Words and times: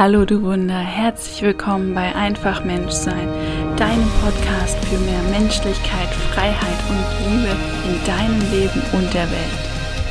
Hallo 0.00 0.24
du 0.24 0.40
Wunder, 0.40 0.78
herzlich 0.78 1.42
willkommen 1.42 1.94
bei 1.94 2.14
Einfach 2.14 2.64
Menschsein, 2.64 3.28
deinem 3.76 4.08
Podcast 4.24 4.82
für 4.86 4.96
mehr 4.96 5.20
Menschlichkeit, 5.30 6.08
Freiheit 6.32 6.78
und 6.88 7.04
Liebe 7.28 7.54
in 7.84 8.06
deinem 8.06 8.40
Leben 8.50 8.80
und 8.94 9.12
der 9.12 9.30
Welt. 9.30 9.60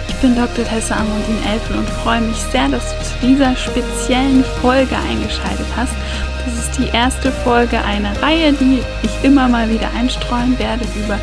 Ich 0.07 0.15
bin 0.17 0.35
Dr. 0.35 0.63
Tessa 0.63 0.97
Amundin 0.97 1.43
Elfen 1.51 1.79
und 1.79 1.89
freue 1.89 2.21
mich 2.21 2.37
sehr, 2.37 2.67
dass 2.67 2.83
du 2.99 3.03
zu 3.03 3.27
dieser 3.29 3.55
speziellen 3.55 4.43
Folge 4.61 4.95
eingeschaltet 4.95 5.65
hast. 5.75 5.95
Das 6.45 6.53
ist 6.53 6.77
die 6.77 6.95
erste 6.95 7.31
Folge 7.31 7.83
einer 7.83 8.15
Reihe, 8.21 8.53
die 8.53 8.83
ich 9.01 9.23
immer 9.23 9.47
mal 9.47 9.71
wieder 9.71 9.89
einstreuen 9.97 10.59
werde 10.59 10.85
über 11.03 11.17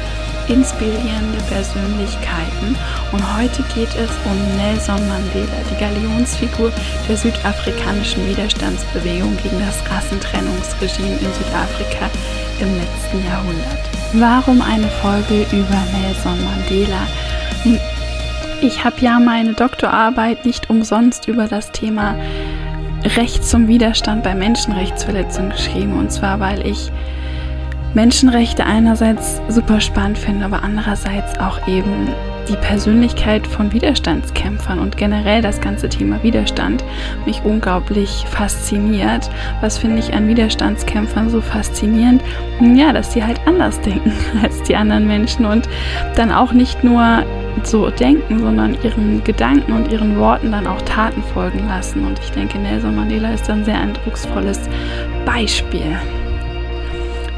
inspirierende 0.48 1.38
Persönlichkeiten. 1.48 2.76
Und 3.12 3.36
heute 3.36 3.62
geht 3.74 3.94
es 3.96 4.10
um 4.24 4.56
Nelson 4.56 5.00
Mandela, 5.08 5.58
die 5.70 5.80
Galionsfigur 5.80 6.72
der 7.08 7.16
südafrikanischen 7.16 8.26
Widerstandsbewegung 8.28 9.36
gegen 9.42 9.58
das 9.60 9.82
Rassentrennungsregime 9.90 11.18
in 11.18 11.32
Südafrika 11.32 12.10
im 12.60 12.68
letzten 12.76 13.24
Jahrhundert. 13.26 13.80
Warum 14.12 14.62
eine 14.62 14.88
Folge 15.02 15.46
über 15.52 15.82
Nelson 16.00 16.38
Mandela? 16.44 17.06
Ich 18.60 18.84
habe 18.84 18.96
ja 19.00 19.18
meine 19.18 19.52
Doktorarbeit 19.52 20.46
nicht 20.46 20.70
umsonst 20.70 21.28
über 21.28 21.46
das 21.46 21.72
Thema 21.72 22.16
Recht 23.16 23.44
zum 23.44 23.68
Widerstand 23.68 24.22
bei 24.22 24.34
Menschenrechtsverletzungen 24.34 25.50
geschrieben. 25.50 25.98
Und 25.98 26.10
zwar, 26.10 26.40
weil 26.40 26.66
ich 26.66 26.90
Menschenrechte 27.94 28.64
einerseits 28.64 29.40
super 29.48 29.80
spannend 29.80 30.18
finde, 30.18 30.44
aber 30.44 30.62
andererseits 30.62 31.38
auch 31.38 31.66
eben 31.66 32.08
die 32.48 32.56
Persönlichkeit 32.56 33.46
von 33.46 33.72
Widerstandskämpfern 33.72 34.78
und 34.78 34.96
generell 34.96 35.42
das 35.42 35.60
ganze 35.60 35.88
Thema 35.88 36.22
Widerstand 36.22 36.84
mich 37.24 37.42
unglaublich 37.44 38.24
fasziniert. 38.28 39.30
Was 39.60 39.78
finde 39.78 39.98
ich 39.98 40.12
an 40.14 40.28
Widerstandskämpfern 40.28 41.28
so 41.28 41.40
faszinierend? 41.40 42.22
Ja, 42.60 42.92
dass 42.92 43.12
sie 43.12 43.24
halt 43.24 43.40
anders 43.46 43.80
denken 43.82 44.12
als 44.42 44.62
die 44.62 44.76
anderen 44.76 45.06
Menschen 45.06 45.44
und 45.44 45.68
dann 46.14 46.32
auch 46.32 46.52
nicht 46.52 46.84
nur 46.84 47.24
so 47.64 47.90
denken, 47.90 48.38
sondern 48.40 48.76
ihren 48.82 49.24
Gedanken 49.24 49.72
und 49.72 49.90
ihren 49.90 50.18
Worten 50.18 50.52
dann 50.52 50.66
auch 50.66 50.82
Taten 50.82 51.22
folgen 51.34 51.66
lassen. 51.66 52.06
Und 52.06 52.18
ich 52.18 52.30
denke, 52.30 52.58
Nelson 52.58 52.94
Mandela 52.94 53.32
ist 53.32 53.48
ein 53.50 53.64
sehr 53.64 53.80
eindrucksvolles 53.80 54.68
Beispiel. 55.24 55.96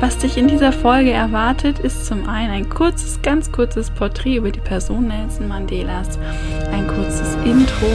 Was 0.00 0.16
dich 0.16 0.36
in 0.36 0.46
dieser 0.46 0.72
Folge 0.72 1.10
erwartet, 1.10 1.80
ist 1.80 2.06
zum 2.06 2.28
einen 2.28 2.52
ein 2.52 2.68
kurzes, 2.68 3.20
ganz 3.20 3.50
kurzes 3.50 3.91
Porträt 3.91 4.36
über 4.36 4.52
die 4.52 4.60
Person 4.60 5.08
Nelson 5.08 5.48
Mandelas, 5.48 6.20
ein 6.72 6.86
kurzes 6.86 7.34
Intro 7.44 7.90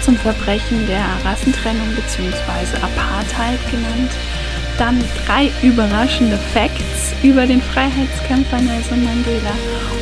zum 0.00 0.16
Verbrechen 0.16 0.86
der 0.86 1.04
Rassentrennung 1.22 1.86
bzw. 1.94 2.76
Apartheid 2.80 3.58
genannt, 3.70 4.10
dann 4.78 5.04
drei 5.26 5.50
überraschende 5.62 6.38
Facts 6.54 7.12
über 7.22 7.46
den 7.46 7.60
Freiheitskämpfer 7.60 8.62
Nelson 8.62 9.04
Mandela 9.04 9.52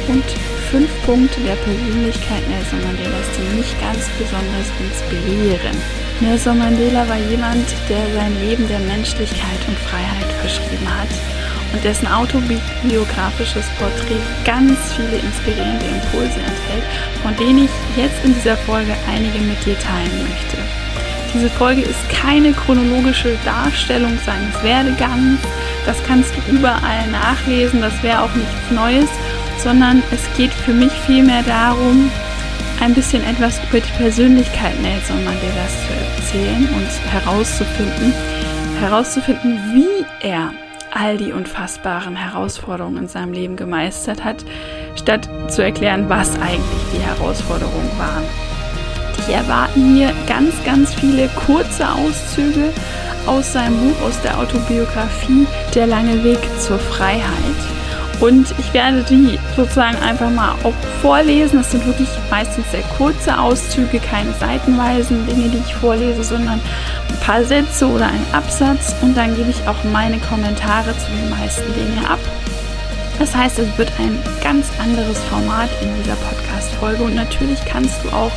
und 0.06 0.24
fünf 0.70 0.91
Punkte 1.05 1.41
der 1.41 1.56
Persönlichkeit 1.56 2.48
Nelson 2.48 2.83
Mandelas, 2.84 3.27
die 3.36 3.56
mich 3.56 3.74
ganz 3.80 4.08
besonders 4.17 4.70
inspirieren. 4.78 5.77
Nelson 6.20 6.58
Mandela 6.58 7.08
war 7.08 7.19
jemand, 7.19 7.67
der 7.89 8.06
sein 8.14 8.33
Leben 8.47 8.69
der 8.69 8.78
Menschlichkeit 8.78 9.58
und 9.67 9.77
Freiheit 9.77 10.30
verschrieben 10.51 10.89
hat 10.89 11.09
und 11.73 11.84
dessen 11.84 12.06
autobiografisches 12.09 13.65
Porträt 13.79 14.20
ganz 14.45 14.77
viele 14.95 15.19
inspirierende 15.23 15.87
Impulse 15.87 16.41
enthält, 16.41 16.84
von 17.23 17.37
denen 17.37 17.65
ich 17.65 17.70
jetzt 17.97 18.25
in 18.25 18.34
dieser 18.34 18.57
Folge 18.57 18.95
einige 19.09 19.39
mit 19.39 19.65
dir 19.65 19.79
teilen 19.79 20.29
möchte. 20.29 20.57
Diese 21.33 21.48
Folge 21.48 21.83
ist 21.83 22.09
keine 22.09 22.53
chronologische 22.53 23.39
Darstellung 23.45 24.19
seines 24.27 24.62
Werdegangs, 24.65 25.39
das 25.87 25.97
kannst 26.03 26.33
du 26.34 26.53
überall 26.53 27.07
nachlesen, 27.12 27.81
das 27.81 28.03
wäre 28.03 28.23
auch 28.23 28.35
nichts 28.35 28.70
Neues, 28.73 29.09
sondern 29.62 30.03
es 30.11 30.23
geht 30.36 30.53
für 30.53 30.73
mich 30.73 30.92
vielmehr 31.07 31.42
darum, 31.45 32.11
ein 32.80 32.95
bisschen 32.95 33.23
etwas 33.24 33.61
über 33.70 33.79
die 33.79 33.92
Persönlichkeit 33.92 34.80
Nelson 34.80 35.23
Mandelas 35.24 35.74
zu 35.86 35.92
erzählen 36.17 36.69
und 36.74 37.13
herauszufinden, 37.13 38.13
herauszufinden, 38.80 39.58
wie 39.74 40.27
er 40.27 40.52
all 40.92 41.17
die 41.17 41.33
unfassbaren 41.33 42.17
Herausforderungen 42.17 42.98
in 42.98 43.08
seinem 43.08 43.33
Leben 43.33 43.57
gemeistert 43.57 44.24
hat, 44.24 44.45
statt 44.96 45.29
zu 45.48 45.63
erklären, 45.63 46.08
was 46.08 46.35
eigentlich 46.41 46.83
die 46.92 46.98
Herausforderungen 46.98 47.91
waren. 47.98 48.24
Dich 49.17 49.35
erwarten 49.35 49.95
hier 49.95 50.13
ganz, 50.27 50.55
ganz 50.64 50.95
viele 50.95 51.29
kurze 51.46 51.89
Auszüge 51.89 52.73
aus 53.27 53.52
seinem 53.52 53.77
Buch, 53.77 54.02
aus 54.07 54.20
der 54.23 54.39
Autobiografie 54.39 55.47
Der 55.74 55.86
lange 55.86 56.24
Weg 56.24 56.41
zur 56.58 56.79
Freiheit. 56.79 57.70
Und 58.20 58.55
ich 58.58 58.75
werde 58.75 59.03
die 59.03 59.39
sozusagen 59.57 59.97
einfach 59.98 60.31
mal 60.31 60.55
auch 60.63 60.75
vorlesen. 61.01 61.58
Das 61.58 61.70
sind 61.70 61.86
wirklich 61.86 62.08
meistens 62.31 62.70
sehr 62.70 62.83
kurze 62.98 63.39
Auszüge, 63.39 63.98
keine 63.98 64.33
seitenweisen 64.35 65.27
Dinge, 65.27 65.48
die 65.48 65.58
ich 65.58 65.75
vorlese, 65.75 66.23
sondern 66.23 66.61
ein 67.09 67.20
paar 67.20 67.42
Sätze 67.45 67.86
oder 67.86 68.07
einen 68.07 68.27
Absatz. 68.33 68.95
Und 69.01 69.17
dann 69.17 69.35
gebe 69.36 69.51
ich 69.51 69.67
auch 69.67 69.85
meine 69.85 70.19
Kommentare 70.19 70.92
zu 70.98 71.11
den 71.11 71.30
meisten 71.30 71.73
Dingen 71.73 72.05
ab. 72.07 72.20
Das 73.19 73.35
heißt, 73.35 73.59
es 73.59 73.79
wird 73.79 73.92
ein 73.98 74.19
ganz 74.42 74.67
anderes 74.83 75.19
Format 75.25 75.70
in 75.83 75.89
dieser 76.03 76.17
Podcast-Folge. 76.17 77.03
Und 77.03 77.14
natürlich 77.14 77.63
kannst 77.64 78.05
du 78.05 78.11
auch 78.11 78.33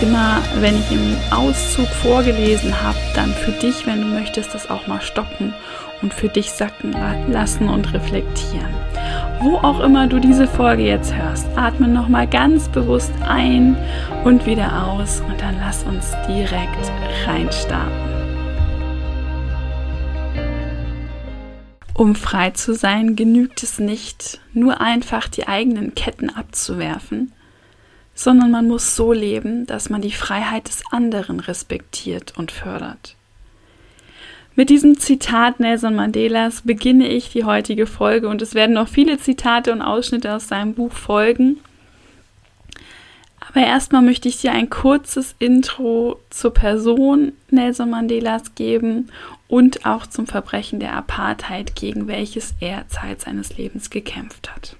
immer, 0.00 0.42
wenn 0.60 0.76
ich 0.76 0.90
im 0.90 1.16
Auszug 1.30 1.88
vorgelesen 2.02 2.82
habe, 2.82 2.96
dann 3.14 3.32
für 3.32 3.52
dich, 3.52 3.86
wenn 3.86 4.00
du 4.02 4.06
möchtest, 4.08 4.54
das 4.54 4.68
auch 4.68 4.86
mal 4.86 5.00
stoppen 5.00 5.54
und 6.04 6.12
für 6.12 6.28
dich 6.28 6.50
sacken 6.50 6.94
lassen 7.28 7.70
und 7.70 7.94
reflektieren. 7.94 8.68
Wo 9.40 9.56
auch 9.56 9.80
immer 9.80 10.06
du 10.06 10.20
diese 10.20 10.46
Folge 10.46 10.84
jetzt 10.84 11.14
hörst, 11.14 11.46
atme 11.56 11.88
nochmal 11.88 12.26
ganz 12.26 12.68
bewusst 12.68 13.12
ein 13.26 13.74
und 14.22 14.44
wieder 14.44 14.86
aus 14.86 15.22
und 15.26 15.40
dann 15.40 15.56
lass 15.60 15.82
uns 15.84 16.12
direkt 16.28 16.92
reinstarten. 17.26 18.14
Um 21.94 22.14
frei 22.14 22.50
zu 22.50 22.74
sein, 22.74 23.16
genügt 23.16 23.62
es 23.62 23.78
nicht, 23.78 24.40
nur 24.52 24.82
einfach 24.82 25.26
die 25.28 25.48
eigenen 25.48 25.94
Ketten 25.94 26.28
abzuwerfen, 26.28 27.32
sondern 28.14 28.50
man 28.50 28.68
muss 28.68 28.94
so 28.94 29.14
leben, 29.14 29.64
dass 29.64 29.88
man 29.88 30.02
die 30.02 30.12
Freiheit 30.12 30.68
des 30.68 30.82
anderen 30.90 31.40
respektiert 31.40 32.36
und 32.36 32.52
fördert. 32.52 33.16
Mit 34.56 34.70
diesem 34.70 34.98
Zitat 34.98 35.58
Nelson 35.58 35.96
Mandelas 35.96 36.62
beginne 36.62 37.08
ich 37.08 37.30
die 37.30 37.44
heutige 37.44 37.86
Folge 37.86 38.28
und 38.28 38.40
es 38.40 38.54
werden 38.54 38.74
noch 38.74 38.88
viele 38.88 39.18
Zitate 39.18 39.72
und 39.72 39.82
Ausschnitte 39.82 40.32
aus 40.32 40.46
seinem 40.46 40.74
Buch 40.74 40.92
folgen. 40.92 41.58
Aber 43.48 43.66
erstmal 43.66 44.02
möchte 44.02 44.28
ich 44.28 44.40
dir 44.40 44.52
ein 44.52 44.70
kurzes 44.70 45.34
Intro 45.38 46.20
zur 46.30 46.54
Person 46.54 47.32
Nelson 47.50 47.90
Mandelas 47.90 48.54
geben 48.54 49.10
und 49.48 49.86
auch 49.86 50.06
zum 50.06 50.26
Verbrechen 50.26 50.80
der 50.80 50.94
Apartheid, 50.94 51.74
gegen 51.74 52.06
welches 52.06 52.54
er 52.60 52.88
Zeit 52.88 53.20
seines 53.22 53.56
Lebens 53.56 53.90
gekämpft 53.90 54.54
hat. 54.54 54.76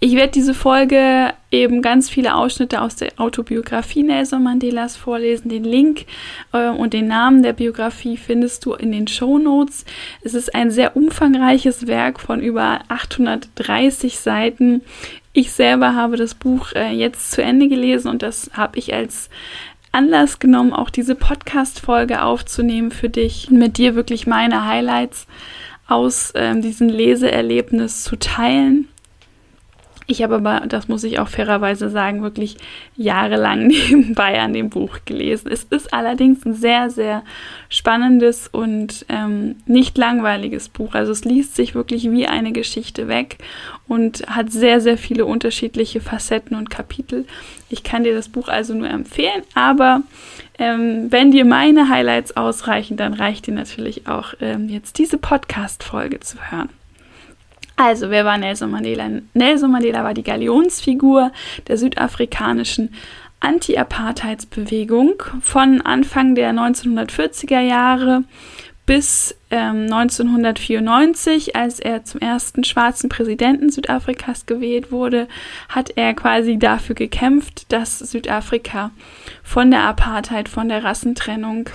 Ich 0.00 0.14
werde 0.14 0.32
diese 0.32 0.54
Folge 0.54 1.32
eben 1.52 1.82
ganz 1.82 2.08
viele 2.08 2.34
Ausschnitte 2.34 2.80
aus 2.80 2.96
der 2.96 3.12
Autobiografie 3.18 4.02
Nelson 4.02 4.42
Mandelas 4.42 4.96
vorlesen. 4.96 5.50
Den 5.50 5.64
Link 5.64 6.06
äh, 6.52 6.68
und 6.70 6.94
den 6.94 7.06
Namen 7.06 7.42
der 7.42 7.52
Biografie 7.52 8.16
findest 8.16 8.64
du 8.64 8.72
in 8.72 8.90
den 8.90 9.06
Show 9.06 9.38
Notes. 9.38 9.84
Es 10.22 10.34
ist 10.34 10.54
ein 10.54 10.70
sehr 10.70 10.96
umfangreiches 10.96 11.86
Werk 11.86 12.18
von 12.18 12.40
über 12.40 12.80
830 12.88 14.18
Seiten. 14.18 14.80
Ich 15.34 15.52
selber 15.52 15.94
habe 15.94 16.16
das 16.16 16.34
Buch 16.34 16.72
äh, 16.72 16.92
jetzt 16.92 17.30
zu 17.32 17.42
Ende 17.42 17.68
gelesen 17.68 18.08
und 18.08 18.22
das 18.22 18.50
habe 18.54 18.78
ich 18.78 18.92
als 18.94 19.28
Anlass 19.92 20.38
genommen, 20.38 20.72
auch 20.72 20.88
diese 20.88 21.14
Podcast-Folge 21.14 22.22
aufzunehmen 22.22 22.90
für 22.90 23.10
dich 23.10 23.50
mit 23.50 23.76
dir 23.76 23.94
wirklich 23.94 24.26
meine 24.26 24.66
Highlights 24.66 25.26
aus 25.86 26.30
äh, 26.30 26.58
diesem 26.58 26.88
Leseerlebnis 26.88 28.04
zu 28.04 28.16
teilen. 28.16 28.88
Ich 30.06 30.22
habe 30.22 30.36
aber, 30.36 30.66
das 30.66 30.88
muss 30.88 31.04
ich 31.04 31.18
auch 31.18 31.28
fairerweise 31.28 31.88
sagen, 31.88 32.22
wirklich 32.22 32.56
jahrelang 32.96 33.66
nebenbei 33.68 34.40
an 34.40 34.52
dem 34.52 34.70
Buch 34.70 34.98
gelesen. 35.04 35.50
Es 35.52 35.64
ist 35.64 35.92
allerdings 35.94 36.44
ein 36.44 36.54
sehr, 36.54 36.90
sehr 36.90 37.22
spannendes 37.68 38.48
und 38.48 39.06
ähm, 39.08 39.56
nicht 39.66 39.96
langweiliges 39.96 40.68
Buch. 40.68 40.94
Also 40.94 41.12
es 41.12 41.24
liest 41.24 41.56
sich 41.56 41.74
wirklich 41.74 42.10
wie 42.10 42.26
eine 42.26 42.52
Geschichte 42.52 43.08
weg 43.08 43.38
und 43.88 44.26
hat 44.26 44.50
sehr, 44.50 44.80
sehr 44.80 44.98
viele 44.98 45.24
unterschiedliche 45.24 46.00
Facetten 46.00 46.56
und 46.56 46.70
Kapitel. 46.70 47.26
Ich 47.68 47.82
kann 47.82 48.04
dir 48.04 48.14
das 48.14 48.28
Buch 48.28 48.48
also 48.48 48.74
nur 48.74 48.90
empfehlen, 48.90 49.42
aber 49.54 50.02
ähm, 50.58 51.10
wenn 51.10 51.30
dir 51.30 51.44
meine 51.44 51.88
Highlights 51.88 52.36
ausreichen, 52.36 52.96
dann 52.96 53.14
reicht 53.14 53.46
dir 53.46 53.54
natürlich 53.54 54.06
auch 54.06 54.34
ähm, 54.40 54.68
jetzt 54.68 54.98
diese 54.98 55.18
Podcast-Folge 55.18 56.20
zu 56.20 56.38
hören. 56.50 56.68
Also, 57.84 58.10
wer 58.10 58.24
war 58.24 58.38
Nelson 58.38 58.70
Mandela? 58.70 59.08
Nelson 59.34 59.72
Mandela 59.72 60.04
war 60.04 60.14
die 60.14 60.22
Galionsfigur 60.22 61.32
der 61.66 61.76
südafrikanischen 61.76 62.94
Anti-Apartheidsbewegung 63.40 65.20
von 65.40 65.80
Anfang 65.80 66.36
der 66.36 66.52
1940er 66.52 67.58
Jahre 67.58 68.22
bis 68.86 69.34
ähm, 69.50 69.92
1994, 69.92 71.56
als 71.56 71.80
er 71.80 72.04
zum 72.04 72.20
ersten 72.20 72.62
schwarzen 72.62 73.08
Präsidenten 73.08 73.68
Südafrikas 73.68 74.46
gewählt 74.46 74.92
wurde, 74.92 75.26
hat 75.68 75.90
er 75.96 76.14
quasi 76.14 76.58
dafür 76.58 76.94
gekämpft, 76.94 77.72
dass 77.72 77.98
Südafrika 77.98 78.92
von 79.42 79.72
der 79.72 79.82
Apartheid, 79.82 80.48
von 80.48 80.68
der 80.68 80.84
Rassentrennung 80.84 81.68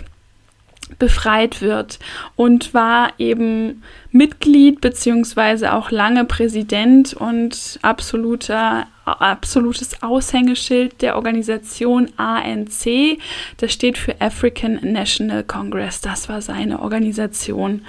befreit 1.00 1.62
wird 1.62 2.00
und 2.36 2.74
war 2.74 3.14
eben 3.18 3.84
Mitglied 4.12 4.82
beziehungsweise 4.82 5.74
auch 5.74 5.92
lange 5.92 6.26
Präsident 6.26 7.14
und 7.14 7.80
absoluter 7.82 8.88
absolutes 9.08 10.04
Aushängeschild 10.04 11.02
der 11.02 11.16
Organisation 11.16 12.10
ANC. 12.18 13.20
Das 13.58 13.72
steht 13.72 13.98
für 13.98 14.20
African 14.20 14.80
National 14.82 15.44
Congress. 15.44 16.02
Das 16.02 16.28
war 16.28 16.42
seine 16.42 16.82
Organisation, 16.82 17.86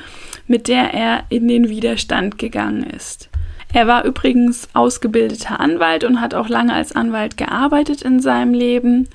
mit 0.47 0.69
der 0.69 0.95
er 0.95 1.25
in 1.29 1.49
den 1.49 1.69
Widerstand 1.69 2.39
gegangen 2.39 2.85
ist. 2.85 3.28
Er 3.73 3.87
war 3.87 4.05
übrigens 4.05 4.69
ausgebildeter 4.73 5.61
Anwalt 5.61 6.05
und 6.05 6.21
hat 6.21 6.35
auch 6.35 6.49
lange 6.49 6.73
als 6.73 6.97
Anwalt 6.97 7.37
gearbeitet 7.37 8.03
in 8.03 8.21
seinem 8.21 8.55
Leben 8.55 9.09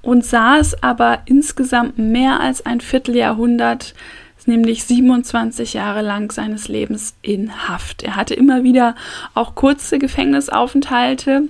und 0.00 0.24
saß 0.24 0.82
aber 0.82 1.20
insgesamt 1.26 1.98
mehr 1.98 2.40
als 2.40 2.64
ein 2.64 2.80
Vierteljahrhundert 2.80 3.94
nämlich 4.48 4.82
27 4.84 5.74
Jahre 5.74 6.02
lang 6.02 6.32
seines 6.32 6.66
Lebens 6.66 7.14
in 7.22 7.68
Haft. 7.68 8.02
Er 8.02 8.16
hatte 8.16 8.34
immer 8.34 8.64
wieder 8.64 8.96
auch 9.34 9.54
kurze 9.54 10.00
Gefängnisaufenthalte, 10.00 11.44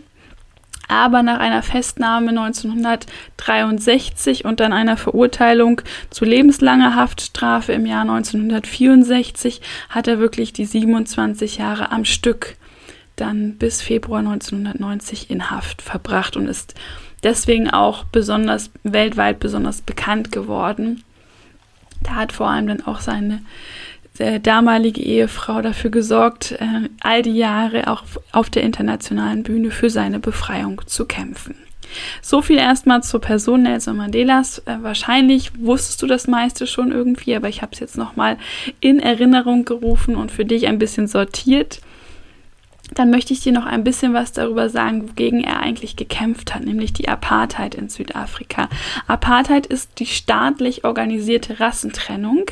aber 0.88 1.22
nach 1.22 1.38
einer 1.38 1.62
Festnahme 1.62 2.30
1963 2.30 4.44
und 4.44 4.58
dann 4.60 4.72
einer 4.72 4.96
Verurteilung 4.96 5.82
zu 6.10 6.24
lebenslanger 6.24 6.96
Haftstrafe 6.96 7.72
im 7.72 7.86
Jahr 7.86 8.02
1964 8.02 9.60
hat 9.90 10.08
er 10.08 10.18
wirklich 10.18 10.52
die 10.52 10.64
27 10.64 11.58
Jahre 11.58 11.92
am 11.92 12.04
Stück 12.04 12.56
dann 13.16 13.56
bis 13.56 13.82
Februar 13.82 14.20
1990 14.20 15.30
in 15.30 15.50
Haft 15.50 15.82
verbracht 15.82 16.36
und 16.36 16.48
ist 16.48 16.74
deswegen 17.22 17.70
auch 17.70 18.04
besonders 18.04 18.70
weltweit 18.84 19.40
besonders 19.40 19.82
bekannt 19.82 20.32
geworden. 20.32 21.02
Da 22.02 22.14
hat 22.14 22.32
vor 22.32 22.48
allem 22.48 22.68
dann 22.68 22.86
auch 22.86 23.00
seine 23.00 23.42
äh, 24.20 24.40
damalige 24.40 25.02
Ehefrau 25.02 25.62
dafür 25.62 25.90
gesorgt, 25.90 26.52
äh, 26.52 26.88
all 27.00 27.22
die 27.22 27.36
Jahre 27.36 27.88
auch 27.88 28.04
auf 28.32 28.50
der 28.50 28.62
internationalen 28.62 29.42
Bühne 29.42 29.70
für 29.70 29.90
seine 29.90 30.18
Befreiung 30.18 30.80
zu 30.86 31.04
kämpfen. 31.04 31.54
So 32.20 32.42
viel 32.42 32.58
erstmal 32.58 33.02
zur 33.02 33.20
Person 33.20 33.62
Nelson 33.62 33.96
Mandelas. 33.96 34.58
Äh, 34.66 34.78
wahrscheinlich 34.82 35.52
wusstest 35.58 36.02
du 36.02 36.06
das 36.06 36.26
meiste 36.26 36.66
schon 36.66 36.92
irgendwie, 36.92 37.34
aber 37.34 37.48
ich 37.48 37.62
habe 37.62 37.72
es 37.72 37.80
jetzt 37.80 37.96
nochmal 37.96 38.36
in 38.80 39.00
Erinnerung 39.00 39.64
gerufen 39.64 40.16
und 40.16 40.30
für 40.30 40.44
dich 40.44 40.66
ein 40.66 40.78
bisschen 40.78 41.06
sortiert 41.06 41.80
dann 42.94 43.10
möchte 43.10 43.32
ich 43.32 43.40
dir 43.40 43.52
noch 43.52 43.66
ein 43.66 43.84
bisschen 43.84 44.14
was 44.14 44.32
darüber 44.32 44.68
sagen, 44.70 45.08
wogegen 45.08 45.42
er 45.44 45.60
eigentlich 45.60 45.96
gekämpft 45.96 46.54
hat, 46.54 46.64
nämlich 46.64 46.92
die 46.92 47.08
Apartheid 47.08 47.74
in 47.74 47.88
Südafrika. 47.88 48.68
Apartheid 49.06 49.66
ist 49.66 49.98
die 49.98 50.06
staatlich 50.06 50.84
organisierte 50.84 51.60
Rassentrennung. 51.60 52.46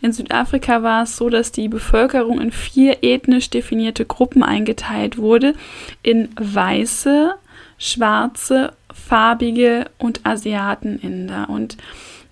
In 0.00 0.12
Südafrika 0.12 0.82
war 0.82 1.04
es 1.04 1.16
so, 1.16 1.28
dass 1.28 1.52
die 1.52 1.68
Bevölkerung 1.68 2.40
in 2.40 2.52
vier 2.52 3.02
ethnisch 3.02 3.50
definierte 3.50 4.04
Gruppen 4.04 4.42
eingeteilt 4.42 5.18
wurde, 5.18 5.54
in 6.02 6.30
weiße, 6.36 7.34
schwarze, 7.78 8.72
farbige 8.92 9.86
und 9.98 10.24
Asiaten-Inder. 10.24 11.48
Und 11.50 11.76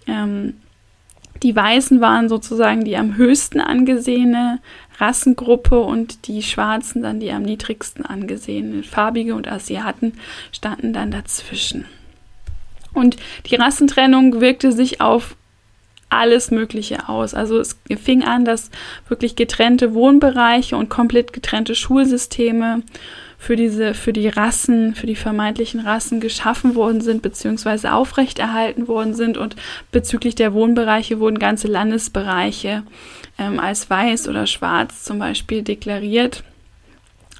ähm, 0.06 0.54
die 1.42 1.56
Weißen 1.56 2.00
waren 2.00 2.28
sozusagen 2.28 2.84
die 2.84 2.96
am 2.96 3.16
höchsten 3.16 3.60
angesehene 3.60 4.60
Rassengruppe 5.00 5.80
und 5.80 6.26
die 6.26 6.42
Schwarzen 6.42 7.02
dann 7.02 7.20
die 7.20 7.32
am 7.32 7.42
niedrigsten 7.42 8.04
angesehenen. 8.04 8.84
Farbige 8.84 9.34
und 9.34 9.48
Asiaten 9.48 10.14
standen 10.52 10.92
dann 10.92 11.10
dazwischen. 11.10 11.86
Und 12.92 13.16
die 13.46 13.56
Rassentrennung 13.56 14.40
wirkte 14.40 14.72
sich 14.72 15.00
auf 15.00 15.36
alles 16.10 16.50
Mögliche 16.50 17.08
aus. 17.08 17.34
Also 17.34 17.58
es 17.58 17.78
fing 18.02 18.24
an, 18.24 18.44
dass 18.44 18.70
wirklich 19.08 19.36
getrennte 19.36 19.94
Wohnbereiche 19.94 20.76
und 20.76 20.90
komplett 20.90 21.32
getrennte 21.32 21.74
Schulsysteme 21.74 22.82
für 23.40 23.56
diese, 23.56 23.94
für 23.94 24.12
die 24.12 24.28
Rassen, 24.28 24.94
für 24.94 25.06
die 25.06 25.16
vermeintlichen 25.16 25.80
Rassen 25.80 26.20
geschaffen 26.20 26.74
worden 26.74 27.00
sind, 27.00 27.22
beziehungsweise 27.22 27.94
aufrechterhalten 27.94 28.86
worden 28.86 29.14
sind. 29.14 29.38
Und 29.38 29.56
bezüglich 29.90 30.34
der 30.34 30.52
Wohnbereiche 30.52 31.20
wurden 31.20 31.38
ganze 31.38 31.66
Landesbereiche 31.66 32.82
ähm, 33.38 33.58
als 33.58 33.88
weiß 33.88 34.28
oder 34.28 34.46
schwarz 34.46 35.04
zum 35.04 35.18
Beispiel 35.18 35.62
deklariert 35.62 36.44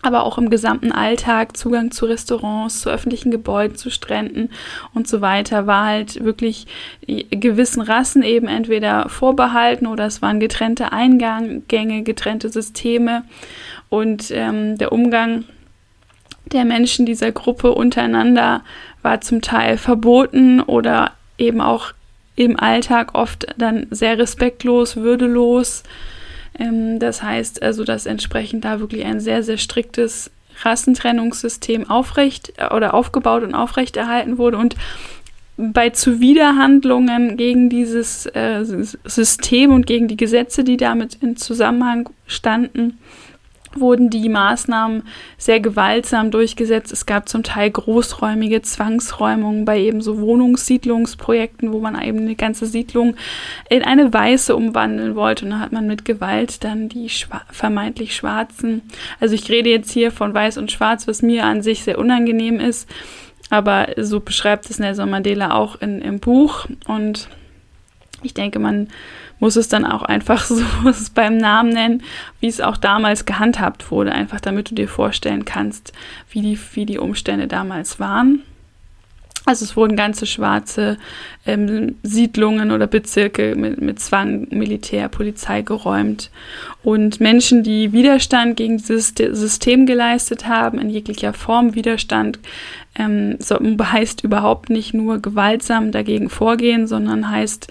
aber 0.02 0.24
auch 0.24 0.38
im 0.38 0.48
gesamten 0.48 0.92
Alltag, 0.92 1.58
Zugang 1.58 1.90
zu 1.90 2.06
Restaurants, 2.06 2.80
zu 2.80 2.88
öffentlichen 2.88 3.30
Gebäuden, 3.30 3.76
zu 3.76 3.90
Stränden 3.90 4.48
und 4.94 5.06
so 5.06 5.20
weiter, 5.20 5.66
war 5.66 5.84
halt 5.84 6.24
wirklich 6.24 6.66
gewissen 7.06 7.82
Rassen 7.82 8.22
eben 8.22 8.48
entweder 8.48 9.10
vorbehalten 9.10 9.86
oder 9.86 10.06
es 10.06 10.22
waren 10.22 10.40
getrennte 10.40 10.92
Eingänge, 10.92 12.02
getrennte 12.02 12.48
Systeme 12.48 13.24
und 13.90 14.30
ähm, 14.30 14.78
der 14.78 14.90
Umgang 14.92 15.44
der 16.52 16.64
Menschen 16.64 17.06
dieser 17.06 17.32
Gruppe 17.32 17.72
untereinander 17.72 18.62
war 19.02 19.20
zum 19.20 19.40
Teil 19.40 19.78
verboten 19.78 20.60
oder 20.60 21.12
eben 21.38 21.60
auch 21.60 21.92
im 22.36 22.58
Alltag 22.58 23.14
oft 23.14 23.46
dann 23.58 23.86
sehr 23.90 24.18
respektlos, 24.18 24.96
würdelos. 24.96 25.82
Ähm, 26.58 26.98
das 26.98 27.22
heißt 27.22 27.62
also, 27.62 27.84
dass 27.84 28.06
entsprechend 28.06 28.64
da 28.64 28.80
wirklich 28.80 29.04
ein 29.04 29.20
sehr, 29.20 29.42
sehr 29.42 29.58
striktes 29.58 30.30
Rassentrennungssystem 30.62 31.88
aufrecht 31.88 32.52
oder 32.74 32.94
aufgebaut 32.94 33.42
und 33.42 33.54
aufrechterhalten 33.54 34.38
wurde 34.38 34.58
und 34.58 34.76
bei 35.56 35.90
Zuwiderhandlungen 35.90 37.36
gegen 37.36 37.68
dieses 37.68 38.26
äh, 38.26 38.64
System 38.64 39.72
und 39.72 39.86
gegen 39.86 40.08
die 40.08 40.16
Gesetze, 40.16 40.64
die 40.64 40.78
damit 40.78 41.16
in 41.20 41.36
Zusammenhang 41.36 42.08
standen, 42.26 42.98
wurden 43.74 44.10
die 44.10 44.28
Maßnahmen 44.28 45.04
sehr 45.38 45.60
gewaltsam 45.60 46.30
durchgesetzt. 46.30 46.92
Es 46.92 47.06
gab 47.06 47.28
zum 47.28 47.42
Teil 47.42 47.70
großräumige 47.70 48.62
Zwangsräumungen 48.62 49.64
bei 49.64 49.78
eben 49.80 50.00
so 50.00 50.20
Wohnungssiedlungsprojekten, 50.20 51.72
wo 51.72 51.78
man 51.80 52.00
eben 52.02 52.18
eine 52.18 52.34
ganze 52.34 52.66
Siedlung 52.66 53.16
in 53.68 53.82
eine 53.82 54.12
weiße 54.12 54.54
umwandeln 54.56 55.14
wollte. 55.14 55.44
Und 55.44 55.52
da 55.52 55.58
hat 55.60 55.72
man 55.72 55.86
mit 55.86 56.04
Gewalt 56.04 56.64
dann 56.64 56.88
die 56.88 57.08
schwa 57.08 57.42
vermeintlich 57.50 58.14
Schwarzen, 58.14 58.82
also 59.18 59.34
ich 59.34 59.48
rede 59.50 59.70
jetzt 59.70 59.90
hier 59.90 60.10
von 60.10 60.34
Weiß 60.34 60.58
und 60.58 60.72
Schwarz, 60.72 61.06
was 61.06 61.22
mir 61.22 61.44
an 61.44 61.62
sich 61.62 61.84
sehr 61.84 61.98
unangenehm 61.98 62.60
ist, 62.60 62.88
aber 63.50 63.88
so 63.96 64.20
beschreibt 64.20 64.68
es 64.70 64.78
Nelson 64.78 65.10
Mandela 65.10 65.54
auch 65.54 65.80
in, 65.80 66.00
im 66.00 66.20
Buch. 66.20 66.66
Und 66.86 67.28
ich 68.22 68.34
denke, 68.34 68.58
man 68.58 68.88
muss 69.40 69.56
es 69.56 69.68
dann 69.68 69.84
auch 69.84 70.02
einfach 70.02 70.44
so 70.44 70.62
beim 71.14 71.36
Namen 71.36 71.70
nennen, 71.70 72.02
wie 72.38 72.46
es 72.48 72.60
auch 72.60 72.76
damals 72.76 73.26
gehandhabt 73.26 73.90
wurde, 73.90 74.12
einfach 74.12 74.40
damit 74.40 74.70
du 74.70 74.74
dir 74.74 74.88
vorstellen 74.88 75.44
kannst, 75.44 75.92
wie 76.30 76.42
die, 76.42 76.58
wie 76.74 76.86
die 76.86 76.98
Umstände 76.98 77.48
damals 77.48 77.98
waren. 77.98 78.42
Also 79.46 79.64
es 79.64 79.74
wurden 79.74 79.96
ganze 79.96 80.26
schwarze 80.26 80.98
ähm, 81.46 81.96
Siedlungen 82.02 82.70
oder 82.70 82.86
Bezirke 82.86 83.56
mit, 83.56 83.80
mit 83.80 83.98
Zwang, 83.98 84.46
Militär, 84.50 85.08
Polizei 85.08 85.62
geräumt. 85.62 86.30
Und 86.82 87.20
Menschen, 87.20 87.62
die 87.62 87.92
Widerstand 87.92 88.56
gegen 88.56 88.76
dieses 88.76 89.08
System 89.16 89.86
geleistet 89.86 90.46
haben, 90.46 90.78
in 90.78 90.90
jeglicher 90.90 91.32
Form 91.32 91.74
Widerstand, 91.74 92.38
ähm, 92.96 93.36
so, 93.38 93.58
heißt 93.58 94.22
überhaupt 94.24 94.68
nicht 94.68 94.92
nur 94.92 95.20
gewaltsam 95.20 95.90
dagegen 95.90 96.28
vorgehen, 96.28 96.86
sondern 96.86 97.30
heißt 97.30 97.68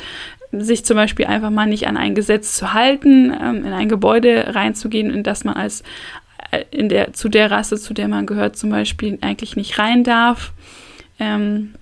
sich 0.51 0.85
zum 0.85 0.95
Beispiel 0.95 1.25
einfach 1.25 1.51
mal 1.51 1.67
nicht 1.67 1.87
an 1.87 1.97
ein 1.97 2.15
Gesetz 2.15 2.55
zu 2.55 2.73
halten, 2.73 3.33
ähm, 3.39 3.65
in 3.65 3.73
ein 3.73 3.89
Gebäude 3.89 4.55
reinzugehen, 4.55 5.11
in 5.11 5.23
das 5.23 5.43
man 5.43 5.55
als 5.55 5.83
äh, 6.51 6.63
in 6.71 6.89
der, 6.89 7.13
zu 7.13 7.29
der 7.29 7.51
Rasse, 7.51 7.77
zu 7.77 7.93
der 7.93 8.07
man 8.07 8.25
gehört, 8.25 8.57
zum 8.57 8.69
Beispiel 8.69 9.17
eigentlich 9.21 9.55
nicht 9.55 9.77
rein 9.77 10.03
darf. 10.03 10.51
Ähm, 11.19 11.73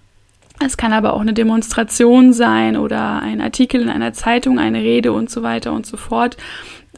es 0.63 0.75
kann 0.75 0.91
aber 0.91 1.13
auch 1.13 1.21
eine 1.21 1.33
Demonstration 1.33 2.33
sein 2.33 2.77
oder 2.77 3.21
ein 3.21 3.41
Artikel 3.41 3.81
in 3.81 3.89
einer 3.89 4.13
Zeitung, 4.13 4.57
eine 4.57 4.79
Rede 4.79 5.11
und 5.11 5.29
so 5.29 5.43
weiter 5.43 5.71
und 5.71 5.85
so 5.85 5.97
fort. 5.97 6.35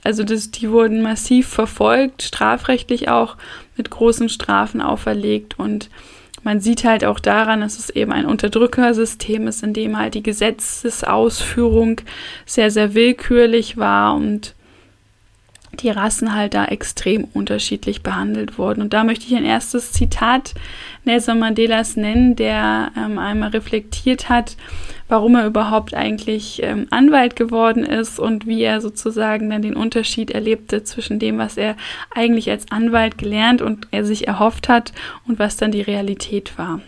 Also 0.04 0.24
das, 0.24 0.50
die 0.50 0.72
wurden 0.72 1.02
massiv 1.02 1.48
verfolgt, 1.50 2.24
strafrechtlich 2.24 3.10
auch 3.10 3.36
mit 3.76 3.90
großen 3.90 4.30
Strafen 4.30 4.82
auferlegt 4.82 5.60
und 5.60 5.90
man 6.43 6.60
sieht 6.60 6.84
halt 6.84 7.05
auch 7.05 7.19
daran, 7.19 7.62
dass 7.62 7.79
es 7.79 7.89
eben 7.89 8.12
ein 8.12 8.25
Unterdrückersystem 8.25 9.48
ist, 9.48 9.63
in 9.63 9.74
dem 9.74 9.98
halt 9.98 10.13
die 10.13 10.24
Gesetzesausführung 10.24 12.01
sehr, 12.46 12.72
sehr 12.72 12.93
willkürlich 12.93 13.77
war 13.77 14.15
und 14.15 14.55
die 15.80 15.90
Rassen 15.90 16.36
halt 16.36 16.54
da 16.54 16.66
extrem 16.66 17.26
unterschiedlich 17.34 18.04
behandelt 18.04 18.58
wurden. 18.58 18.82
Und 18.82 18.94
da 18.94 19.04
möchte 19.04 19.26
ich 19.26 19.36
ein 19.36 19.46
erstes 19.46 19.92
Zitat 19.92 20.54
Nelson 21.06 21.40
Mandelas 21.40 21.96
nennen, 21.96 22.36
der 22.36 22.92
ähm, 22.98 23.18
einmal 23.18 23.50
reflektiert 23.50 24.30
hat, 24.30 24.58
warum 25.08 25.36
er 25.36 25.46
überhaupt 25.46 25.94
eigentlich 25.94 26.62
ähm, 26.64 26.88
Anwalt 26.90 27.36
geworden 27.36 27.84
ist 27.84 28.20
und 28.20 28.46
wie 28.46 28.62
er 28.62 28.82
sozusagen 28.82 29.50
dann 29.50 29.62
den 29.62 29.76
Unterschied 29.76 30.32
erlebte 30.32 30.84
zwischen 30.84 31.20
dem, 31.20 31.38
was 31.38 31.58
er 31.58 31.76
eigentlich 32.14 32.50
als 32.50 32.72
Anwalt 32.72 33.18
gelernt 33.18 33.62
und 33.62 33.88
er 33.92 34.06
sich 34.06 34.28
erhofft 34.28 34.70
hat 34.70 34.94
und 35.28 35.40
was 35.40 35.58
dann 35.58 35.72
die 35.72 35.82
Realität 35.82 36.58
war. 36.58 36.82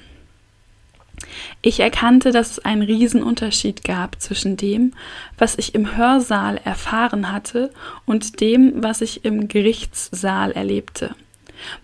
Ich 1.62 1.80
erkannte, 1.80 2.32
dass 2.32 2.52
es 2.52 2.60
einen 2.60 2.82
Riesenunterschied 2.82 3.84
gab 3.84 4.22
zwischen 4.22 4.58
dem, 4.58 4.94
was 5.38 5.58
ich 5.58 5.76
im 5.76 5.96
Hörsaal 5.96 6.60
erfahren 6.64 7.32
hatte 7.32 7.72
und 8.06 8.42
dem, 8.42 8.84
was 8.84 9.02
ich 9.02 9.26
im 9.26 9.48
Gerichtssaal 9.48 10.52
erlebte. 10.52 11.16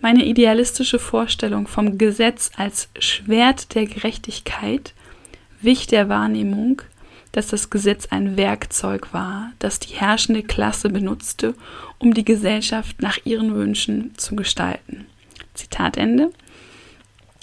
Meine 0.01 0.25
idealistische 0.25 0.99
Vorstellung 0.99 1.67
vom 1.67 1.97
Gesetz 1.97 2.51
als 2.57 2.89
Schwert 2.99 3.75
der 3.75 3.85
Gerechtigkeit 3.85 4.93
wich 5.61 5.87
der 5.87 6.09
Wahrnehmung, 6.09 6.81
dass 7.31 7.47
das 7.47 7.69
Gesetz 7.69 8.07
ein 8.07 8.37
Werkzeug 8.37 9.13
war, 9.13 9.51
das 9.59 9.79
die 9.79 9.93
herrschende 9.93 10.43
Klasse 10.43 10.89
benutzte, 10.89 11.53
um 11.99 12.13
die 12.13 12.25
Gesellschaft 12.25 13.01
nach 13.01 13.19
ihren 13.25 13.53
Wünschen 13.53 14.13
zu 14.17 14.35
gestalten. 14.35 15.05
Zitat 15.53 15.97
Ende. 15.97 16.31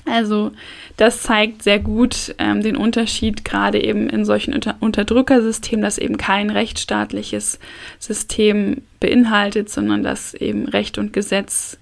Also 0.06 0.52
das 0.96 1.23
zeigt 1.23 1.62
sehr 1.62 1.78
gut 1.78 2.34
ähm, 2.38 2.62
den 2.62 2.76
Unterschied 2.76 3.44
gerade 3.44 3.82
eben 3.82 4.11
in 4.11 4.25
solchen 4.25 4.52
Unter 4.54 4.76
Unterdrückersystemen, 4.80 5.82
das 5.82 5.99
eben 5.99 6.18
kein 6.18 6.50
rechtsstaatliches 6.50 7.58
System 7.99 8.82
beinhaltet, 9.00 9.70
sondern 9.70 10.02
dass 10.02 10.34
eben 10.34 10.68
Recht 10.68 10.99
und 10.99 11.12
Gesetz 11.12 11.78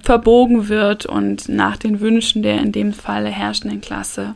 verbogen 0.00 0.68
wird 0.68 1.06
und 1.06 1.48
nach 1.48 1.76
den 1.76 2.00
Wünschen 2.00 2.42
der 2.42 2.60
in 2.60 2.72
dem 2.72 2.92
Falle 2.92 3.28
herrschenden 3.28 3.80
Klasse 3.80 4.34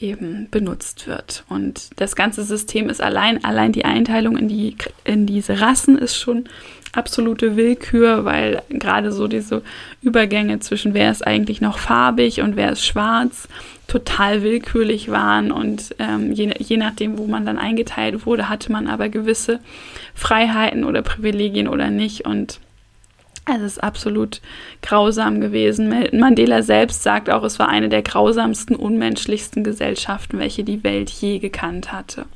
eben 0.00 0.48
benutzt 0.50 1.06
wird. 1.06 1.44
Und 1.48 1.90
das 1.96 2.16
ganze 2.16 2.42
System 2.42 2.90
ist 2.90 3.00
allein, 3.00 3.44
allein 3.44 3.72
die 3.72 3.84
Einteilung 3.84 4.36
in, 4.36 4.48
die, 4.48 4.76
in 5.04 5.26
diese 5.26 5.60
Rassen 5.60 5.96
ist 5.96 6.16
schon 6.16 6.48
absolute 6.92 7.56
Willkür, 7.56 8.24
weil 8.24 8.62
gerade 8.68 9.12
so 9.12 9.28
diese 9.28 9.62
Übergänge 10.02 10.60
zwischen 10.60 10.94
wer 10.94 11.10
ist 11.10 11.26
eigentlich 11.26 11.60
noch 11.60 11.78
farbig 11.78 12.40
und 12.40 12.56
wer 12.56 12.72
ist 12.72 12.84
schwarz 12.84 13.48
total 13.86 14.42
willkürlich 14.42 15.10
waren 15.10 15.52
und 15.52 15.94
ähm, 15.98 16.32
je, 16.32 16.52
je 16.58 16.76
nachdem, 16.76 17.18
wo 17.18 17.26
man 17.26 17.46
dann 17.46 17.58
eingeteilt 17.58 18.26
wurde, 18.26 18.48
hatte 18.48 18.72
man 18.72 18.88
aber 18.88 19.08
gewisse 19.08 19.60
Freiheiten 20.14 20.84
oder 20.84 21.02
Privilegien 21.02 21.68
oder 21.68 21.90
nicht 21.90 22.26
und 22.26 22.60
es 23.48 23.62
ist 23.62 23.82
absolut 23.82 24.40
grausam 24.82 25.40
gewesen. 25.40 25.88
Mandela 26.12 26.62
selbst 26.62 27.04
sagt 27.04 27.30
auch, 27.30 27.44
es 27.44 27.60
war 27.60 27.68
eine 27.68 27.88
der 27.88 28.02
grausamsten, 28.02 28.74
unmenschlichsten 28.74 29.62
Gesellschaften, 29.62 30.40
welche 30.40 30.64
die 30.64 30.82
Welt 30.82 31.10
je 31.10 31.38
gekannt 31.38 31.92
hatte. 31.92 32.26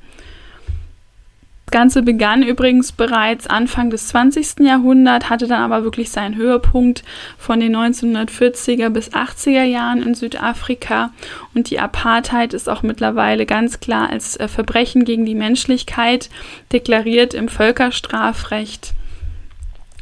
Das 1.70 1.78
Ganze 1.78 2.02
begann 2.02 2.42
übrigens 2.42 2.90
bereits 2.90 3.46
Anfang 3.46 3.90
des 3.90 4.08
20. 4.08 4.58
Jahrhunderts, 4.58 5.30
hatte 5.30 5.46
dann 5.46 5.62
aber 5.62 5.84
wirklich 5.84 6.10
seinen 6.10 6.34
Höhepunkt 6.34 7.04
von 7.38 7.60
den 7.60 7.76
1940er 7.76 8.88
bis 8.88 9.12
80er 9.12 9.62
Jahren 9.62 10.02
in 10.02 10.16
Südafrika. 10.16 11.12
Und 11.54 11.70
die 11.70 11.78
Apartheid 11.78 12.54
ist 12.54 12.68
auch 12.68 12.82
mittlerweile 12.82 13.46
ganz 13.46 13.78
klar 13.78 14.10
als 14.10 14.36
äh, 14.36 14.48
Verbrechen 14.48 15.04
gegen 15.04 15.24
die 15.24 15.36
Menschlichkeit 15.36 16.28
deklariert 16.72 17.34
im 17.34 17.46
Völkerstrafrecht. 17.46 18.94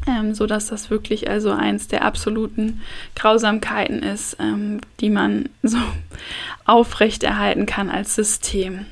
Ähm, 0.06 0.34
so 0.34 0.46
das 0.46 0.88
wirklich 0.88 1.28
also 1.28 1.50
eins 1.50 1.86
der 1.86 2.02
absoluten 2.02 2.80
Grausamkeiten 3.14 4.02
ist, 4.02 4.38
ähm, 4.40 4.80
die 5.00 5.10
man 5.10 5.50
so 5.62 5.76
aufrechterhalten 6.64 7.66
kann 7.66 7.90
als 7.90 8.14
System. 8.14 8.86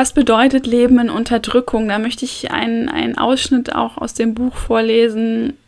Was 0.00 0.14
bedeutet 0.14 0.66
Leben 0.66 0.98
in 0.98 1.10
Unterdrückung? 1.10 1.86
Da 1.86 1.98
möchte 1.98 2.24
ich 2.24 2.50
einen, 2.50 2.88
einen 2.88 3.18
Ausschnitt 3.18 3.74
auch 3.74 3.98
aus 3.98 4.14
dem 4.14 4.32
Buch 4.32 4.56
vorlesen, 4.56 5.58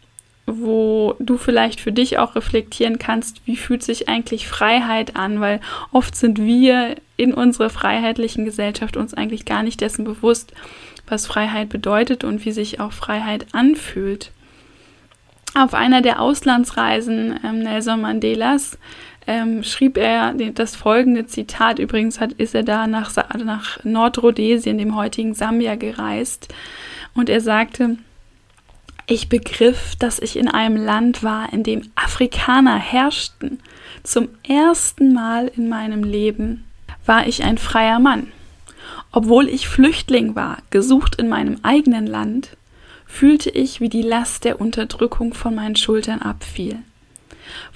wo 0.47 1.15
du 1.19 1.37
vielleicht 1.37 1.83
für 1.83 1.93
dich 1.93 2.17
auch 2.17 2.35
reflektieren 2.35 2.99
kannst, 2.99 3.47
wie 3.47 3.59
fühlt 3.59 3.83
sich 3.83 4.09
eigentlich 4.09 4.49
Freiheit 4.49 5.17
an, 5.17 5.43
weil 5.43 5.61
oft 5.93 6.17
sind 6.17 6.39
wir 6.39 6.95
in 7.19 7.35
unserer 7.35 7.69
freiheitlichen 7.69 8.47
Gesellschaft 8.47 8.97
uns 8.97 9.12
eigentlich 9.12 9.45
gar 9.45 9.62
nicht 9.62 9.83
dessen 9.83 10.05
bewusst, 10.05 10.55
was 11.07 11.27
Freiheit 11.27 11.69
bedeutet 11.69 12.25
und 12.25 12.47
wie 12.47 12.53
sich 12.53 12.81
auch 12.81 12.93
Freiheit 12.93 13.45
anfühlt. 13.53 14.31
Auf 15.55 15.75
einer 15.75 16.01
der 16.01 16.23
Auslandsreisen 16.23 17.39
ähm, 17.45 17.59
Nelson 17.59 18.01
Mandelas 18.01 18.79
ähm, 19.26 19.62
schrieb 19.62 19.97
er 19.97 20.35
das 20.55 20.76
folgende 20.76 21.26
Zitat. 21.26 21.79
Übrigens 21.79 22.21
hat, 22.21 22.33
ist 22.33 22.55
er 22.55 22.62
da 22.62 22.87
nach, 22.87 23.12
nach 23.37 23.83
Nordrhodesien, 23.85 24.79
dem 24.79 24.97
heutigen 24.97 25.35
Sambia, 25.35 25.76
gereist. 25.76 26.49
Und 27.14 27.29
er 27.29 27.41
sagte, 27.41 27.97
ich 29.07 29.29
begriff, 29.29 29.97
dass 29.97 30.19
ich 30.19 30.37
in 30.37 30.49
einem 30.49 30.76
Land 30.76 31.23
war, 31.23 31.52
in 31.52 31.62
dem 31.62 31.83
Afrikaner 31.95 32.79
herrschten. 32.79 33.61
Zum 34.02 34.29
ersten 34.47 35.12
Mal 35.12 35.50
in 35.55 35.69
meinem 35.69 36.05
Leben 36.05 36.64
war 37.05 37.26
ich 37.26 37.45
ein 37.45 37.59
freier 37.59 37.99
Mann. 37.99 38.29
Obwohl 39.11 39.49
ich 39.49 39.69
Flüchtling 39.69 40.35
war, 40.35 40.59
gesucht 40.71 41.17
in 41.17 41.29
meinem 41.29 41.59
eigenen 41.62 42.07
Land, 42.07 42.57
fühlte 43.07 43.50
ich, 43.50 43.81
wie 43.81 43.91
die 43.91 44.02
Last 44.02 44.45
der 44.45 44.61
Unterdrückung 44.61 45.35
von 45.35 45.55
meinen 45.55 45.76
Schultern 45.76 46.23
abfiel. 46.23 46.79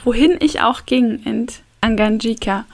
Wohin 0.04 0.36
ich 0.40 0.60
auch 0.60 0.86
ging 0.86 1.22
in 1.24 1.46
Anganjika, 1.80 2.64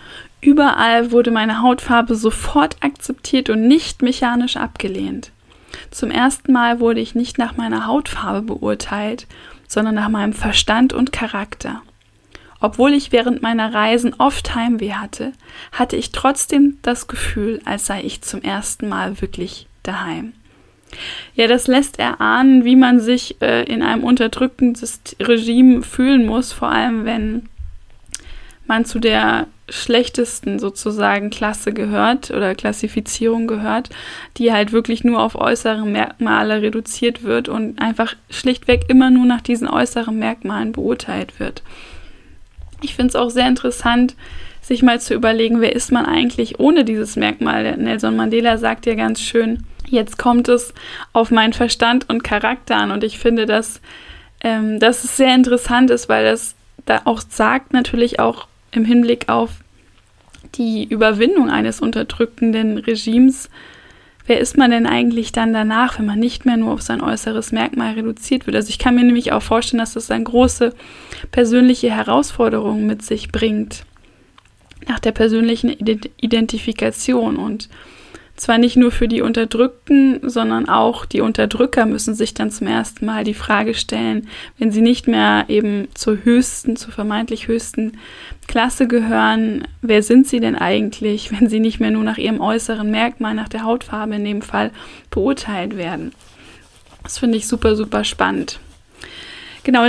überall 0.41 1.13
wurde 1.13 1.31
meine 1.31 1.63
Hautfarbe 1.63 2.15
sofort 2.15 2.77
akzeptiert 2.81 3.51
und 3.51 3.67
nicht 3.67 4.03
mechanisch 4.03 4.57
abgelehnt. 4.57 5.31
Zum 5.91 6.11
ersten 6.11 6.53
Mal 6.53 6.81
wurde 6.81 7.01
ich 7.01 7.15
nicht 7.15 7.39
nach 7.39 7.57
meiner 7.57 7.87
Hautfarbe 7.87 8.43
beurteilt, 8.43 9.27
sondern 9.69 9.95
nach 9.95 10.09
meinem 10.09 10.33
Verstand 10.33 10.93
und 10.93 11.13
Charakter. 11.13 11.83
Obwohl 12.61 12.93
ich 12.93 13.11
während 13.11 13.43
meiner 13.43 13.75
Reisen 13.75 14.15
oft 14.19 14.55
Heimweh 14.55 14.93
hatte, 14.93 15.33
hatte 15.73 15.97
ich 15.97 16.13
trotzdem 16.13 16.79
das 16.83 17.09
Gefühl, 17.09 17.61
als 17.65 17.87
sei 17.87 18.03
ich 18.03 18.23
zum 18.23 18.43
ersten 18.43 18.89
Mal 18.89 19.21
wirklich 19.21 19.67
daheim. 19.83 20.33
Ja, 21.35 21.47
das 21.47 21.67
lässt 21.67 21.99
erahnen, 21.99 22.65
wie 22.65 22.77
man 22.77 23.01
sich 23.01 23.41
äh, 23.41 23.65
in 23.65 23.83
einem 23.83 24.05
unterdrückten 24.05 24.77
Regime 25.21 25.83
fühlen 25.83 26.27
muss, 26.27 26.53
vor 26.53 26.69
allem 26.69 27.05
wenn 27.05 27.49
man 28.67 28.85
zu 28.85 28.99
der 28.99 29.47
schlechtesten 29.69 30.59
sozusagen 30.59 31.31
Klasse 31.31 31.73
gehört 31.73 32.31
oder 32.31 32.55
Klassifizierung 32.55 33.47
gehört, 33.47 33.89
die 34.37 34.53
halt 34.53 34.73
wirklich 34.73 35.03
nur 35.03 35.21
auf 35.21 35.35
äußere 35.35 35.85
Merkmale 35.87 36.61
reduziert 36.63 37.23
wird 37.23 37.49
und 37.49 37.81
einfach 37.81 38.15
schlichtweg 38.29 38.85
immer 38.89 39.11
nur 39.11 39.25
nach 39.25 39.41
diesen 39.41 39.69
äußeren 39.69 40.19
Merkmalen 40.19 40.73
beurteilt 40.73 41.41
wird. 41.41 41.63
Ich 42.83 42.95
finde 42.95 43.11
es 43.11 43.17
auch 43.17 43.31
sehr 43.31 43.49
interessant, 43.49 44.15
sich 44.61 44.83
mal 44.83 45.01
zu 45.01 45.15
überlegen, 45.15 45.61
wer 45.61 45.75
ist 45.75 45.91
man 45.91 46.07
eigentlich 46.07 46.61
ohne 46.61 46.85
dieses 46.85 47.17
Merkmal. 47.17 47.77
Nelson 47.77 48.17
Mandela 48.17 48.59
sagt 48.59 48.87
ja 48.87 48.95
ganz 48.95 49.21
schön, 49.21 49.65
jetzt 49.93 50.19
kommt 50.19 50.49
es 50.49 50.75
auf 51.13 51.31
meinen 51.31 51.53
Verstand 51.53 52.09
und 52.09 52.25
Charakter 52.25 52.77
an. 52.77 52.91
Und 52.91 53.05
ich 53.05 53.19
finde, 53.19 53.47
dass, 53.47 53.81
ähm, 54.43 54.81
dass 54.81 55.05
es 55.05 55.17
sehr 55.17 55.35
interessant 55.35 55.91
ist, 55.91 56.09
weil 56.09 56.25
das 56.25 56.55
da 56.87 57.03
auch 57.05 57.21
sagt, 57.21 57.73
natürlich 57.73 58.19
auch 58.19 58.49
im 58.73 58.85
Hinblick 58.85 59.29
auf 59.29 59.51
die 60.55 60.85
Überwindung 60.85 61.51
eines 61.51 61.81
unterdrückenden 61.81 62.79
Regimes, 62.79 63.49
wer 64.27 64.41
ist 64.41 64.57
man 64.57 64.71
denn 64.71 64.87
eigentlich 64.87 65.33
dann 65.33 65.53
danach, 65.53 65.99
wenn 65.99 66.07
man 66.07 66.19
nicht 66.19 66.45
mehr 66.45 66.57
nur 66.57 66.73
auf 66.73 66.83
sein 66.83 67.01
äußeres 67.01 67.53
Merkmal 67.53 67.95
reduziert 67.95 68.47
wird? 68.47 68.57
Also 68.57 68.71
ich 68.71 68.79
kann 68.79 68.95
mir 68.95 69.05
nämlich 69.05 69.33
auch 69.33 69.43
vorstellen, 69.43 69.81
dass 69.81 69.95
das 69.95 70.11
eine 70.11 70.25
große 70.25 70.75
persönliche 71.31 71.91
Herausforderung 71.91 72.87
mit 72.87 73.03
sich 73.03 73.31
bringt, 73.31 73.85
nach 74.89 74.99
der 74.99 75.13
persönlichen 75.13 75.71
Identifikation 75.71 77.37
und 77.37 77.69
zwar 78.37 78.59
nicht 78.59 78.77
nur 78.77 78.91
für 78.91 79.09
die 79.09 79.23
Unterdrückten, 79.23 80.29
sondern 80.29 80.69
auch 80.69 81.05
die 81.05 81.21
Unterdrücker 81.21 81.87
müssen 81.87 82.15
sich 82.15 82.35
dann 82.35 82.51
zum 82.51 82.67
ersten 82.67 83.07
Mal 83.07 83.25
die 83.25 83.35
Frage 83.35 83.75
stellen, 83.75 84.29
wenn 84.59 84.73
sie 84.73 84.81
nicht 84.81 85.07
mehr 85.07 85.45
eben 85.49 85.89
zur 85.95 86.25
höchsten, 86.25 86.77
zur 86.77 86.93
vermeintlich 86.93 87.49
höchsten 87.49 87.99
Klasse 88.49 88.89
gehören, 88.89 89.67
wer 89.83 90.03
sind 90.03 90.27
sie 90.27 90.41
denn 90.41 90.57
eigentlich, 90.57 91.31
wenn 91.33 91.49
sie 91.49 91.61
nicht 91.61 91.79
mehr 91.79 91.91
nur 91.91 92.05
nach 92.05 92.19
ihrem 92.19 92.41
äußeren 92.41 92.91
Merkmal, 92.91 93.35
nach 93.35 93.49
der 93.49 93.65
Hautfarbe 93.65 94.17
in 94.17 94.25
dem 94.25 94.43
Fall 94.43 94.71
beurteilt 95.11 95.77
werden. 95.77 96.13
Das 97.03 97.19
finde 97.19 97.39
ich 97.39 97.49
super, 97.49 97.77
super 97.77 98.05
spannend. 98.05 98.61
Genau, 99.65 99.87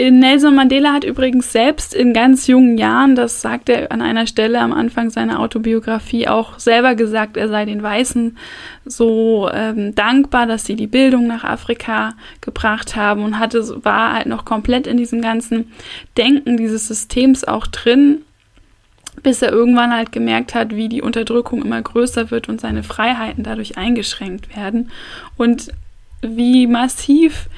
Nelson 0.00 0.56
Mandela 0.56 0.92
hat 0.92 1.04
übrigens 1.04 1.52
selbst 1.52 1.94
in 1.94 2.12
ganz 2.12 2.48
jungen 2.48 2.78
Jahren, 2.78 3.14
das 3.14 3.40
sagt 3.40 3.68
er 3.68 3.92
an 3.92 4.02
einer 4.02 4.26
Stelle 4.26 4.58
am 4.58 4.72
Anfang 4.72 5.10
seiner 5.10 5.38
Autobiografie, 5.38 6.26
auch 6.26 6.58
selber 6.58 6.96
gesagt, 6.96 7.36
er 7.36 7.48
sei 7.48 7.64
den 7.64 7.80
Weißen 7.80 8.36
so 8.84 9.48
ähm, 9.52 9.94
dankbar, 9.94 10.46
dass 10.46 10.64
sie 10.66 10.74
die 10.74 10.88
Bildung 10.88 11.28
nach 11.28 11.44
Afrika 11.44 12.14
gebracht 12.40 12.96
haben 12.96 13.22
und 13.22 13.38
hatte, 13.38 13.84
war 13.84 14.14
halt 14.14 14.26
noch 14.26 14.44
komplett 14.44 14.88
in 14.88 14.96
diesem 14.96 15.22
ganzen 15.22 15.72
Denken 16.16 16.56
dieses 16.56 16.88
Systems 16.88 17.44
auch 17.44 17.68
drin, 17.68 18.22
bis 19.22 19.42
er 19.42 19.52
irgendwann 19.52 19.94
halt 19.94 20.10
gemerkt 20.10 20.56
hat, 20.56 20.74
wie 20.74 20.88
die 20.88 21.02
Unterdrückung 21.02 21.64
immer 21.64 21.80
größer 21.80 22.32
wird 22.32 22.48
und 22.48 22.60
seine 22.60 22.82
Freiheiten 22.82 23.44
dadurch 23.44 23.78
eingeschränkt 23.78 24.56
werden 24.56 24.90
und 25.36 25.68
wie 26.20 26.66
massiv 26.66 27.48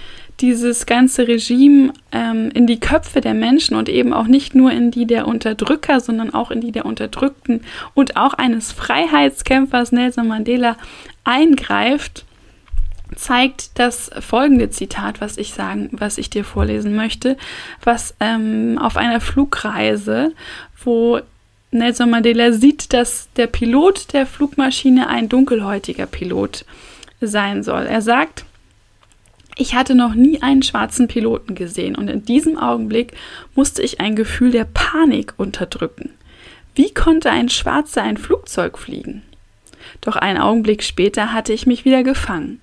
dieses 0.41 0.87
ganze 0.87 1.29
Regime 1.29 1.93
ähm, 2.13 2.51
in 2.53 2.67
die 2.67 2.81
Köpfe 2.81 3.21
der 3.21 3.35
Menschen 3.35 3.77
und 3.77 3.89
eben 3.89 4.13
auch 4.13 4.27
nicht 4.27 4.55
nur 4.55 4.73
in 4.73 4.91
die 4.91 5.07
der 5.07 5.29
Unterdrücker, 5.29 6.01
sondern 6.01 6.35
auch 6.35 6.51
in 6.51 6.61
die 6.61 6.73
der 6.73 6.87
Unterdrückten 6.87 7.61
und 7.95 8.17
auch 8.17 8.35
eines 8.35 8.73
Freiheitskämpfers 8.73 9.93
Nelson 9.93 10.27
Mandela 10.27 10.77
eingreift, 11.23 12.25
zeigt 13.15 13.79
das 13.79 14.11
folgende 14.21 14.71
Zitat, 14.71 15.21
was 15.21 15.39
ich 15.39 15.53
sagen, 15.53 15.89
was 15.93 16.19
ich 16.19 16.31
dir 16.31 16.45
vorlesen 16.45 16.97
möchte, 16.97 17.37
was 17.83 18.15
ähm, 18.19 18.79
auf 18.79 18.97
einer 18.97 19.21
Flugreise, 19.21 20.33
wo 20.83 21.21
Nelson 21.71 22.11
Mandela 22.11 22.53
sieht, 22.53 22.93
dass 22.93 23.29
der 23.37 23.47
Pilot 23.47 24.13
der 24.13 24.27
Flugmaschine 24.27 25.09
ein 25.09 25.29
dunkelhäutiger 25.29 26.07
Pilot 26.07 26.65
sein 27.21 27.63
soll. 27.63 27.87
Er 27.87 28.01
sagt, 28.01 28.45
ich 29.57 29.75
hatte 29.75 29.95
noch 29.95 30.15
nie 30.15 30.43
einen 30.43 30.63
schwarzen 30.63 31.09
Piloten 31.09 31.55
gesehen 31.55 31.95
und 31.95 32.09
in 32.09 32.25
diesem 32.25 32.59
Augenblick 32.59 33.13
musste 33.55 33.83
ich 33.83 34.01
ein 34.01 34.17
Gefühl 34.17 34.51
der 34.51 34.65
Panik 34.65 35.35
unterdrücken. 35.37 36.11
Wie 36.75 36.93
konnte 36.93 37.31
ein 37.31 37.49
Schwarzer 37.49 38.03
ein 38.03 38.17
Flugzeug 38.17 38.79
fliegen? 38.79 39.23
Doch 40.01 40.17
einen 40.17 40.41
Augenblick 40.41 40.83
später 40.83 41.33
hatte 41.33 41.53
ich 41.53 41.67
mich 41.67 41.85
wieder 41.85 42.03
gefangen. 42.03 42.61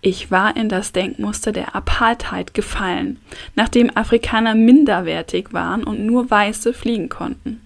Ich 0.00 0.32
war 0.32 0.56
in 0.56 0.68
das 0.68 0.90
Denkmuster 0.90 1.52
der 1.52 1.76
Apartheid 1.76 2.54
gefallen, 2.54 3.20
nachdem 3.54 3.96
Afrikaner 3.96 4.56
minderwertig 4.56 5.52
waren 5.52 5.84
und 5.84 6.04
nur 6.04 6.28
Weiße 6.28 6.74
fliegen 6.74 7.08
konnten. 7.08 7.60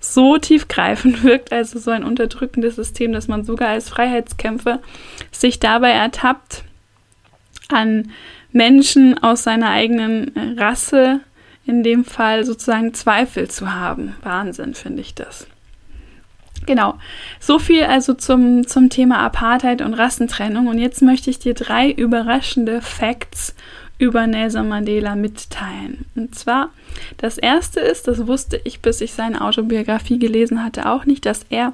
So 0.00 0.38
tiefgreifend 0.38 1.22
wirkt 1.24 1.52
also 1.52 1.78
so 1.78 1.92
ein 1.92 2.02
unterdrückendes 2.02 2.74
System, 2.74 3.12
dass 3.12 3.28
man 3.28 3.44
sogar 3.44 3.68
als 3.68 3.88
Freiheitskämpfer 3.88 4.80
sich 5.30 5.60
dabei 5.60 5.90
ertappt, 5.90 6.64
an 7.68 8.10
Menschen 8.52 9.18
aus 9.22 9.42
seiner 9.42 9.70
eigenen 9.70 10.34
äh, 10.34 10.60
Rasse 10.60 11.20
in 11.66 11.82
dem 11.82 12.04
Fall 12.04 12.44
sozusagen 12.44 12.94
Zweifel 12.94 13.48
zu 13.48 13.74
haben. 13.74 14.14
Wahnsinn, 14.22 14.74
finde 14.74 15.02
ich 15.02 15.14
das. 15.14 15.46
Genau, 16.66 16.94
so 17.40 17.58
viel 17.58 17.84
also 17.84 18.14
zum, 18.14 18.66
zum 18.66 18.90
Thema 18.90 19.18
Apartheid 19.18 19.80
und 19.82 19.94
Rassentrennung. 19.94 20.66
Und 20.66 20.78
jetzt 20.78 21.02
möchte 21.02 21.30
ich 21.30 21.38
dir 21.38 21.54
drei 21.54 21.90
überraschende 21.90 22.82
Facts 22.82 23.54
über 23.98 24.26
Nelson 24.26 24.68
Mandela 24.68 25.14
mitteilen. 25.14 26.06
Und 26.14 26.34
zwar, 26.34 26.70
das 27.16 27.36
erste 27.36 27.80
ist, 27.80 28.08
das 28.08 28.26
wusste 28.26 28.60
ich, 28.64 28.80
bis 28.80 29.00
ich 29.00 29.12
seine 29.12 29.40
Autobiografie 29.40 30.18
gelesen 30.18 30.64
hatte, 30.64 30.88
auch 30.88 31.04
nicht, 31.04 31.26
dass 31.26 31.44
er 31.50 31.72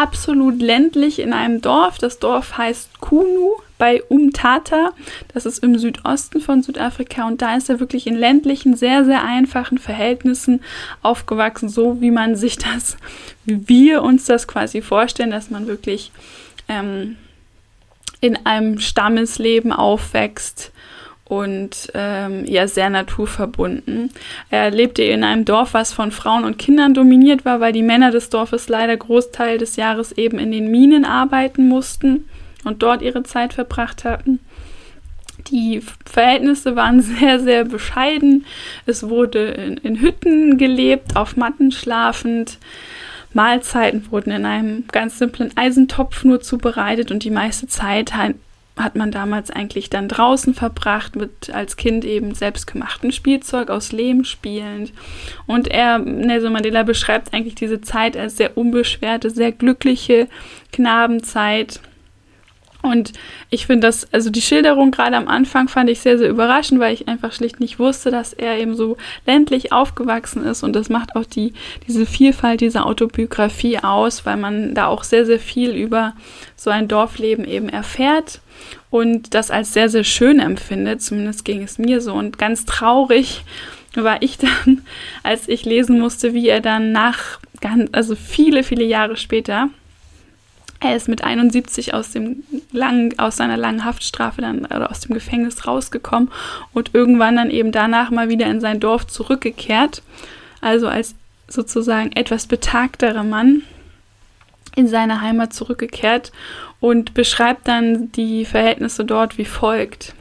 absolut 0.00 0.60
ländlich 0.60 1.18
in 1.18 1.32
einem 1.32 1.60
Dorf, 1.60 1.98
das 1.98 2.18
Dorf 2.18 2.56
heißt 2.56 3.00
Kunu, 3.00 3.56
bei 3.78 4.02
Umtata. 4.02 4.92
Das 5.32 5.46
ist 5.46 5.62
im 5.62 5.78
Südosten 5.78 6.40
von 6.40 6.62
Südafrika 6.62 7.26
und 7.26 7.40
da 7.40 7.56
ist 7.56 7.70
er 7.70 7.80
wirklich 7.80 8.06
in 8.06 8.16
ländlichen, 8.16 8.76
sehr, 8.76 9.04
sehr 9.04 9.24
einfachen 9.24 9.78
Verhältnissen 9.78 10.60
aufgewachsen, 11.02 11.68
so 11.68 12.00
wie 12.00 12.10
man 12.10 12.36
sich 12.36 12.58
das, 12.58 12.96
wie 13.44 13.68
wir 13.68 14.02
uns 14.02 14.26
das 14.26 14.48
quasi 14.48 14.82
vorstellen, 14.82 15.30
dass 15.30 15.50
man 15.50 15.68
wirklich 15.68 16.12
ähm, 16.68 17.16
in 18.20 18.44
einem 18.44 18.80
Stammesleben 18.80 19.72
aufwächst 19.72 20.72
und 21.28 21.90
ähm, 21.94 22.44
ja 22.46 22.66
sehr 22.66 22.90
naturverbunden. 22.90 24.10
Er 24.50 24.70
lebte 24.70 25.02
in 25.02 25.24
einem 25.24 25.44
Dorf, 25.44 25.74
was 25.74 25.92
von 25.92 26.10
Frauen 26.10 26.44
und 26.44 26.58
Kindern 26.58 26.94
dominiert 26.94 27.44
war, 27.44 27.60
weil 27.60 27.72
die 27.72 27.82
Männer 27.82 28.10
des 28.10 28.30
Dorfes 28.30 28.68
leider 28.68 28.96
Großteil 28.96 29.58
des 29.58 29.76
Jahres 29.76 30.12
eben 30.12 30.38
in 30.38 30.50
den 30.50 30.70
Minen 30.70 31.04
arbeiten 31.04 31.68
mussten 31.68 32.24
und 32.64 32.82
dort 32.82 33.02
ihre 33.02 33.22
Zeit 33.22 33.52
verbracht 33.52 34.04
hatten. 34.04 34.40
Die 35.48 35.82
Verhältnisse 36.04 36.76
waren 36.76 37.00
sehr, 37.02 37.40
sehr 37.40 37.64
bescheiden. 37.64 38.46
Es 38.86 39.08
wurde 39.08 39.48
in, 39.48 39.76
in 39.76 40.00
Hütten 40.00 40.58
gelebt, 40.58 41.16
auf 41.16 41.36
Matten 41.36 41.72
schlafend. 41.72 42.58
Mahlzeiten 43.34 44.10
wurden 44.10 44.30
in 44.32 44.46
einem 44.46 44.84
ganz 44.90 45.18
simplen 45.18 45.54
Eisentopf 45.56 46.24
nur 46.24 46.40
zubereitet 46.40 47.10
und 47.10 47.24
die 47.24 47.30
meiste 47.30 47.66
Zeit 47.66 48.14
hat 48.78 48.96
man 48.96 49.10
damals 49.10 49.50
eigentlich 49.50 49.90
dann 49.90 50.08
draußen 50.08 50.54
verbracht 50.54 51.16
mit 51.16 51.50
als 51.52 51.76
Kind 51.76 52.04
eben 52.04 52.34
selbstgemachten 52.34 53.12
Spielzeug 53.12 53.70
aus 53.70 53.92
Lehm 53.92 54.24
spielend. 54.24 54.92
Und 55.46 55.68
er, 55.68 55.98
Nelson 55.98 56.52
Mandela, 56.52 56.82
beschreibt 56.82 57.34
eigentlich 57.34 57.54
diese 57.54 57.80
Zeit 57.80 58.16
als 58.16 58.36
sehr 58.36 58.56
unbeschwerte, 58.56 59.30
sehr 59.30 59.52
glückliche 59.52 60.28
Knabenzeit. 60.72 61.80
Und 62.80 63.12
ich 63.50 63.66
finde 63.66 63.88
das, 63.88 64.12
also 64.12 64.30
die 64.30 64.40
Schilderung 64.40 64.92
gerade 64.92 65.16
am 65.16 65.26
Anfang 65.26 65.68
fand 65.68 65.90
ich 65.90 65.98
sehr, 65.98 66.16
sehr 66.16 66.28
überraschend, 66.28 66.78
weil 66.78 66.94
ich 66.94 67.08
einfach 67.08 67.32
schlicht 67.32 67.58
nicht 67.58 67.80
wusste, 67.80 68.12
dass 68.12 68.32
er 68.32 68.56
eben 68.58 68.76
so 68.76 68.96
ländlich 69.26 69.72
aufgewachsen 69.72 70.44
ist. 70.44 70.62
Und 70.62 70.74
das 70.74 70.88
macht 70.88 71.16
auch 71.16 71.24
die, 71.24 71.54
diese 71.88 72.06
Vielfalt 72.06 72.60
dieser 72.60 72.86
Autobiografie 72.86 73.78
aus, 73.78 74.24
weil 74.26 74.36
man 74.36 74.74
da 74.74 74.86
auch 74.86 75.02
sehr, 75.02 75.26
sehr 75.26 75.40
viel 75.40 75.70
über 75.72 76.14
so 76.54 76.70
ein 76.70 76.86
Dorfleben 76.86 77.44
eben 77.44 77.68
erfährt 77.68 78.40
und 78.90 79.34
das 79.34 79.50
als 79.50 79.72
sehr, 79.72 79.88
sehr 79.88 80.04
schön 80.04 80.38
empfindet. 80.38 81.02
Zumindest 81.02 81.44
ging 81.44 81.62
es 81.62 81.78
mir 81.78 82.00
so. 82.00 82.14
Und 82.14 82.38
ganz 82.38 82.64
traurig 82.64 83.44
war 83.94 84.22
ich 84.22 84.38
dann, 84.64 84.82
als 85.24 85.48
ich 85.48 85.64
lesen 85.64 85.98
musste, 85.98 86.32
wie 86.32 86.48
er 86.48 86.60
dann 86.60 86.92
nach, 86.92 87.40
ganz, 87.60 87.88
also 87.92 88.14
viele, 88.14 88.62
viele 88.62 88.84
Jahre 88.84 89.16
später, 89.16 89.68
er 90.80 90.94
ist 90.94 91.08
mit 91.08 91.24
71 91.24 91.94
aus, 91.94 92.12
dem 92.12 92.44
langen, 92.72 93.18
aus 93.18 93.36
seiner 93.36 93.56
langen 93.56 93.84
Haftstrafe 93.84 94.40
dann 94.40 94.64
oder 94.64 94.90
aus 94.90 95.00
dem 95.00 95.14
Gefängnis 95.14 95.66
rausgekommen 95.66 96.30
und 96.72 96.94
irgendwann 96.94 97.36
dann 97.36 97.50
eben 97.50 97.72
danach 97.72 98.10
mal 98.10 98.28
wieder 98.28 98.46
in 98.46 98.60
sein 98.60 98.78
Dorf 98.78 99.06
zurückgekehrt. 99.06 100.02
Also 100.60 100.86
als 100.86 101.14
sozusagen 101.48 102.12
etwas 102.12 102.46
betagterer 102.46 103.24
Mann 103.24 103.62
in 104.76 104.86
seine 104.86 105.20
Heimat 105.20 105.52
zurückgekehrt 105.52 106.30
und 106.78 107.14
beschreibt 107.14 107.66
dann 107.66 108.12
die 108.12 108.44
Verhältnisse 108.44 109.04
dort 109.04 109.38
wie 109.38 109.44
folgt. 109.44 110.14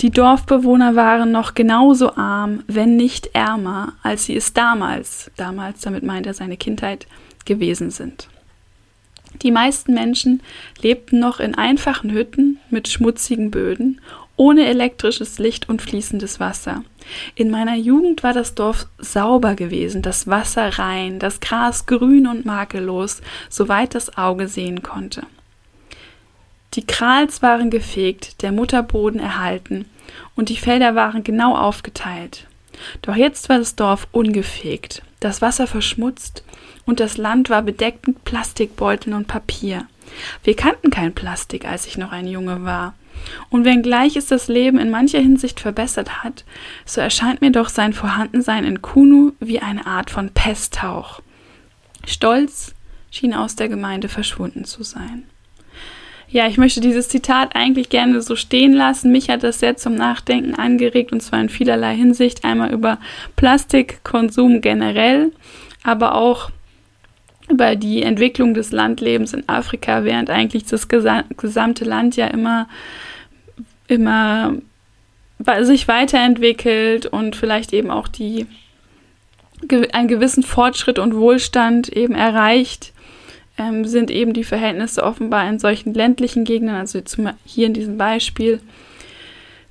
Die 0.00 0.10
Dorfbewohner 0.10 0.96
waren 0.96 1.32
noch 1.32 1.54
genauso 1.54 2.16
arm, 2.16 2.62
wenn 2.66 2.96
nicht 2.96 3.34
ärmer, 3.34 3.94
als 4.02 4.24
sie 4.24 4.36
es 4.36 4.52
damals, 4.52 5.30
damals, 5.36 5.80
damit 5.80 6.04
meint 6.04 6.26
er 6.26 6.34
seine 6.34 6.56
Kindheit, 6.56 7.06
gewesen 7.44 7.90
sind. 7.90 8.28
Die 9.42 9.50
meisten 9.50 9.94
Menschen 9.94 10.42
lebten 10.80 11.20
noch 11.20 11.40
in 11.40 11.54
einfachen 11.54 12.10
Hütten 12.10 12.58
mit 12.70 12.88
schmutzigen 12.88 13.50
Böden, 13.50 14.00
ohne 14.36 14.66
elektrisches 14.66 15.38
Licht 15.38 15.68
und 15.68 15.82
fließendes 15.82 16.40
Wasser. 16.40 16.84
In 17.34 17.50
meiner 17.50 17.76
Jugend 17.76 18.22
war 18.22 18.32
das 18.32 18.54
Dorf 18.54 18.86
sauber 18.98 19.54
gewesen, 19.54 20.02
das 20.02 20.26
Wasser 20.26 20.78
rein, 20.78 21.18
das 21.18 21.40
Gras 21.40 21.86
grün 21.86 22.26
und 22.26 22.46
makellos, 22.46 23.20
soweit 23.48 23.94
das 23.94 24.16
Auge 24.16 24.48
sehen 24.48 24.82
konnte. 24.82 25.22
Die 26.74 26.86
Krals 26.86 27.42
waren 27.42 27.70
gefegt, 27.70 28.42
der 28.42 28.52
Mutterboden 28.52 29.20
erhalten, 29.20 29.86
und 30.36 30.48
die 30.48 30.56
Felder 30.56 30.94
waren 30.94 31.24
genau 31.24 31.56
aufgeteilt. 31.56 32.46
Doch 33.02 33.16
jetzt 33.16 33.48
war 33.48 33.58
das 33.58 33.74
Dorf 33.74 34.06
ungefegt, 34.12 35.02
das 35.20 35.42
Wasser 35.42 35.66
verschmutzt 35.66 36.44
und 36.88 37.00
das 37.00 37.18
Land 37.18 37.50
war 37.50 37.60
bedeckt 37.60 38.06
mit 38.08 38.24
Plastikbeuteln 38.24 39.14
und 39.14 39.28
Papier. 39.28 39.86
Wir 40.42 40.56
kannten 40.56 40.88
kein 40.88 41.14
Plastik, 41.14 41.66
als 41.66 41.86
ich 41.86 41.98
noch 41.98 42.12
ein 42.12 42.26
Junge 42.26 42.64
war. 42.64 42.94
Und 43.50 43.66
wenngleich 43.66 44.16
es 44.16 44.26
das 44.26 44.48
Leben 44.48 44.78
in 44.78 44.90
mancher 44.90 45.18
Hinsicht 45.18 45.60
verbessert 45.60 46.24
hat, 46.24 46.44
so 46.86 47.02
erscheint 47.02 47.42
mir 47.42 47.52
doch 47.52 47.68
sein 47.68 47.92
Vorhandensein 47.92 48.64
in 48.64 48.80
Kunu 48.80 49.32
wie 49.38 49.60
eine 49.60 49.86
Art 49.86 50.10
von 50.10 50.30
Pesthauch. 50.30 51.20
Stolz 52.06 52.74
schien 53.10 53.34
aus 53.34 53.54
der 53.54 53.68
Gemeinde 53.68 54.08
verschwunden 54.08 54.64
zu 54.64 54.82
sein. 54.82 55.24
Ja, 56.30 56.46
ich 56.46 56.56
möchte 56.56 56.80
dieses 56.80 57.10
Zitat 57.10 57.54
eigentlich 57.54 57.90
gerne 57.90 58.22
so 58.22 58.34
stehen 58.34 58.72
lassen. 58.72 59.12
Mich 59.12 59.28
hat 59.28 59.42
das 59.42 59.58
sehr 59.58 59.76
zum 59.76 59.94
Nachdenken 59.94 60.54
angeregt 60.54 61.12
und 61.12 61.22
zwar 61.22 61.40
in 61.40 61.50
vielerlei 61.50 61.94
Hinsicht. 61.94 62.44
Einmal 62.44 62.72
über 62.72 62.98
Plastikkonsum 63.36 64.62
generell, 64.62 65.32
aber 65.82 66.14
auch 66.14 66.50
über 67.48 67.76
die 67.76 68.02
Entwicklung 68.02 68.54
des 68.54 68.72
Landlebens 68.72 69.32
in 69.32 69.48
Afrika, 69.48 70.04
während 70.04 70.30
eigentlich 70.30 70.66
das 70.66 70.88
gesamte 70.88 71.84
Land 71.84 72.16
ja 72.16 72.26
immer, 72.26 72.68
immer 73.86 74.54
sich 75.62 75.88
weiterentwickelt 75.88 77.06
und 77.06 77.36
vielleicht 77.36 77.72
eben 77.72 77.90
auch 77.90 78.08
die 78.08 78.46
einen 79.92 80.08
gewissen 80.08 80.42
Fortschritt 80.44 80.98
und 80.98 81.16
Wohlstand 81.16 81.88
eben 81.88 82.14
erreicht, 82.14 82.92
ähm, 83.58 83.84
sind 83.84 84.10
eben 84.10 84.32
die 84.32 84.44
Verhältnisse 84.44 85.02
offenbar 85.02 85.48
in 85.48 85.58
solchen 85.58 85.94
ländlichen 85.94 86.44
Gegenden, 86.44 86.76
also 86.76 87.00
zum, 87.00 87.30
hier 87.44 87.66
in 87.66 87.74
diesem 87.74 87.98
Beispiel, 87.98 88.60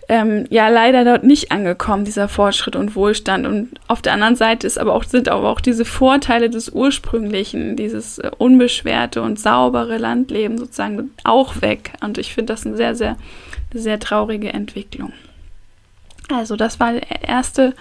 ähm, 0.10 0.46
ja 0.50 0.70
leider 0.70 1.04
dort 1.04 1.24
nicht 1.24 1.52
angekommen, 1.52 2.06
dieser 2.06 2.30
Fortschritt 2.30 2.76
und 2.76 2.96
Wohlstand. 2.96 3.46
Und 3.46 3.72
auf 3.88 4.02
der 4.02 4.14
anderen 4.14 4.36
Seite 4.36 4.66
ist 4.66 4.80
aber 4.80 4.94
auch, 4.94 5.04
sind 5.04 5.28
aber 5.28 5.50
auch 5.50 5.60
diese 5.60 5.86
Vorteile 5.86 6.50
des 6.50 6.70
ursprünglichen, 6.70 7.76
dieses 7.76 8.20
äh, 8.20 8.32
unbeschwerte 8.38 9.22
und 9.22 9.40
saubere 9.40 9.98
Landleben 9.98 10.58
sozusagen 10.58 11.12
auch 11.24 11.62
weg. 11.62 11.94
Und 12.02 12.18
ich 12.18 12.34
finde 12.34 12.54
das 12.54 12.66
eine 12.66 12.78
sehr, 12.78 12.96
sehr, 12.96 13.18
sehr 13.74 14.00
traurige 14.00 14.54
Entwicklung. 14.54 15.12
Also 16.30 16.56
das 16.56 16.80
war 16.80 16.94
der 16.94 17.28
erste 17.28 17.74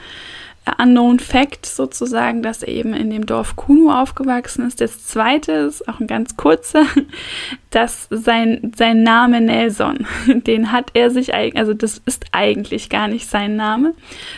Unknown 0.79 1.21
Fact 1.21 1.65
sozusagen, 1.65 2.43
dass 2.43 2.63
er 2.63 2.69
eben 2.69 2.93
in 2.93 3.11
dem 3.11 3.25
Dorf 3.25 3.55
Kuno 3.55 3.93
aufgewachsen 3.93 4.67
ist. 4.67 4.81
Das 4.81 5.05
zweite 5.05 5.53
ist 5.53 5.89
auch 5.89 6.01
ein 6.01 6.09
ganz 6.09 6.37
kurzer, 6.37 6.85
dass 7.71 8.09
sein, 8.11 8.73
sein 8.77 9.03
Name 9.03 9.41
Nelson, 9.41 10.07
den 10.27 10.73
hat 10.73 10.91
er 10.95 11.11
sich, 11.11 11.35
also 11.35 11.73
das 11.73 12.03
ist 12.05 12.27
eigentlich 12.33 12.91
gar 12.91 13.09
nicht 13.09 13.29
sein 13.29 13.57
Name, 13.57 13.95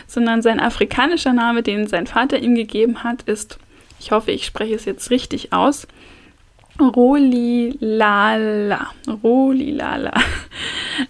sondern 0.07 0.41
sein 0.41 0.59
afrikanischer 0.59 1.33
Name, 1.33 1.63
den 1.63 1.87
sein 1.87 2.05
Vater 2.05 2.39
ihm 2.39 2.55
gegeben 2.55 3.03
hat, 3.03 3.23
ist, 3.23 3.57
ich 3.99 4.11
hoffe, 4.11 4.31
ich 4.31 4.45
spreche 4.45 4.75
es 4.75 4.85
jetzt 4.85 5.09
richtig 5.09 5.51
aus, 5.51 5.87
Rolilala. 6.79 8.87
Rolilala. 9.23 10.13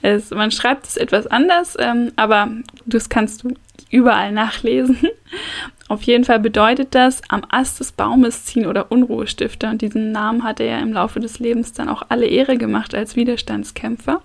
Es, 0.04 0.30
man 0.30 0.52
schreibt 0.52 0.86
es 0.86 0.98
etwas 0.98 1.26
anders, 1.26 1.76
ähm, 1.80 2.12
aber 2.16 2.50
das 2.86 3.10
kannst 3.10 3.44
du 3.44 3.56
überall 3.90 4.32
nachlesen. 4.32 4.98
Auf 5.88 6.04
jeden 6.04 6.24
Fall 6.24 6.40
bedeutet 6.40 6.94
das 6.94 7.22
am 7.30 7.42
Ast 7.50 7.80
des 7.80 7.92
Baumes 7.92 8.46
ziehen 8.46 8.68
oder 8.68 8.92
Unruhestifter. 8.92 9.72
Und 9.72 9.82
diesen 9.82 10.12
Namen 10.12 10.44
hat 10.44 10.60
er 10.60 10.68
ja 10.68 10.80
im 10.80 10.94
Laufe 10.94 11.20
des 11.20 11.40
Lebens 11.40 11.74
dann 11.74 11.90
auch 11.90 12.04
alle 12.10 12.28
Ehre 12.28 12.58
gemacht 12.58 12.94
als 12.94 13.16
Widerstandskämpfer. 13.16 14.22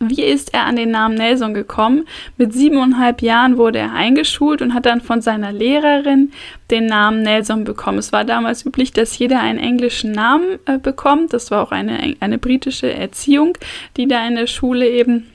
Wie 0.00 0.22
ist 0.22 0.52
er 0.52 0.64
an 0.64 0.76
den 0.76 0.90
Namen 0.90 1.14
Nelson 1.14 1.54
gekommen? 1.54 2.06
Mit 2.36 2.52
siebeneinhalb 2.52 3.22
Jahren 3.22 3.56
wurde 3.56 3.78
er 3.78 3.94
eingeschult 3.94 4.60
und 4.60 4.74
hat 4.74 4.86
dann 4.86 5.00
von 5.00 5.20
seiner 5.20 5.52
Lehrerin 5.52 6.32
den 6.70 6.86
Namen 6.86 7.22
Nelson 7.22 7.64
bekommen. 7.64 7.98
Es 7.98 8.12
war 8.12 8.24
damals 8.24 8.66
üblich, 8.66 8.92
dass 8.92 9.18
jeder 9.18 9.40
einen 9.40 9.58
englischen 9.58 10.12
Namen 10.12 10.58
äh, 10.66 10.78
bekommt. 10.78 11.32
Das 11.32 11.50
war 11.50 11.62
auch 11.62 11.70
eine, 11.70 12.16
eine 12.20 12.38
britische 12.38 12.92
Erziehung, 12.92 13.56
die 13.96 14.08
da 14.08 14.26
in 14.26 14.34
der 14.34 14.48
Schule 14.48 14.88
eben 14.88 15.26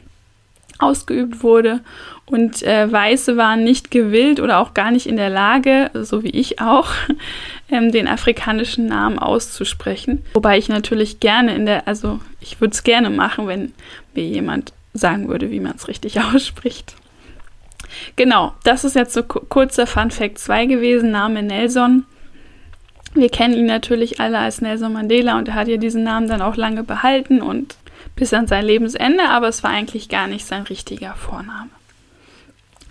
ausgeübt 0.80 1.44
wurde. 1.44 1.82
Und 2.26 2.64
äh, 2.64 2.92
Weiße 2.92 3.38
waren 3.38 3.64
nicht 3.64 3.92
gewillt 3.92 4.40
oder 4.40 4.60
auch 4.60 4.74
gar 4.74 4.92
nicht 4.92 5.08
in 5.08 5.18
der 5.18 5.30
Lage, 5.30 5.90
so 5.94 6.24
wie 6.24 6.30
ich 6.30 6.62
auch, 6.62 6.90
ähm, 7.72 7.92
den 7.92 8.08
afrikanischen 8.08 8.88
Namen 8.88 9.20
auszusprechen. 9.20 10.24
Wobei 10.34 10.58
ich 10.58 10.70
natürlich 10.70 11.20
gerne 11.20 11.56
in 11.56 11.66
der, 11.66 11.88
also 11.88 12.20
ich 12.40 12.62
würde 12.62 12.74
es 12.74 12.84
gerne 12.84 13.10
machen, 13.10 13.48
wenn 13.48 13.74
mir 14.14 14.26
jemand 14.26 14.74
sagen 14.94 15.28
würde, 15.28 15.52
wie 15.52 15.60
man 15.60 15.76
es 15.76 15.88
richtig 15.88 16.20
ausspricht. 16.36 16.96
Genau, 18.16 18.54
das 18.64 18.84
ist 18.84 18.96
jetzt 18.96 19.14
so 19.14 19.24
kurzer 19.24 19.88
Fun 19.88 20.12
Fact 20.12 20.38
2 20.38 20.68
gewesen, 20.68 21.12
Name 21.12 21.42
Nelson. 21.42 22.06
Wir 23.16 23.30
kennen 23.30 23.56
ihn 23.56 23.66
natürlich 23.66 24.20
alle 24.20 24.38
als 24.38 24.62
Nelson 24.62 24.94
Mandela 24.94 25.40
und 25.40 25.48
er 25.48 25.56
hat 25.56 25.68
ja 25.68 25.78
diesen 25.78 26.04
Namen 26.04 26.28
dann 26.28 26.44
auch 26.44 26.56
lange 26.56 26.84
behalten 26.84 27.42
und 27.42 27.76
bis 28.20 28.34
an 28.34 28.48
sein 28.48 28.66
Lebensende, 28.66 29.30
aber 29.30 29.48
es 29.48 29.64
war 29.64 29.72
eigentlich 29.72 30.10
gar 30.10 30.28
nicht 30.28 30.46
sein 30.46 30.64
richtiger 30.64 31.16
Vorname. 31.16 31.70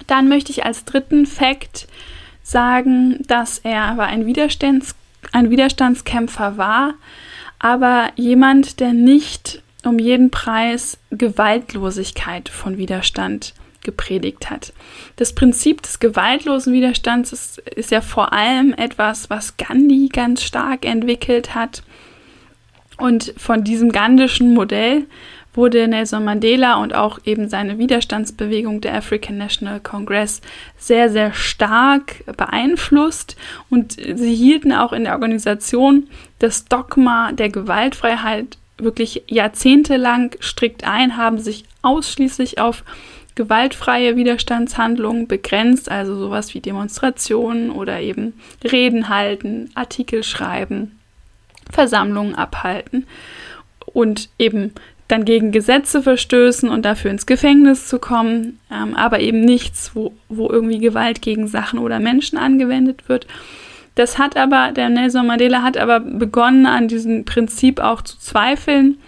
Dann 0.07 0.29
möchte 0.29 0.51
ich 0.51 0.65
als 0.65 0.85
dritten 0.85 1.27
Fakt 1.27 1.87
sagen, 2.43 3.19
dass 3.27 3.59
er 3.59 3.83
aber 3.83 4.07
ein, 4.07 4.25
Widerstands 4.25 4.95
ein 5.33 5.51
Widerstandskämpfer 5.51 6.57
war, 6.57 6.95
aber 7.59 8.11
jemand, 8.17 8.81
der 8.81 8.95
nicht 8.95 9.63
um 9.85 9.99
jeden 9.99 10.31
Preis 10.31 10.99
Gewaltlosigkeit 11.11 12.49
von 12.49 12.79
Widerstand 12.79 13.55
gepredigt 13.83 14.51
hat. 14.51 14.73
Das 15.17 15.35
Prinzip 15.35 15.83
des 15.83 15.99
gewaltlosen 15.99 16.73
Widerstands 16.73 17.33
ist, 17.33 17.59
ist 17.59 17.91
ja 17.91 18.01
vor 18.01 18.33
allem 18.33 18.73
etwas, 18.73 19.31
was 19.31 19.57
Gandhi 19.57 20.09
ganz 20.13 20.43
stark 20.43 20.85
entwickelt 20.85 21.55
hat. 21.55 21.83
Und 22.99 23.33
von 23.37 23.65
diesem 23.65 23.91
gandischen 23.91 24.53
Modell 24.53 25.07
wurde 25.55 25.89
Nelson 25.89 26.25
Mandela 26.25 26.77
und 26.77 26.95
auch 26.95 27.19
eben 27.25 27.49
seine 27.49 27.79
Widerstandsbewegung 27.79 28.81
der 28.81 28.95
African 28.95 29.39
National 29.39 29.81
Congress 29.81 30.41
sehr, 30.77 31.11
sehr 31.11 31.33
stark 31.33 32.25
beeinflusst. 32.37 33.37
Und 33.71 33.93
sie 33.93 34.35
hielten 34.35 34.73
auch 34.73 34.93
in 34.93 35.05
der 35.05 35.15
Organisation 35.15 36.09
das 36.39 36.67
Dogma 36.67 37.33
der 37.33 37.49
Gewaltfreiheit 37.49 38.59
wirklich 38.79 39.25
jahrzehntelang 39.27 40.37
strikt 40.41 40.85
ein, 40.85 41.17
haben 41.17 41.39
sich 41.39 41.65
ausschließlich 41.83 42.61
auf 42.61 42.85
gewaltfreie 43.35 44.17
Widerstandshandlungen 44.17 45.29
begrenzt, 45.29 45.91
also 45.91 46.17
sowas 46.17 46.55
wie 46.55 46.61
Demonstrationen 46.61 47.71
oder 47.71 48.01
eben 48.01 48.35
Reden 48.65 49.09
halten, 49.09 49.71
Artikel 49.75 50.25
schreiben, 50.25 50.98
Versammlungen 51.71 52.35
abhalten 52.35 53.07
und 53.87 54.29
eben 54.39 54.73
dann 55.09 55.25
gegen 55.25 55.53
Gesetze 55.53 56.03
verstößen 56.03 56.69
und 56.69 56.85
dafür 56.85 57.11
ins 57.11 57.25
Gefängnis 57.25 57.89
zu 57.89 57.99
kommen, 57.99 58.61
ähm, 58.71 58.95
aber 58.95 59.21
eben 59.21 59.41
nichts, 59.41 59.93
wo, 59.95 60.13
wo 60.29 60.51
irgendwie 60.51 60.79
Gewalt 60.79 61.23
gegen 61.23 61.49
Sachen 61.49 61.79
oder 61.79 61.99
Menschen 61.99 62.37
angewendet 62.37 63.09
wird. 63.09 63.27
Das 63.95 64.19
hat 64.19 64.37
aber, 64.37 64.71
der 64.73 64.91
Nelson 64.91 65.27
Mandela 65.27 65.63
hat 65.63 65.77
aber 65.77 65.99
begonnen, 65.99 66.67
an 66.67 66.89
diesem 66.89 67.25
Prinzip 67.25 67.81
auch 67.81 68.03
zu 68.03 68.19
zweifeln. 68.19 68.99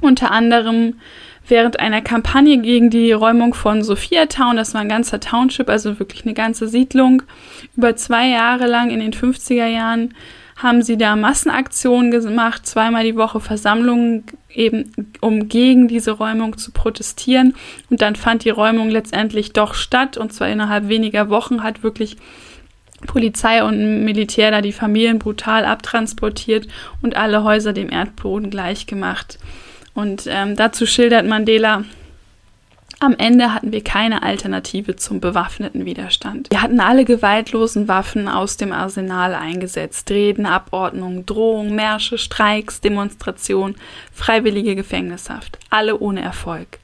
Unter 0.00 0.30
anderem 0.30 0.94
während 1.48 1.80
einer 1.80 2.02
Kampagne 2.02 2.58
gegen 2.58 2.90
die 2.90 3.12
Räumung 3.12 3.54
von 3.54 3.82
Sophia 3.82 4.26
Town, 4.26 4.56
das 4.56 4.74
war 4.74 4.82
ein 4.82 4.88
ganzer 4.88 5.18
Township, 5.18 5.68
also 5.68 5.98
wirklich 5.98 6.24
eine 6.24 6.34
ganze 6.34 6.68
Siedlung, 6.68 7.22
über 7.76 7.96
zwei 7.96 8.28
Jahre 8.28 8.66
lang 8.66 8.90
in 8.90 9.00
den 9.00 9.12
50er 9.12 9.66
Jahren 9.66 10.14
haben 10.56 10.82
sie 10.82 10.96
da 10.96 11.16
Massenaktionen 11.16 12.10
gemacht, 12.10 12.66
zweimal 12.66 13.04
die 13.04 13.16
Woche 13.16 13.40
Versammlungen, 13.40 14.24
eben 14.48 15.12
um 15.20 15.48
gegen 15.48 15.86
diese 15.86 16.12
Räumung 16.12 16.56
zu 16.56 16.72
protestieren. 16.72 17.54
Und 17.90 18.00
dann 18.00 18.16
fand 18.16 18.44
die 18.44 18.50
Räumung 18.50 18.88
letztendlich 18.88 19.52
doch 19.52 19.74
statt, 19.74 20.16
und 20.16 20.32
zwar 20.32 20.48
innerhalb 20.48 20.88
weniger 20.88 21.28
Wochen 21.28 21.62
hat 21.62 21.82
wirklich 21.82 22.16
Polizei 23.06 23.62
und 23.62 24.04
Militär 24.04 24.50
da 24.50 24.62
die 24.62 24.72
Familien 24.72 25.18
brutal 25.18 25.66
abtransportiert 25.66 26.66
und 27.02 27.16
alle 27.16 27.44
Häuser 27.44 27.74
dem 27.74 27.92
Erdboden 27.92 28.48
gleichgemacht. 28.48 29.38
Und 29.92 30.26
ähm, 30.26 30.56
dazu 30.56 30.86
schildert 30.86 31.26
Mandela, 31.26 31.84
am 32.98 33.14
Ende 33.18 33.52
hatten 33.52 33.72
wir 33.72 33.84
keine 33.84 34.22
Alternative 34.22 34.96
zum 34.96 35.20
bewaffneten 35.20 35.84
Widerstand. 35.84 36.48
Wir 36.50 36.62
hatten 36.62 36.80
alle 36.80 37.04
gewaltlosen 37.04 37.88
Waffen 37.88 38.26
aus 38.26 38.56
dem 38.56 38.72
Arsenal 38.72 39.34
eingesetzt. 39.34 40.10
Reden, 40.10 40.46
Abordnungen, 40.46 41.26
Drohungen, 41.26 41.74
Märsche, 41.74 42.16
Streiks, 42.16 42.80
Demonstrationen, 42.80 43.76
freiwillige 44.12 44.74
Gefängnishaft. 44.74 45.58
Alle 45.68 45.98
ohne 45.98 46.22
Erfolg. 46.22 46.78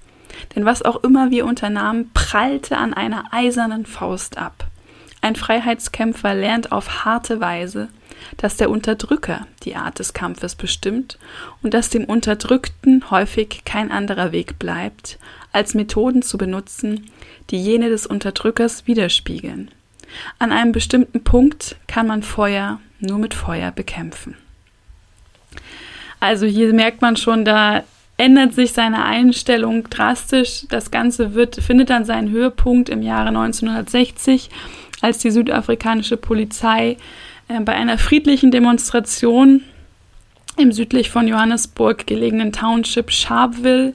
Denn 0.55 0.67
was 0.67 0.83
auch 0.83 1.03
immer 1.03 1.31
wir 1.31 1.47
unternahmen, 1.47 2.11
prallte 2.13 2.77
an 2.77 2.93
einer 2.93 3.25
eisernen 3.33 3.87
Faust 3.87 4.37
ab. 4.37 4.67
Ein 5.23 5.37
Freiheitskämpfer 5.37 6.35
lernt 6.35 6.73
auf 6.73 7.05
harte 7.05 7.41
Weise, 7.41 7.89
dass 8.37 8.57
der 8.57 8.71
Unterdrücker 8.71 9.47
die 9.63 9.77
Art 9.77 9.99
des 9.99 10.13
Kampfes 10.13 10.57
bestimmt 10.57 11.19
und 11.63 11.75
dass 11.75 11.91
dem 11.91 12.05
Unterdrückten 12.05 13.11
häufig 13.11 13.63
kein 13.65 13.91
anderer 13.91 14.33
Weg 14.33 14.59
bleibt, 14.59 15.19
als 15.53 15.75
Methoden 15.75 16.23
zu 16.23 16.39
benutzen, 16.39 17.11
die 17.51 17.63
jene 17.63 17.89
des 17.89 18.07
Unterdrückers 18.07 18.87
widerspiegeln. 18.87 19.71
An 20.39 20.53
einem 20.53 20.73
bestimmten 20.73 21.25
Punkt 21.25 21.77
kann 21.87 22.07
man 22.07 22.23
Feuer 22.23 22.81
nur 23.01 23.19
mit 23.19 23.35
Feuer 23.35 23.71
bekämpfen. 23.71 24.37
Also 26.21 26.47
hier 26.47 26.73
merkt 26.73 27.03
man 27.03 27.17
schon, 27.17 27.45
da 27.45 27.83
ändert 28.17 28.55
sich 28.55 28.73
seine 28.73 29.05
Einstellung 29.05 29.89
drastisch. 29.91 30.67
Das 30.69 30.91
Ganze 30.91 31.35
wird, 31.35 31.57
findet 31.57 31.91
dann 31.91 32.05
seinen 32.05 32.31
Höhepunkt 32.31 32.89
im 32.89 33.03
Jahre 33.03 33.29
1960, 33.29 34.51
als 35.01 35.19
die 35.19 35.31
südafrikanische 35.31 36.17
Polizei 36.17 36.97
äh, 37.49 37.61
bei 37.61 37.75
einer 37.75 37.99
friedlichen 37.99 38.51
Demonstration 38.51 39.63
im 40.57 40.71
südlich 40.71 41.11
von 41.11 41.27
Johannesburg 41.27 42.07
gelegenen 42.07 42.53
Township 42.53 43.11
Sharpeville 43.11 43.95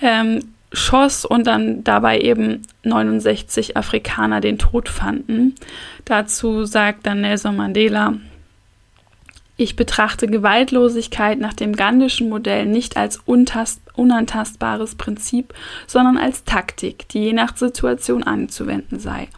ähm, 0.00 0.40
schoss 0.72 1.24
und 1.24 1.46
dann 1.46 1.82
dabei 1.84 2.20
eben 2.20 2.62
69 2.84 3.76
Afrikaner 3.76 4.40
den 4.40 4.58
Tod 4.58 4.88
fanden. 4.88 5.54
Dazu 6.04 6.64
sagt 6.64 7.06
dann 7.06 7.22
Nelson 7.22 7.56
Mandela, 7.56 8.14
Ich 9.56 9.76
betrachte 9.76 10.26
Gewaltlosigkeit 10.26 11.38
nach 11.38 11.52
dem 11.52 11.74
Gandhischen 11.74 12.28
Modell 12.30 12.66
nicht 12.66 12.96
als 12.96 13.20
unantastbares 13.26 14.94
Prinzip, 14.94 15.52
sondern 15.86 16.16
als 16.16 16.44
Taktik, 16.44 17.08
die 17.08 17.24
je 17.24 17.32
nach 17.32 17.56
Situation 17.56 18.22
anzuwenden 18.22 19.00
sei. 19.00 19.28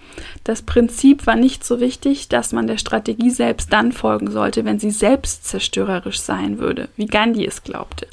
Das 0.45 0.62
Prinzip 0.62 1.27
war 1.27 1.35
nicht 1.35 1.64
so 1.64 1.81
wichtig, 1.81 2.29
dass 2.29 2.53
man 2.53 2.66
der 2.66 2.79
Strategie 2.79 3.31
selbst 3.31 3.73
dann 3.73 3.90
folgen 3.90 4.31
sollte, 4.31 4.64
wenn 4.64 4.79
sie 4.79 4.92
selbst 4.92 5.47
zerstörerisch 5.47 6.21
sein 6.21 6.59
würde, 6.59 6.88
wie 6.97 7.07
Gandhi 7.07 7.47
es 7.47 7.64
glaubte. 7.64 8.07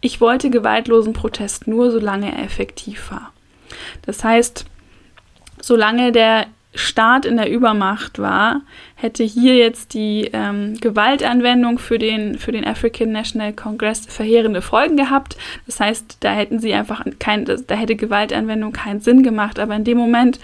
Ich 0.00 0.20
wollte 0.20 0.50
gewaltlosen 0.50 1.12
Protest 1.12 1.66
nur, 1.66 1.90
solange 1.90 2.32
er 2.32 2.44
effektiv 2.44 3.10
war. 3.10 3.32
Das 4.06 4.24
heißt, 4.24 4.64
solange 5.60 6.12
der 6.12 6.46
Staat 6.74 7.26
in 7.26 7.36
der 7.36 7.50
Übermacht 7.50 8.20
war, 8.20 8.62
hätte 8.94 9.24
hier 9.24 9.56
jetzt 9.56 9.92
die 9.92 10.30
ähm, 10.32 10.78
Gewaltanwendung 10.80 11.80
für 11.80 11.98
den, 11.98 12.38
für 12.38 12.52
den 12.52 12.64
African 12.64 13.10
National 13.10 13.52
Congress 13.52 14.06
verheerende 14.06 14.62
Folgen 14.62 14.96
gehabt. 14.96 15.36
Das 15.66 15.80
heißt, 15.80 16.18
da 16.20 16.32
hätten 16.32 16.60
sie 16.60 16.72
einfach 16.72 17.04
kein, 17.18 17.44
da 17.44 17.74
hätte 17.74 17.96
Gewaltanwendung 17.96 18.72
keinen 18.72 19.00
Sinn 19.00 19.24
gemacht. 19.24 19.58
Aber 19.58 19.74
in 19.74 19.82
dem 19.82 19.98
Moment, 19.98 20.38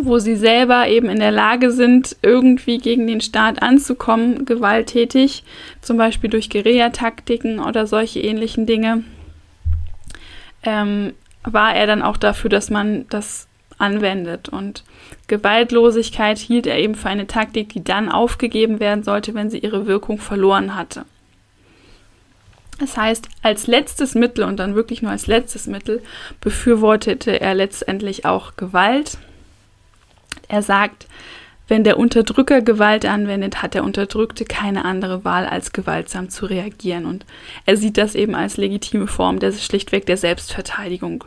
wo 0.00 0.18
sie 0.18 0.36
selber 0.36 0.88
eben 0.88 1.08
in 1.08 1.18
der 1.18 1.30
Lage 1.30 1.70
sind, 1.70 2.16
irgendwie 2.22 2.78
gegen 2.78 3.06
den 3.06 3.20
Staat 3.20 3.62
anzukommen, 3.62 4.44
gewalttätig, 4.44 5.44
zum 5.80 5.96
Beispiel 5.96 6.30
durch 6.30 6.50
Guerillataktiken 6.50 7.58
oder 7.58 7.86
solche 7.86 8.20
ähnlichen 8.20 8.66
Dinge, 8.66 9.04
ähm, 10.62 11.12
war 11.44 11.74
er 11.74 11.86
dann 11.86 12.02
auch 12.02 12.16
dafür, 12.16 12.50
dass 12.50 12.70
man 12.70 13.06
das 13.08 13.48
anwendet. 13.78 14.48
Und 14.48 14.84
Gewaltlosigkeit 15.28 16.38
hielt 16.38 16.66
er 16.66 16.78
eben 16.78 16.94
für 16.94 17.08
eine 17.08 17.26
Taktik, 17.26 17.70
die 17.70 17.84
dann 17.84 18.10
aufgegeben 18.10 18.80
werden 18.80 19.04
sollte, 19.04 19.34
wenn 19.34 19.50
sie 19.50 19.58
ihre 19.58 19.86
Wirkung 19.86 20.18
verloren 20.18 20.74
hatte. 20.74 21.04
Das 22.78 22.96
heißt, 22.96 23.28
als 23.42 23.66
letztes 23.66 24.14
Mittel 24.14 24.44
und 24.44 24.58
dann 24.58 24.76
wirklich 24.76 25.02
nur 25.02 25.10
als 25.10 25.26
letztes 25.26 25.66
Mittel 25.66 26.00
befürwortete 26.40 27.40
er 27.40 27.54
letztendlich 27.54 28.24
auch 28.24 28.54
Gewalt. 28.56 29.18
Er 30.48 30.62
sagt, 30.62 31.06
wenn 31.68 31.84
der 31.84 31.98
Unterdrücker 31.98 32.62
Gewalt 32.62 33.04
anwendet, 33.04 33.62
hat 33.62 33.74
der 33.74 33.84
Unterdrückte 33.84 34.46
keine 34.46 34.86
andere 34.86 35.24
Wahl, 35.24 35.46
als 35.46 35.72
gewaltsam 35.72 36.30
zu 36.30 36.46
reagieren. 36.46 37.04
Und 37.04 37.26
er 37.66 37.76
sieht 37.76 37.98
das 37.98 38.14
eben 38.14 38.34
als 38.34 38.56
legitime 38.56 39.06
Form 39.06 39.38
der 39.38 39.52
schlichtweg 39.52 40.06
der 40.06 40.16
Selbstverteidigung. 40.16 41.24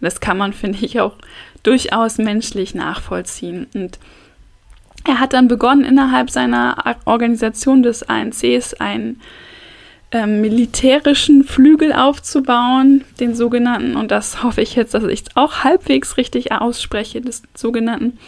Das 0.00 0.20
kann 0.20 0.36
man, 0.36 0.52
finde 0.54 0.84
ich, 0.84 1.00
auch 1.00 1.14
durchaus 1.62 2.18
menschlich 2.18 2.74
nachvollziehen. 2.74 3.68
Und 3.72 4.00
er 5.06 5.20
hat 5.20 5.32
dann 5.32 5.48
begonnen, 5.48 5.84
innerhalb 5.84 6.30
seiner 6.30 6.96
Organisation 7.04 7.82
des 7.82 8.02
ANCs 8.02 8.74
einen 8.74 9.20
ähm, 10.10 10.40
militärischen 10.40 11.44
Flügel 11.44 11.92
aufzubauen, 11.92 13.04
den 13.20 13.34
sogenannten, 13.34 13.96
und 13.96 14.10
das 14.10 14.42
hoffe 14.42 14.60
ich 14.60 14.74
jetzt, 14.76 14.94
dass 14.94 15.04
ich 15.04 15.22
es 15.22 15.36
auch 15.36 15.62
halbwegs 15.62 16.16
richtig 16.16 16.52
ausspreche, 16.52 17.20
des 17.20 17.42
sogenannten 17.54 18.18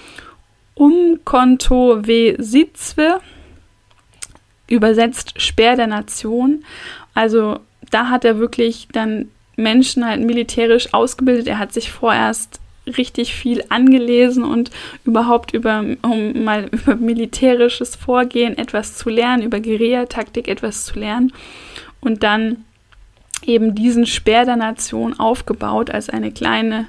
Umkonto 0.76 2.06
W. 2.06 2.36
Sitzwe, 2.38 3.20
übersetzt 4.68 5.40
Speer 5.40 5.74
der 5.74 5.86
Nation. 5.86 6.64
Also 7.14 7.60
da 7.90 8.10
hat 8.10 8.24
er 8.24 8.38
wirklich 8.38 8.88
dann 8.92 9.30
Menschen 9.56 10.04
halt 10.06 10.20
militärisch 10.20 10.92
ausgebildet. 10.92 11.46
Er 11.48 11.58
hat 11.58 11.72
sich 11.72 11.90
vorerst 11.90 12.60
richtig 12.86 13.34
viel 13.34 13.64
angelesen 13.70 14.44
und 14.44 14.70
überhaupt 15.04 15.54
über, 15.54 15.84
um 16.02 16.44
mal 16.44 16.66
über 16.70 16.94
militärisches 16.94 17.96
Vorgehen 17.96 18.56
etwas 18.56 18.96
zu 18.96 19.08
lernen, 19.08 19.42
über 19.42 19.60
Guerillataktik 19.60 20.46
etwas 20.46 20.84
zu 20.84 20.98
lernen 20.98 21.32
und 22.00 22.22
dann 22.22 22.64
eben 23.44 23.74
diesen 23.74 24.06
Speer 24.06 24.44
der 24.44 24.56
Nation 24.56 25.18
aufgebaut 25.18 25.90
als 25.90 26.10
eine 26.10 26.32
kleine 26.32 26.86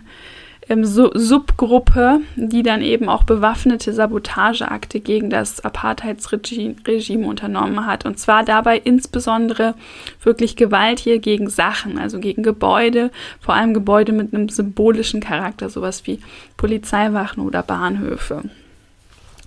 ähm, 0.70 0.84
Subgruppe, 0.86 2.22
die 2.36 2.64
dann 2.64 2.82
eben 2.82 3.10
auch 3.10 3.24
bewaffnete 3.24 3.94
Sabotageakte 3.94 5.00
gegen 5.00 5.30
das 5.30 5.64
Apartheidsregime 5.64 7.26
unternommen 7.26 7.86
hat. 7.86 8.06
Und 8.06 8.20
zwar 8.20 8.44
dabei 8.44 8.78
insbesondere 8.78 9.76
wirklich 10.24 10.56
Gewalt 10.56 11.00
hier 11.00 11.20
gegen 11.20 11.50
Sachen, 11.50 11.98
also 11.98 12.20
gegen 12.20 12.44
Gebäude, 12.44 13.12
vor 13.40 13.56
allem 13.56 13.74
Gebäude 13.74 14.12
mit 14.12 14.34
einem 14.34 14.50
symbolischen 14.50 15.22
Charakter, 15.22 15.70
sowas 15.70 16.06
wie 16.06 16.20
Polizeiwachen 16.58 17.44
oder 17.44 17.64
Bahnhöfe. 17.64 18.44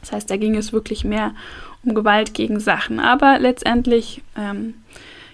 Das 0.00 0.12
heißt, 0.12 0.30
da 0.30 0.36
ging 0.36 0.56
es 0.56 0.72
wirklich 0.72 1.04
mehr 1.04 1.34
um 1.84 1.94
Gewalt 1.94 2.34
gegen 2.34 2.60
Sachen. 2.60 3.00
Aber 3.00 3.38
letztendlich 3.38 4.22
ähm, 4.36 4.74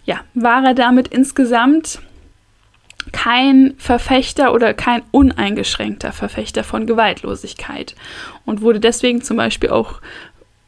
ja, 0.05 0.20
war 0.35 0.64
er 0.64 0.75
damit 0.75 1.09
insgesamt 1.09 2.01
kein 3.12 3.75
Verfechter 3.79 4.53
oder 4.53 4.75
kein 4.75 5.03
uneingeschränkter 5.11 6.12
Verfechter 6.12 6.64
von 6.64 6.87
Gewaltlosigkeit 6.87 7.95
und 8.45 8.62
wurde 8.62 8.81
deswegen 8.81 9.23
zum 9.23 9.37
Beispiel 9.37 9.71
auch, 9.71 10.01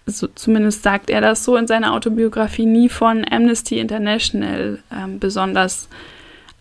so, 0.07 0.27
zumindest 0.29 0.83
sagt 0.83 1.11
er 1.11 1.21
das 1.21 1.45
so 1.45 1.57
in 1.57 1.67
seiner 1.67 1.93
Autobiografie, 1.95 2.67
nie 2.67 2.89
von 2.89 3.25
Amnesty 3.29 3.79
International 3.79 4.79
ähm, 4.93 5.19
besonders 5.19 5.89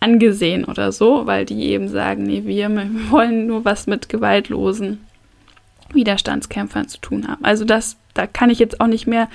angesehen 0.00 0.64
oder 0.64 0.92
so, 0.92 1.26
weil 1.26 1.44
die 1.44 1.68
eben 1.68 1.88
sagen, 1.88 2.24
nee, 2.24 2.42
wir, 2.44 2.68
wollen 3.10 3.46
nur 3.46 3.64
was 3.64 3.86
mit 3.86 4.08
gewaltlosen 4.08 5.04
Widerstandskämpfern 5.92 6.88
zu 6.88 6.98
tun 7.00 7.26
haben. 7.26 7.44
Also 7.44 7.64
das, 7.64 7.96
da 8.14 8.26
kann 8.26 8.50
ich 8.50 8.58
jetzt 8.58 8.80
auch 8.80 8.86
nicht 8.86 9.06
mehr 9.06 9.28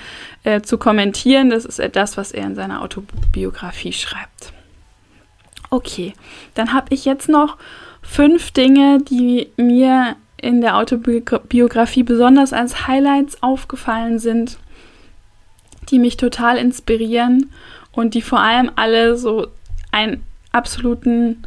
äh, 0.44 0.60
zu 0.60 0.78
kommentieren. 0.78 1.50
Das 1.50 1.64
ist 1.64 1.82
das, 1.96 2.16
was 2.16 2.32
er 2.32 2.46
in 2.46 2.54
seiner 2.54 2.82
Autobiografie 2.82 3.92
schreibt. 3.92 4.53
Okay, 5.74 6.12
dann 6.54 6.72
habe 6.72 6.94
ich 6.94 7.04
jetzt 7.04 7.28
noch 7.28 7.56
fünf 8.00 8.52
Dinge, 8.52 9.00
die 9.02 9.48
mir 9.56 10.14
in 10.36 10.60
der 10.60 10.76
Autobiografie 10.76 12.04
besonders 12.04 12.52
als 12.52 12.86
Highlights 12.86 13.42
aufgefallen 13.42 14.20
sind, 14.20 14.58
die 15.90 15.98
mich 15.98 16.16
total 16.16 16.58
inspirieren 16.58 17.50
und 17.90 18.14
die 18.14 18.22
vor 18.22 18.38
allem 18.38 18.70
alle 18.76 19.16
so 19.16 19.48
einen 19.90 20.24
absoluten 20.52 21.42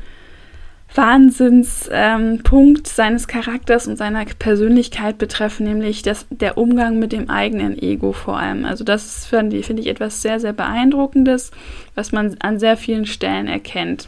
Wahnsinnspunkt 0.97 2.79
ähm, 2.79 2.85
seines 2.85 3.27
Charakters 3.27 3.87
und 3.87 3.97
seiner 3.97 4.25
Persönlichkeit 4.25 5.17
betreffen, 5.17 5.65
nämlich 5.65 6.01
das, 6.01 6.25
der 6.29 6.57
Umgang 6.57 6.99
mit 6.99 7.11
dem 7.11 7.29
eigenen 7.29 7.77
Ego 7.81 8.11
vor 8.13 8.37
allem. 8.37 8.65
Also 8.65 8.83
das 8.83 9.25
finde 9.27 9.61
find 9.63 9.79
ich 9.79 9.87
etwas 9.87 10.21
sehr, 10.21 10.39
sehr 10.39 10.53
beeindruckendes, 10.53 11.51
was 11.95 12.11
man 12.11 12.35
an 12.39 12.59
sehr 12.59 12.77
vielen 12.77 13.05
Stellen 13.05 13.47
erkennt. 13.47 14.07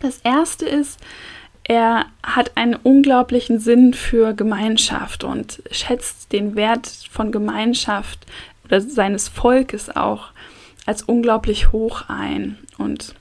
Das 0.00 0.18
Erste 0.18 0.66
ist, 0.66 1.00
er 1.64 2.06
hat 2.22 2.56
einen 2.56 2.74
unglaublichen 2.74 3.58
Sinn 3.58 3.94
für 3.94 4.34
Gemeinschaft 4.34 5.24
und 5.24 5.62
schätzt 5.70 6.32
den 6.32 6.56
Wert 6.56 6.86
von 7.10 7.30
Gemeinschaft 7.30 8.26
oder 8.64 8.80
seines 8.80 9.28
Volkes 9.28 9.94
auch 9.94 10.30
als 10.86 11.02
unglaublich 11.02 11.70
hoch 11.72 12.04
ein 12.08 12.58
und 12.78 13.14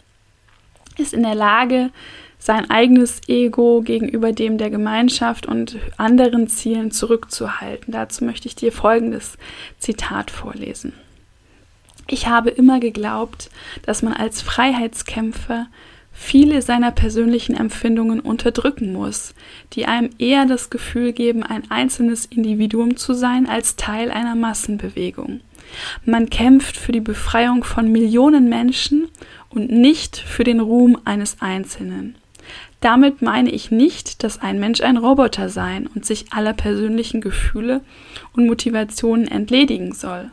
ist 0.98 1.14
in 1.14 1.24
der 1.24 1.36
Lage, 1.36 1.92
sein 2.42 2.70
eigenes 2.72 3.22
Ego 3.28 3.82
gegenüber 3.82 4.34
dem 4.34 4.58
der 4.58 4.72
Gemeinschaft 4.72 5.46
und 5.46 5.78
anderen 5.98 6.48
Zielen 6.48 6.90
zurückzuhalten. 6.90 7.94
Dazu 7.94 8.26
möchte 8.26 8.48
ich 8.48 8.56
dir 8.56 8.72
folgendes 8.72 9.38
Zitat 9.78 10.32
vorlesen. 10.32 10.94
Ich 12.08 12.28
habe 12.28 12.50
immer 12.50 12.80
geglaubt, 12.80 13.52
dass 13.84 14.02
man 14.02 14.14
als 14.14 14.42
Freiheitskämpfer 14.42 15.68
viele 16.12 16.64
seiner 16.64 16.92
persönlichen 16.92 17.56
Empfindungen 17.56 18.20
unterdrücken 18.20 18.92
muss, 18.92 19.36
die 19.74 19.86
einem 19.86 20.10
eher 20.18 20.46
das 20.46 20.72
Gefühl 20.72 21.14
geben, 21.14 21.44
ein 21.44 21.70
einzelnes 21.70 22.26
Individuum 22.26 22.98
zu 22.98 23.14
sein 23.14 23.48
als 23.48 23.76
Teil 23.76 24.10
einer 24.10 24.36
Massenbewegung. 24.36 25.42
Man 26.06 26.30
kämpft 26.30 26.76
für 26.76 26.92
die 26.92 27.00
Befreiung 27.00 27.64
von 27.64 27.92
Millionen 27.92 28.50
Menschen 28.50 29.08
und 29.50 29.72
nicht 29.72 30.18
für 30.18 30.44
den 30.44 30.60
Ruhm 30.60 30.98
eines 31.06 31.38
Einzelnen. 31.40 32.16
Damit 32.82 33.22
meine 33.22 33.52
ich 33.52 33.70
nicht, 33.70 34.24
dass 34.24 34.42
ein 34.42 34.60
Mensch 34.60 34.82
ein 34.82 34.98
Roboter 34.98 35.50
sein 35.50 35.88
und 35.94 36.04
sich 36.04 36.34
aller 36.34 36.54
persönlichen 36.54 37.22
Gefühle 37.22 37.82
und 38.34 38.48
Motivationen 38.48 39.28
entledigen 39.28 39.94
soll. 39.94 40.32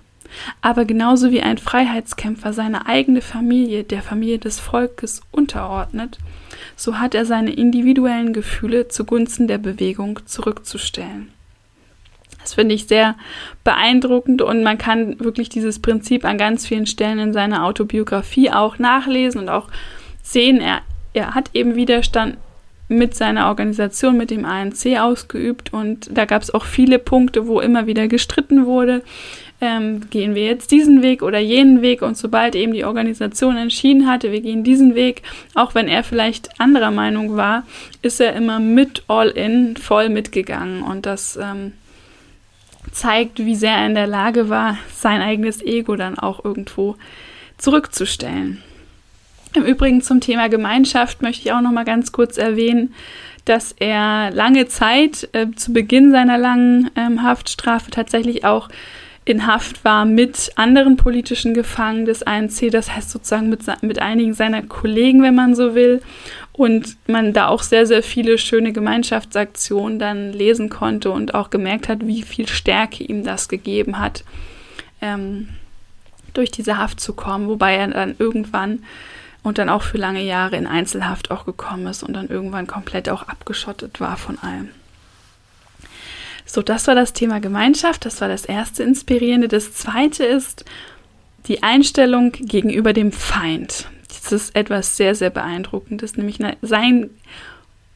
Aber 0.63 0.85
genauso 0.87 1.31
wie 1.31 1.43
ein 1.43 1.59
Freiheitskämpfer 1.59 2.53
seine 2.53 2.87
eigene 2.87 3.21
Familie 3.21 3.85
der 3.85 4.03
Familie 4.03 4.39
des 4.39 4.61
Volkes 4.61 5.21
unterordnet, 5.31 6.19
so 6.75 6.99
hat 6.99 7.15
er 7.15 7.27
seine 7.27 7.53
individuellen 7.53 8.33
Gefühle 8.33 8.89
zugunsten 8.89 9.47
der 9.47 9.59
Bewegung 9.59 10.21
zurückzustellen. 10.27 11.31
Das 12.41 12.55
finde 12.55 12.75
ich 12.75 12.87
sehr 12.87 13.15
beeindruckend 13.63 14.41
und 14.41 14.63
man 14.63 14.79
kann 14.79 15.21
wirklich 15.21 15.51
dieses 15.51 15.81
Prinzip 15.81 16.25
an 16.25 16.39
ganz 16.39 16.67
vielen 16.67 16.87
Stellen 16.87 17.19
in 17.19 17.33
seiner 17.35 17.67
Autobiografie 17.67 18.51
auch 18.51 18.79
nachlesen 18.79 19.43
und 19.43 19.49
auch 19.51 19.69
sehen. 20.23 20.59
Er 20.61 20.81
er 21.13 21.35
hat 21.35 21.51
eben 21.55 21.75
Widerstand 21.75 22.37
mit 22.89 23.15
seiner 23.15 23.49
Organisation, 23.49 24.17
mit 24.17 24.31
dem 24.31 24.45
ANC 24.45 24.99
ausgeübt 24.99 25.73
und 25.73 26.09
da 26.11 26.25
gab 26.25 26.43
es 26.43 26.53
auch 26.53 26.65
viele 26.65 26.99
Punkte, 26.99 27.47
wo 27.47 27.61
immer 27.61 27.87
wieder 27.87 28.09
gestritten 28.09 28.67
wurde. 28.67 29.03
ähm, 29.61 30.09
gehen 30.11 30.35
wir 30.35 30.45
jetzt 30.45 30.71
diesen 30.71 31.03
Weg 31.03 31.23
oder 31.23 31.39
jenen 31.39 31.83
Weg 31.83 32.03
und 32.03 32.17
sobald 32.17 32.55
eben 32.55 32.73
die 32.73 32.85
Organisation 32.85 33.57
entschieden 33.57 34.09
hatte, 34.09 34.31
wir 34.31 34.41
gehen 34.41 34.63
diesen 34.63 34.95
Weg, 34.95 35.23
auch 35.55 35.75
wenn 35.75 35.89
er 35.89 36.05
vielleicht 36.05 36.61
anderer 36.61 36.93
Meinung 36.93 37.37
war, 37.37 37.65
ist 38.01 38.21
er 38.21 38.35
immer 38.35 38.61
mit 38.61 39.03
all 39.09 39.29
in 39.29 39.77
voll 39.77 40.09
mitgegangen 40.09 40.83
und 40.83 41.07
das 41.07 41.37
ähm, 41.37 41.73
zeigt, 42.93 43.41
wie 43.41 43.57
sehr 43.57 43.73
er 43.73 43.87
in 43.87 43.95
der 43.95 44.07
Lage 44.07 44.49
war, 44.49 44.79
sein 44.95 45.21
eigenes 45.21 45.61
Ego 45.61 45.97
dann 45.97 46.19
auch 46.19 46.45
irgendwo 46.45 46.97
zurückzustellen. 47.59 48.63
Im 49.55 49.65
Übrigen 49.65 50.03
zum 50.03 50.21
Thema 50.21 50.49
Gemeinschaft 50.49 51.23
möchte 51.23 51.47
ich 51.47 51.53
auch 51.53 51.61
noch 51.61 51.73
mal 51.73 51.85
ganz 51.85 52.13
kurz 52.13 52.37
erwähnen, 52.37 52.95
dass 53.45 53.73
er 53.79 54.31
lange 54.31 54.69
Zeit 54.69 55.29
äh, 55.33 55.47
zu 55.57 55.73
Beginn 55.73 56.11
seiner 56.11 56.37
langen 56.37 56.91
ähm, 56.97 57.23
Haftstrafe 57.23 57.91
tatsächlich 57.91 58.45
auch 58.45 58.69
in 59.25 59.47
Haft 59.47 59.85
war 59.85 60.07
mit 60.07 60.53
anderen 60.57 60.97
politischen 60.97 61.53
Gefangenen 61.53 62.07
des 62.07 62.23
ANC, 62.23 62.71
das 62.71 62.95
heißt 62.95 63.11
sozusagen 63.11 63.51
mit, 63.51 63.61
mit 63.83 64.01
einigen 64.01 64.33
seiner 64.33 64.63
Kollegen, 64.63 65.23
wenn 65.23 65.35
man 65.35 65.55
so 65.55 65.75
will. 65.75 66.01
Und 66.53 66.97
man 67.07 67.33
da 67.33 67.49
auch 67.49 67.63
sehr, 67.63 67.87
sehr 67.87 68.03
viele 68.03 68.37
schöne 68.39 68.73
Gemeinschaftsaktionen 68.73 69.99
dann 69.99 70.33
lesen 70.33 70.71
konnte 70.71 71.11
und 71.11 71.35
auch 71.35 71.51
gemerkt 71.51 71.89
hat, 71.89 72.07
wie 72.07 72.23
viel 72.23 72.49
Stärke 72.49 73.05
ihm 73.05 73.23
das 73.23 73.49
gegeben 73.49 73.99
hat, 73.99 74.25
ähm, 75.01 75.51
durch 76.35 76.51
diese 76.51 76.79
Haft 76.79 76.99
zu 76.99 77.13
kommen. 77.13 77.49
Wobei 77.49 77.77
er 77.77 77.89
dann 77.89 78.17
irgendwann 78.19 78.81
und 79.49 79.59
dann 79.59 79.69
auch 79.69 79.83
für 79.83 79.99
lange 79.99 80.23
Jahre 80.23 80.57
in 80.57 80.67
Einzelhaft 80.67 81.31
auch 81.31 81.45
gekommen 81.45 81.87
ist 81.87 82.03
und 82.03 82.13
dann 82.13 82.29
irgendwann 82.29 82.67
komplett 82.67 83.09
auch 83.09 83.23
abgeschottet 83.25 84.01
war 84.01 84.17
von 84.17 84.39
allem. 84.39 84.69
So, 86.45 86.63
das 86.63 86.87
war 86.87 86.95
das 86.95 87.13
Thema 87.13 87.41
Gemeinschaft, 87.41 88.05
das 88.07 88.21
war 88.21 88.29
das 88.29 88.45
erste 88.45 88.83
Inspirierende. 88.83 89.49
Das 89.49 89.75
zweite 89.75 90.25
ist 90.25 90.65
die 91.47 91.63
Einstellung 91.63 92.33
gegenüber 92.33 92.93
dem 92.93 93.13
Feind. 93.13 93.89
Das 94.09 94.33
ist 94.33 94.55
etwas 94.57 94.97
sehr, 94.97 95.15
sehr 95.15 95.31
beeindruckendes, 95.31 96.17
nämlich 96.17 96.39
sein 96.63 97.11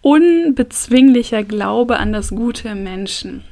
unbezwinglicher 0.03 1.45
Glaube 1.45 1.99
an 1.99 2.13
das 2.13 2.31
Gute 2.31 2.69
im 2.69 2.83
Menschen. 2.83 3.45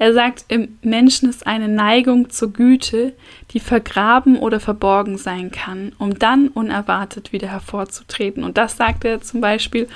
Er 0.00 0.14
sagt, 0.14 0.46
im 0.48 0.78
Menschen 0.80 1.28
ist 1.28 1.46
eine 1.46 1.68
Neigung 1.68 2.30
zur 2.30 2.54
Güte, 2.54 3.12
die 3.50 3.60
vergraben 3.60 4.38
oder 4.38 4.58
verborgen 4.58 5.18
sein 5.18 5.50
kann, 5.50 5.92
um 5.98 6.18
dann 6.18 6.48
unerwartet 6.48 7.34
wieder 7.34 7.48
hervorzutreten. 7.48 8.42
Und 8.42 8.56
das 8.56 8.78
sagt 8.78 9.04
er 9.04 9.20
zum 9.20 9.42
Beispiel 9.42 9.88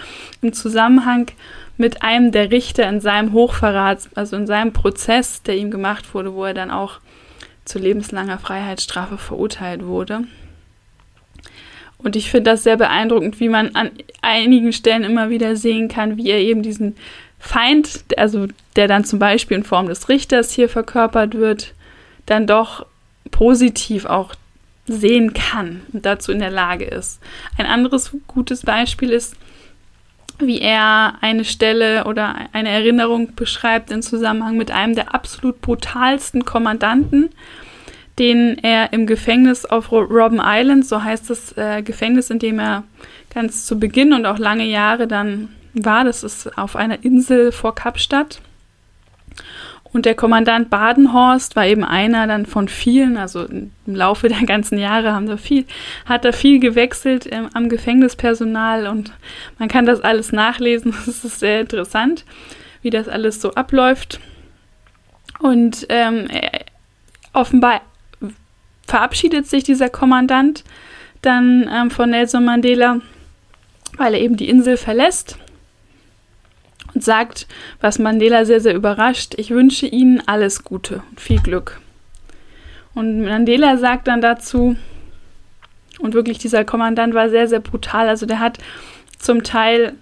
im 0.43 0.53
Zusammenhang 0.53 1.29
mit 1.79 2.03
einem 2.03 2.33
der 2.33 2.51
Richter 2.51 2.87
in 2.87 3.01
seinem 3.01 3.33
Hochverrat, 3.33 4.11
also 4.15 4.37
in 4.37 4.47
seinem 4.47 4.75
Prozess, 4.75 5.43
der 5.43 5.57
ihm 5.57 5.71
gemacht 5.71 6.13
wurde, 6.13 6.35
wo 6.35 6.45
er 6.45 6.53
dann 6.53 6.71
auch 6.71 7.01
zu 7.65 7.79
lebenslanger 7.79 8.37
Freiheitsstrafe 8.39 9.17
verurteilt 9.17 9.87
wurde. 9.87 10.25
Und 11.97 12.15
ich 12.15 12.31
finde 12.31 12.51
das 12.51 12.63
sehr 12.63 12.77
beeindruckend, 12.77 13.41
wie 13.41 13.49
man 13.49 13.75
an 13.75 13.91
einigen 14.21 14.75
Stellen 14.75 15.05
immer 15.05 15.31
wieder 15.31 15.57
sehen 15.57 15.89
kann, 15.89 16.19
wie 16.19 16.29
er 16.29 16.41
eben 16.41 16.63
diesen 16.63 16.97
Feind, 17.45 18.07
also 18.17 18.47
der 18.75 18.89
dann 18.89 19.05
zum 19.05 19.19
Beispiel 19.19 19.59
in 19.59 19.65
Form 19.65 19.87
des 19.87 20.09
Richters 20.09 20.51
hier 20.51 20.71
verkörpert 20.71 21.35
wird, 21.35 21.75
dann 22.25 22.47
doch 22.47 22.87
positiv 23.31 24.07
auch 24.07 24.35
sehen 24.87 25.35
kann 25.35 25.83
und 25.93 26.07
dazu 26.07 26.33
in 26.33 26.39
der 26.39 26.51
Lage 26.51 26.87
ist. 26.87 27.21
Ein 27.59 27.67
anderes 27.67 28.17
gutes 28.27 28.63
Beispiel 28.63 29.11
ist, 29.11 29.37
wie 30.39 30.59
er 30.59 31.19
eine 31.21 31.45
Stelle 31.45 32.05
oder 32.05 32.35
eine 32.53 32.71
Erinnerung 32.71 33.35
beschreibt 33.35 33.91
in 33.91 34.01
Zusammenhang 34.01 34.57
mit 34.57 34.71
einem 34.71 34.95
der 34.95 35.15
absolut 35.15 35.61
brutalsten 35.61 36.47
Kommandanten, 36.47 37.29
den 38.19 38.57
er 38.63 38.95
im 38.95 39.07
Gefängnis 39.07 39.67
auf 39.67 39.93
Robben 39.93 40.41
Island, 40.43 40.87
so 40.87 41.05
heißt 41.05 41.29
das 41.29 41.53
äh, 41.59 41.83
Gefängnis, 41.83 42.31
in 42.31 42.39
dem 42.39 42.59
er 42.59 42.85
ganz 43.35 43.67
zu 43.67 43.79
Beginn 43.79 44.15
und 44.15 44.25
auch 44.25 44.39
lange 44.39 44.65
Jahre 44.65 45.07
dann 45.07 45.51
war. 45.75 46.05
Das 46.05 46.23
ist 46.23 46.57
auf 46.57 46.77
einer 46.77 47.05
Insel 47.05 47.53
vor 47.53 47.75
Kapstadt. 47.75 48.41
Und 49.95 50.07
der 50.07 50.17
Kommandant 50.17 50.71
Badenhorst 50.71 51.55
war 51.55 51.67
eben 51.67 51.85
einer 51.85 52.27
dann 52.27 52.47
von 52.47 52.67
vielen, 52.67 53.17
also 53.17 53.45
im 53.45 53.71
Laufe 53.87 54.27
der 54.29 54.43
ganzen 54.45 54.77
Jahre 54.77 55.13
haben 55.13 55.27
da 55.27 55.37
viel, 55.37 55.67
hat 56.05 56.25
da 56.25 56.33
viel 56.33 56.59
gewechselt 56.59 57.29
ähm, 57.31 57.49
am 57.55 57.69
Gefängnispersonal 57.69 58.89
und 58.89 59.13
man 59.61 59.69
kann 59.69 59.87
das 59.87 60.01
alles 60.01 60.33
nachlesen. 60.33 60.93
Das 61.07 61.25
ist 61.25 61.39
sehr 61.39 61.61
interessant, 61.61 62.25
wie 62.83 62.91
das 62.91 63.09
alles 63.09 63.41
so 63.41 63.53
abläuft. 63.53 64.19
Und 65.39 65.87
ähm, 65.91 66.27
offenbar 67.33 67.81
verabschiedet 68.89 69.47
sich 69.47 69.63
dieser 69.63 69.91
Kommandant 69.91 70.65
dann 71.23 71.71
ähm, 71.73 71.93
von 71.93 72.11
Nelson 72.11 72.45
Mandela, 72.45 73.01
weil 73.97 74.15
er 74.15 74.21
eben 74.21 74.37
die 74.37 74.49
Insel 74.49 74.77
verlässt 74.77 75.39
und 76.95 77.03
sagt, 77.03 77.47
was 77.81 77.99
Mandela 77.99 78.45
sehr, 78.45 78.61
sehr 78.61 78.75
überrascht, 78.75 79.35
ich 79.37 79.51
wünsche 79.51 79.87
Ihnen 79.87 80.23
alles 80.27 80.65
Gute 80.65 81.03
und 81.11 81.21
viel 81.21 81.41
Glück. 81.41 81.81
Und 82.95 83.25
Mandela 83.25 83.77
sagt 83.77 84.09
dann 84.09 84.21
dazu, 84.21 84.77
und 85.99 86.15
wirklich 86.15 86.39
dieser 86.39 86.65
Kommandant 86.65 87.15
war 87.15 87.29
sehr, 87.29 87.49
sehr 87.49 87.61
brutal, 87.61 88.09
also 88.09 88.27
der 88.27 88.41
hat 88.41 88.59
zum 89.19 89.43
Teil 89.43 89.95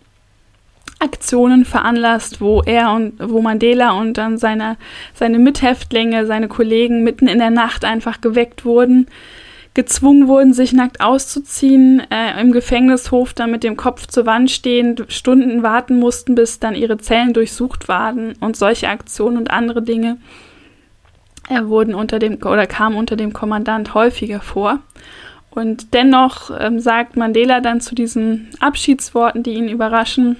Aktionen 0.98 1.64
veranlasst, 1.64 2.40
wo 2.40 2.62
er 2.62 2.92
und 2.92 3.14
wo 3.18 3.42
Mandela 3.42 3.92
und 3.92 4.18
dann 4.18 4.38
seine, 4.38 4.76
seine 5.14 5.38
Mithäftlinge, 5.38 6.26
seine 6.26 6.48
Kollegen 6.48 7.02
mitten 7.02 7.26
in 7.26 7.38
der 7.38 7.50
Nacht 7.50 7.84
einfach 7.84 8.20
geweckt 8.20 8.64
wurden, 8.64 9.08
gezwungen 9.74 10.28
wurden, 10.28 10.52
sich 10.52 10.72
nackt 10.72 11.00
auszuziehen, 11.00 12.02
äh, 12.10 12.40
im 12.40 12.52
Gefängnishof 12.52 13.32
dann 13.32 13.50
mit 13.50 13.64
dem 13.64 13.76
Kopf 13.76 14.06
zur 14.06 14.26
Wand 14.26 14.50
stehen, 14.50 14.96
Stunden 15.08 15.62
warten 15.62 15.98
mussten, 15.98 16.34
bis 16.34 16.58
dann 16.58 16.74
ihre 16.74 16.98
Zellen 16.98 17.32
durchsucht 17.32 17.88
waren 17.88 18.34
und 18.40 18.56
solche 18.56 18.88
Aktionen 18.88 19.38
und 19.38 19.50
andere 19.50 19.82
Dinge 19.82 20.18
äh, 21.48 21.64
wurden 21.64 21.94
unter 21.94 22.18
dem 22.18 22.34
oder 22.42 22.66
kamen 22.66 22.96
unter 22.96 23.16
dem 23.16 23.32
Kommandant 23.32 23.94
häufiger 23.94 24.40
vor. 24.40 24.80
Und 25.50 25.92
dennoch 25.94 26.50
ähm, 26.58 26.80
sagt 26.80 27.16
Mandela 27.16 27.60
dann 27.60 27.80
zu 27.80 27.94
diesen 27.94 28.48
Abschiedsworten, 28.60 29.42
die 29.42 29.54
ihn 29.54 29.68
überraschen, 29.68 30.36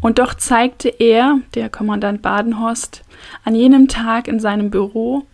und 0.00 0.18
doch 0.18 0.34
zeigte 0.34 0.88
er, 0.88 1.38
der 1.54 1.68
Kommandant 1.68 2.22
Badenhorst, 2.22 3.02
an 3.44 3.54
jenem 3.54 3.88
Tag 3.88 4.28
in 4.28 4.40
seinem 4.40 4.70
Büro, 4.70 5.26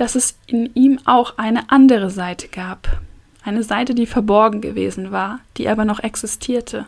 dass 0.00 0.14
es 0.14 0.38
in 0.46 0.70
ihm 0.74 0.98
auch 1.04 1.36
eine 1.36 1.70
andere 1.70 2.08
Seite 2.08 2.48
gab. 2.48 3.02
Eine 3.44 3.62
Seite, 3.62 3.94
die 3.94 4.06
verborgen 4.06 4.62
gewesen 4.62 5.12
war, 5.12 5.40
die 5.58 5.68
aber 5.68 5.84
noch 5.84 6.00
existierte. 6.00 6.86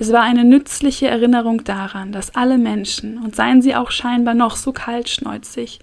Es 0.00 0.12
war 0.12 0.22
eine 0.22 0.42
nützliche 0.42 1.06
Erinnerung 1.06 1.62
daran, 1.62 2.10
dass 2.10 2.34
alle 2.34 2.58
Menschen, 2.58 3.18
und 3.18 3.36
seien 3.36 3.62
sie 3.62 3.76
auch 3.76 3.92
scheinbar 3.92 4.34
noch 4.34 4.56
so 4.56 4.72
kaltschnäuzig, 4.72 5.78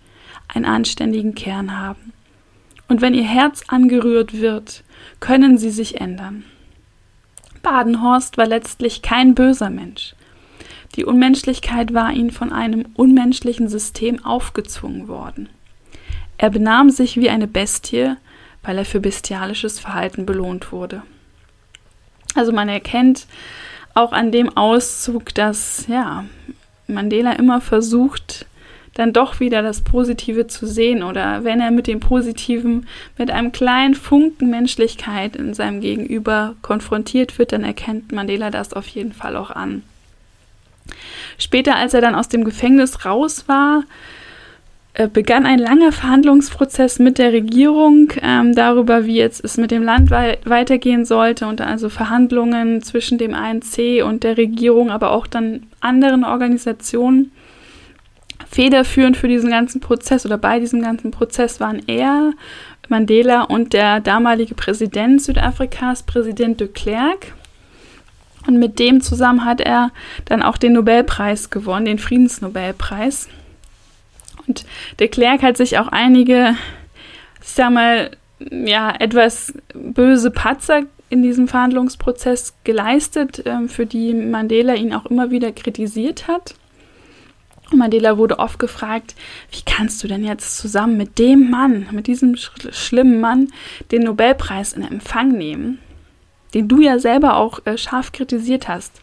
einen 0.49 0.65
anständigen 0.65 1.35
Kern 1.35 1.79
haben. 1.79 2.11
Und 2.89 2.99
wenn 2.99 3.13
ihr 3.13 3.23
Herz 3.23 3.63
angerührt 3.69 4.41
wird, 4.41 4.83
können 5.21 5.57
sie 5.57 5.71
sich 5.71 6.01
ändern. 6.01 6.43
Badenhorst 7.63 8.37
war 8.37 8.45
letztlich 8.45 9.01
kein 9.01 9.35
böser 9.35 9.69
Mensch. 9.69 10.15
Die 10.97 11.05
Unmenschlichkeit 11.05 11.93
war 11.93 12.11
ihm 12.11 12.29
von 12.29 12.51
einem 12.51 12.87
unmenschlichen 12.95 13.69
System 13.69 14.25
aufgezwungen 14.25 15.07
worden. 15.07 15.47
Er 16.41 16.49
benahm 16.49 16.89
sich 16.89 17.17
wie 17.17 17.29
eine 17.29 17.45
Bestie, 17.45 18.15
weil 18.63 18.79
er 18.79 18.85
für 18.85 18.99
bestialisches 18.99 19.79
Verhalten 19.79 20.25
belohnt 20.25 20.71
wurde. 20.71 21.03
Also 22.33 22.51
man 22.51 22.67
erkennt 22.67 23.27
auch 23.93 24.11
an 24.11 24.31
dem 24.31 24.57
Auszug, 24.57 25.35
dass 25.35 25.85
ja, 25.87 26.25
Mandela 26.87 27.33
immer 27.33 27.61
versucht, 27.61 28.47
dann 28.95 29.13
doch 29.13 29.39
wieder 29.39 29.61
das 29.61 29.81
Positive 29.81 30.47
zu 30.47 30.65
sehen 30.65 31.03
oder 31.03 31.43
wenn 31.43 31.61
er 31.61 31.69
mit 31.69 31.85
dem 31.85 31.99
Positiven, 31.99 32.87
mit 33.19 33.29
einem 33.29 33.51
kleinen 33.51 33.93
Funken 33.93 34.49
Menschlichkeit 34.49 35.35
in 35.35 35.53
seinem 35.53 35.79
Gegenüber 35.79 36.55
konfrontiert 36.63 37.37
wird, 37.37 37.51
dann 37.51 37.63
erkennt 37.63 38.11
Mandela 38.11 38.49
das 38.49 38.73
auf 38.73 38.87
jeden 38.87 39.13
Fall 39.13 39.37
auch 39.37 39.51
an. 39.51 39.83
Später, 41.37 41.75
als 41.75 41.93
er 41.93 42.01
dann 42.01 42.15
aus 42.15 42.29
dem 42.29 42.43
Gefängnis 42.43 43.05
raus 43.05 43.47
war, 43.47 43.83
begann 45.07 45.45
ein 45.45 45.59
langer 45.59 45.91
Verhandlungsprozess 45.91 46.99
mit 46.99 47.17
der 47.17 47.33
Regierung 47.33 48.11
ähm, 48.21 48.55
darüber, 48.55 49.05
wie 49.05 49.15
jetzt 49.15 49.43
es 49.43 49.57
mit 49.57 49.71
dem 49.71 49.83
Land 49.83 50.11
wei 50.11 50.37
weitergehen 50.45 51.05
sollte 51.05 51.47
und 51.47 51.61
also 51.61 51.89
Verhandlungen 51.89 52.81
zwischen 52.81 53.17
dem 53.17 53.33
ANC 53.33 54.03
und 54.03 54.23
der 54.23 54.37
Regierung, 54.37 54.91
aber 54.91 55.11
auch 55.11 55.27
dann 55.27 55.67
anderen 55.79 56.23
Organisationen. 56.23 57.31
Federführend 58.49 59.15
für 59.15 59.29
diesen 59.29 59.49
ganzen 59.49 59.79
Prozess 59.79 60.25
oder 60.25 60.37
bei 60.37 60.59
diesem 60.59 60.81
ganzen 60.81 61.11
Prozess 61.11 61.59
waren 61.59 61.81
er, 61.87 62.33
Mandela 62.89 63.43
und 63.43 63.71
der 63.71 64.01
damalige 64.01 64.55
Präsident 64.55 65.21
Südafrikas, 65.21 66.03
Präsident 66.03 66.59
de 66.59 66.67
Klerk. 66.67 67.33
Und 68.47 68.57
mit 68.57 68.79
dem 68.79 69.01
zusammen 69.01 69.45
hat 69.45 69.61
er 69.61 69.91
dann 70.25 70.41
auch 70.41 70.57
den 70.57 70.73
Nobelpreis 70.73 71.49
gewonnen, 71.49 71.85
den 71.85 71.99
Friedensnobelpreis. 71.99 73.29
Und 74.51 74.65
de 74.99 75.07
Klerk 75.07 75.43
hat 75.43 75.55
sich 75.55 75.77
auch 75.77 75.87
einige, 75.87 76.57
ich 77.41 77.47
sag 77.47 77.71
mal, 77.71 78.11
ja, 78.39 78.93
etwas 78.99 79.53
böse 79.73 80.29
Patzer 80.29 80.83
in 81.09 81.23
diesem 81.23 81.47
Verhandlungsprozess 81.47 82.55
geleistet, 82.65 83.43
ähm, 83.45 83.69
für 83.69 83.85
die 83.85 84.13
Mandela 84.13 84.73
ihn 84.73 84.93
auch 84.93 85.05
immer 85.05 85.31
wieder 85.31 85.53
kritisiert 85.53 86.27
hat. 86.27 86.55
Mandela 87.71 88.17
wurde 88.17 88.39
oft 88.39 88.59
gefragt, 88.59 89.15
wie 89.51 89.61
kannst 89.65 90.03
du 90.03 90.09
denn 90.09 90.25
jetzt 90.25 90.57
zusammen 90.57 90.97
mit 90.97 91.17
dem 91.17 91.49
Mann, 91.49 91.87
mit 91.91 92.07
diesem 92.07 92.35
sch 92.35 92.51
schlimmen 92.71 93.21
Mann, 93.21 93.47
den 93.91 94.03
Nobelpreis 94.03 94.73
in 94.73 94.83
Empfang 94.83 95.29
nehmen, 95.29 95.79
den 96.53 96.67
du 96.67 96.81
ja 96.81 96.99
selber 96.99 97.37
auch 97.37 97.65
äh, 97.65 97.77
scharf 97.77 98.11
kritisiert 98.11 98.67
hast. 98.67 98.99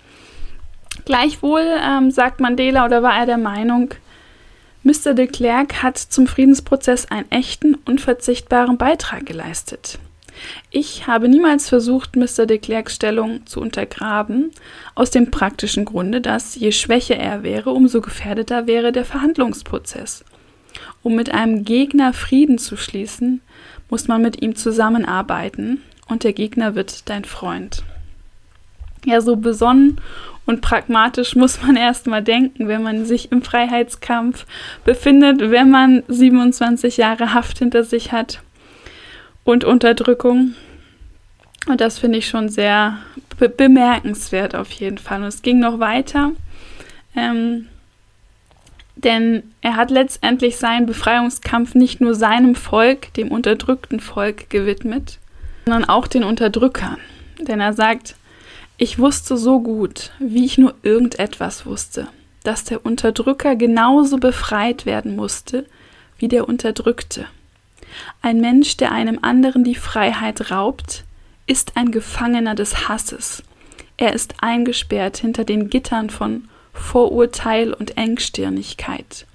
Gleichwohl 1.07 1.65
ähm, 1.83 2.11
sagt 2.11 2.39
Mandela 2.39 2.85
oder 2.85 3.03
war 3.03 3.17
er 3.17 3.25
der 3.25 3.39
Meinung, 3.39 3.95
Mr. 4.89 5.13
de 5.13 5.27
Klerk 5.27 5.83
hat 5.83 5.99
zum 5.99 6.27
Friedensprozess 6.27 7.11
einen 7.11 7.31
echten, 7.31 7.75
unverzichtbaren 7.75 8.79
Beitrag 8.79 9.27
geleistet. 9.27 9.99
Ich 10.71 11.07
habe 11.07 11.29
niemals 11.29 11.69
versucht, 11.69 12.17
Mr. 12.17 12.47
de 12.47 12.57
Klerks 12.57 12.95
Stellung 12.95 13.45
zu 13.45 13.61
untergraben, 13.61 14.51
aus 14.95 15.11
dem 15.11 15.31
praktischen 15.31 15.85
Grunde, 15.85 16.23
dass 16.23 16.55
je 16.55 16.73
schwächer 16.73 17.17
er 17.17 17.43
wäre, 17.43 17.69
umso 17.69 18.01
gefährdeter 18.01 18.67
wäre 18.67 18.91
der 18.91 19.05
Verhandlungsprozess. 19.05 20.25
Um 21.03 21.15
mit 21.15 21.35
einem 21.35 21.67
Gegner 21.67 22.15
Frieden 22.15 22.57
zu 22.57 22.79
schließen, 22.79 23.43
muss 23.91 24.09
man 24.09 24.23
mit 24.23 24.41
ihm 24.41 24.57
zusammenarbeiten 24.57 25.83
und 26.09 26.25
der 26.25 26.33
Gegner 26.33 26.75
wird 26.75 27.11
dein 27.11 27.27
Freund. 27.27 27.83
Ja, 29.09 29.23
so 29.23 29.37
besonnen 29.37 29.99
und 30.45 30.61
pragmatisch 30.61 31.35
muss 31.35 31.63
man 31.63 31.77
erstmal 31.89 32.23
denken, 32.23 32.69
wenn 32.69 32.83
man 32.83 33.07
sich 33.07 33.33
im 33.33 33.41
Freiheitskampf 33.41 34.45
befindet, 34.85 35.51
wenn 35.51 35.71
man 35.71 36.03
27 36.09 36.99
Jahre 36.99 37.33
Haft 37.33 37.59
hinter 37.59 37.85
sich 37.85 38.13
hat 38.13 38.43
und 39.45 39.65
Unterdrückung. 39.65 40.55
Und 41.69 41.81
das 41.81 41.99
finde 41.99 42.19
ich 42.19 42.29
schon 42.29 42.51
sehr 42.51 42.99
be 43.39 43.49
bemerkenswert 43.49 44.55
auf 44.55 44.71
jeden 44.73 44.99
Fall. 44.99 45.23
Und 45.23 45.29
es 45.29 45.41
ging 45.41 45.59
noch 45.59 45.79
weiter, 45.81 46.33
ähm, 47.17 47.67
denn 48.97 49.43
er 49.63 49.77
hat 49.77 49.91
letztendlich 49.91 50.59
seinen 50.59 50.85
Befreiungskampf 50.85 51.75
nicht 51.75 52.03
nur 52.03 52.15
seinem 52.15 52.55
Volk, 52.55 53.15
dem 53.15 53.29
unterdrückten 53.29 54.01
Volk, 54.01 54.51
gewidmet, 54.51 55.19
sondern 55.65 55.87
auch 55.87 56.09
den 56.09 56.25
Unterdrückern. 56.25 56.99
Denn 57.41 57.61
er 57.61 57.73
sagt, 57.73 58.17
ich 58.79 59.01
wusste 59.01 59.37
so 59.37 59.61
gut, 59.61 60.13
wie 60.21 60.45
ich 60.45 60.57
nur 60.57 60.75
irgendetwas 60.83 61.67
wusste, 61.67 62.07
dass 62.45 62.63
der 62.63 62.87
Unterdrücker 62.87 63.57
genauso 63.57 64.19
befreit 64.19 64.87
werden 64.87 65.17
musste 65.17 65.67
wie 66.19 66.29
der 66.29 66.49
Unterdrückte. 66.49 67.27
Ein 68.23 68.41
Mensch, 68.41 68.77
der 68.77 68.93
einem 68.93 69.19
anderen 69.21 69.65
die 69.65 69.75
Freiheit 69.75 70.53
raubt, 70.53 71.05
ist 71.47 71.77
ein 71.77 71.91
Gefangener 71.91 72.55
des 72.55 72.89
Hasses. 72.89 73.43
Er 73.97 74.13
ist 74.13 74.35
eingesperrt 74.41 75.17
hinter 75.17 75.45
den 75.45 75.71
Gittern 75.71 76.09
von 76.09 76.49
Vorurteil 76.73 77.73
und 77.73 77.97
Engstirnigkeit. 77.97 79.27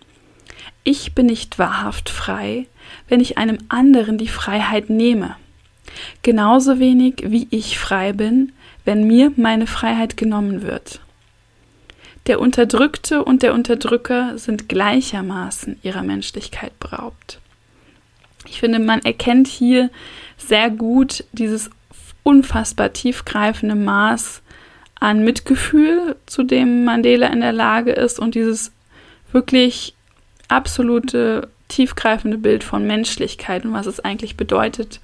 Ich 0.85 1.13
bin 1.15 1.25
nicht 1.25 1.59
wahrhaft 1.59 2.09
frei, 2.09 2.67
wenn 3.09 3.19
ich 3.19 3.37
einem 3.37 3.57
anderen 3.67 4.17
die 4.17 4.29
Freiheit 4.29 4.89
nehme. 4.89 5.35
Genauso 6.21 6.79
wenig 6.79 7.23
wie 7.25 7.47
ich 7.51 7.77
frei 7.77 8.13
bin, 8.13 8.53
wenn 8.85 9.05
mir 9.05 9.31
meine 9.35 9.67
Freiheit 9.67 10.17
genommen 10.17 10.61
wird. 10.63 10.99
Der 12.27 12.39
Unterdrückte 12.39 13.23
und 13.23 13.43
der 13.43 13.53
Unterdrücker 13.53 14.37
sind 14.37 14.69
gleichermaßen 14.69 15.77
ihrer 15.83 16.03
Menschlichkeit 16.03 16.77
beraubt. 16.79 17.39
Ich 18.47 18.59
finde, 18.59 18.79
man 18.79 19.01
erkennt 19.01 19.47
hier 19.47 19.89
sehr 20.37 20.69
gut 20.69 21.25
dieses 21.33 21.69
unfassbar 22.23 22.93
tiefgreifende 22.93 23.75
Maß 23.75 24.41
an 24.99 25.23
Mitgefühl, 25.25 26.15
zu 26.25 26.43
dem 26.43 26.85
Mandela 26.85 27.27
in 27.27 27.41
der 27.41 27.51
Lage 27.51 27.91
ist 27.91 28.19
und 28.19 28.35
dieses 28.35 28.71
wirklich 29.33 29.95
absolute 30.47 31.49
tiefgreifende 31.67 32.37
Bild 32.37 32.63
von 32.63 32.87
Menschlichkeit 32.87 33.65
und 33.65 33.73
was 33.73 33.85
es 33.85 33.99
eigentlich 33.99 34.37
bedeutet, 34.37 35.01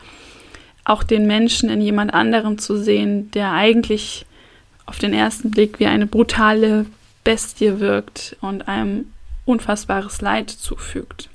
auch 0.90 1.04
den 1.04 1.28
Menschen 1.28 1.70
in 1.70 1.82
jemand 1.82 2.14
anderem 2.14 2.58
zu 2.58 2.78
sehen, 2.78 3.30
der 3.32 3.52
eigentlich 3.52 4.26
auf 4.86 4.98
den 4.98 5.14
ersten 5.14 5.52
Blick 5.52 5.80
wie 5.80 5.86
eine 5.86 6.08
brutale 6.08 6.88
Bestie 7.24 7.80
wirkt 7.80 8.36
und 8.42 8.68
einem 8.68 9.14
unfassbares 9.46 10.22
Leid 10.22 10.50
zufügt. 10.50 11.30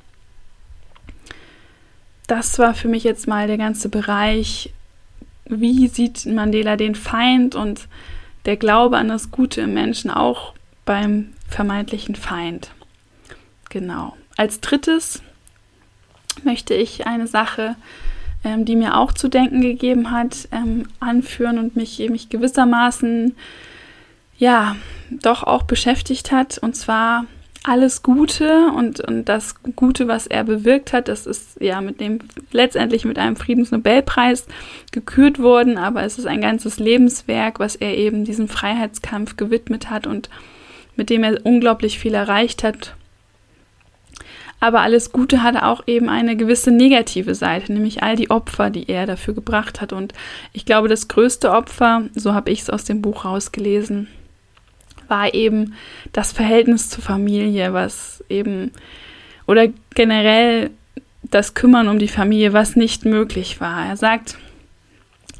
Das 2.26 2.58
war 2.58 2.74
für 2.74 2.88
mich 2.88 3.04
jetzt 3.04 3.28
mal 3.28 3.46
der 3.46 3.58
ganze 3.58 3.88
Bereich, 3.88 4.72
wie 5.44 5.88
sieht 5.88 6.26
Mandela 6.26 6.76
den 6.76 6.94
Feind 6.94 7.54
und 7.54 7.86
der 8.46 8.56
Glaube 8.56 8.96
an 8.96 9.08
das 9.08 9.30
Gute 9.30 9.60
im 9.60 9.74
Menschen 9.74 10.10
auch 10.10 10.54
beim 10.84 11.32
vermeintlichen 11.48 12.14
Feind. 12.14 12.70
Genau. 13.70 14.16
Als 14.36 14.60
drittes 14.60 15.22
möchte 16.42 16.74
ich 16.74 17.06
eine 17.06 17.26
Sache 17.26 17.76
ähm, 18.44 18.64
die 18.64 18.76
mir 18.76 18.96
auch 18.96 19.12
zu 19.12 19.28
denken 19.28 19.60
gegeben 19.60 20.10
hat, 20.10 20.48
ähm, 20.52 20.86
anführen 21.00 21.58
und 21.58 21.76
mich, 21.76 21.98
mich 22.10 22.28
gewissermaßen 22.28 23.34
ja 24.36 24.76
doch 25.10 25.42
auch 25.42 25.62
beschäftigt 25.62 26.32
hat. 26.32 26.58
Und 26.58 26.76
zwar 26.76 27.24
alles 27.64 28.02
Gute 28.02 28.68
und, 28.76 29.00
und 29.00 29.24
das 29.24 29.54
Gute, 29.74 30.06
was 30.06 30.26
er 30.26 30.44
bewirkt 30.44 30.92
hat, 30.92 31.08
das 31.08 31.26
ist 31.26 31.60
ja 31.60 31.80
mit 31.80 31.98
dem 31.98 32.18
letztendlich 32.52 33.06
mit 33.06 33.18
einem 33.18 33.36
Friedensnobelpreis 33.36 34.46
gekürt 34.92 35.38
worden, 35.38 35.78
aber 35.78 36.02
es 36.02 36.18
ist 36.18 36.26
ein 36.26 36.42
ganzes 36.42 36.78
Lebenswerk, 36.78 37.58
was 37.60 37.74
er 37.74 37.96
eben 37.96 38.24
diesem 38.24 38.48
Freiheitskampf 38.48 39.36
gewidmet 39.36 39.88
hat 39.88 40.06
und 40.06 40.28
mit 40.94 41.08
dem 41.08 41.24
er 41.24 41.44
unglaublich 41.44 41.98
viel 41.98 42.12
erreicht 42.12 42.62
hat 42.62 42.94
aber 44.64 44.80
alles 44.80 45.12
Gute 45.12 45.42
hatte 45.42 45.66
auch 45.66 45.82
eben 45.86 46.08
eine 46.08 46.36
gewisse 46.36 46.70
negative 46.70 47.34
Seite, 47.34 47.70
nämlich 47.70 48.02
all 48.02 48.16
die 48.16 48.30
Opfer, 48.30 48.70
die 48.70 48.88
er 48.88 49.04
dafür 49.04 49.34
gebracht 49.34 49.82
hat. 49.82 49.92
Und 49.92 50.14
ich 50.54 50.64
glaube, 50.64 50.88
das 50.88 51.06
größte 51.06 51.50
Opfer, 51.50 52.04
so 52.14 52.32
habe 52.32 52.50
ich 52.50 52.62
es 52.62 52.70
aus 52.70 52.84
dem 52.84 53.02
Buch 53.02 53.26
rausgelesen, 53.26 54.08
war 55.06 55.34
eben 55.34 55.74
das 56.12 56.32
Verhältnis 56.32 56.88
zur 56.88 57.04
Familie, 57.04 57.74
was 57.74 58.24
eben, 58.30 58.70
oder 59.46 59.68
generell 59.94 60.70
das 61.22 61.52
Kümmern 61.52 61.88
um 61.88 61.98
die 61.98 62.08
Familie, 62.08 62.54
was 62.54 62.74
nicht 62.74 63.04
möglich 63.04 63.60
war. 63.60 63.84
Er 63.84 63.98
sagt, 63.98 64.38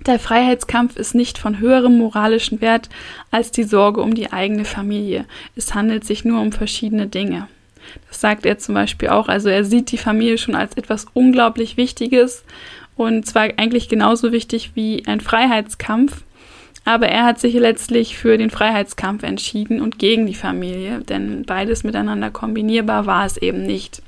der 0.04 0.18
Freiheitskampf 0.18 0.96
ist 0.96 1.14
nicht 1.14 1.38
von 1.38 1.60
höherem 1.60 1.96
moralischen 1.96 2.60
Wert 2.60 2.90
als 3.30 3.52
die 3.52 3.64
Sorge 3.64 4.02
um 4.02 4.14
die 4.14 4.34
eigene 4.34 4.66
Familie. 4.66 5.24
Es 5.56 5.74
handelt 5.74 6.04
sich 6.04 6.26
nur 6.26 6.42
um 6.42 6.52
verschiedene 6.52 7.06
Dinge. 7.06 7.48
Das 8.08 8.20
sagt 8.20 8.46
er 8.46 8.58
zum 8.58 8.74
Beispiel 8.74 9.08
auch. 9.08 9.28
Also 9.28 9.48
er 9.48 9.64
sieht 9.64 9.90
die 9.92 9.98
Familie 9.98 10.38
schon 10.38 10.54
als 10.54 10.76
etwas 10.76 11.06
unglaublich 11.12 11.76
Wichtiges 11.76 12.44
und 12.96 13.26
zwar 13.26 13.44
eigentlich 13.56 13.88
genauso 13.88 14.32
wichtig 14.32 14.72
wie 14.74 15.04
ein 15.06 15.20
Freiheitskampf. 15.20 16.22
Aber 16.84 17.08
er 17.08 17.24
hat 17.24 17.40
sich 17.40 17.54
letztlich 17.54 18.16
für 18.16 18.36
den 18.36 18.50
Freiheitskampf 18.50 19.22
entschieden 19.22 19.80
und 19.80 19.98
gegen 19.98 20.26
die 20.26 20.34
Familie, 20.34 21.00
denn 21.00 21.44
beides 21.46 21.82
miteinander 21.82 22.30
kombinierbar 22.30 23.06
war 23.06 23.24
es 23.24 23.38
eben 23.38 23.62
nicht, 23.64 24.02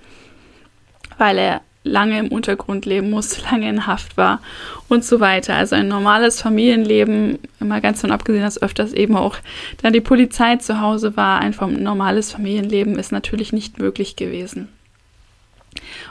weil 1.17 1.39
er 1.39 1.63
lange 1.87 2.19
im 2.19 2.29
Untergrund 2.29 2.87
leben 2.87 3.11
musste, 3.11 3.43
lange 3.51 3.69
in 3.69 3.87
Haft 3.87 4.17
war 4.17 4.41
und 4.89 5.05
so 5.05 5.21
weiter. 5.21 5.55
Also 5.55 5.77
ein 5.77 5.89
normales 5.89 6.41
Familienleben, 6.41 7.39
immer 7.61 7.81
ganz 7.81 8.01
davon 8.01 8.13
abgesehen, 8.13 8.43
dass 8.43 8.61
öfters 8.61 8.93
eben 8.93 9.17
auch 9.17 9.37
dann 9.83 9.93
die 9.93 10.01
Polizei 10.01 10.57
zu 10.57 10.81
Hause 10.81 11.17
war, 11.17 11.41
einfach 11.41 11.69
ein 11.69 11.83
normales 11.83 12.33
Familienleben 12.33 12.99
ist 12.99 13.13
natürlich 13.13 13.53
nicht 13.53 13.79
möglich 13.79 14.17
gewesen. 14.17 14.69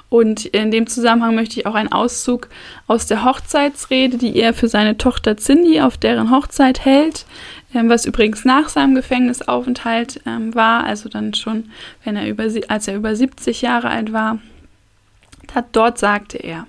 Und 0.09 0.45
in 0.45 0.71
dem 0.71 0.87
Zusammenhang 0.87 1.35
möchte 1.35 1.59
ich 1.59 1.65
auch 1.65 1.75
einen 1.75 1.91
Auszug 1.91 2.49
aus 2.87 3.07
der 3.07 3.25
Hochzeitsrede, 3.25 4.17
die 4.17 4.37
er 4.37 4.53
für 4.53 4.67
seine 4.67 4.97
Tochter 4.97 5.35
Cindy 5.37 5.81
auf 5.81 5.97
deren 5.97 6.31
Hochzeit 6.31 6.85
hält, 6.85 7.25
ähm, 7.73 7.89
was 7.89 8.05
übrigens 8.05 8.45
nach 8.45 8.69
seinem 8.69 8.95
Gefängnisaufenthalt 8.95 10.21
ähm, 10.25 10.53
war, 10.55 10.83
also 10.83 11.09
dann 11.09 11.33
schon, 11.33 11.71
wenn 12.03 12.15
er 12.15 12.27
über, 12.27 12.43
als 12.67 12.87
er 12.87 12.95
über 12.95 13.15
70 13.15 13.61
Jahre 13.61 13.89
alt 13.89 14.13
war, 14.13 14.39
Dort 15.71 15.97
sagte 15.97 16.37
er, 16.37 16.67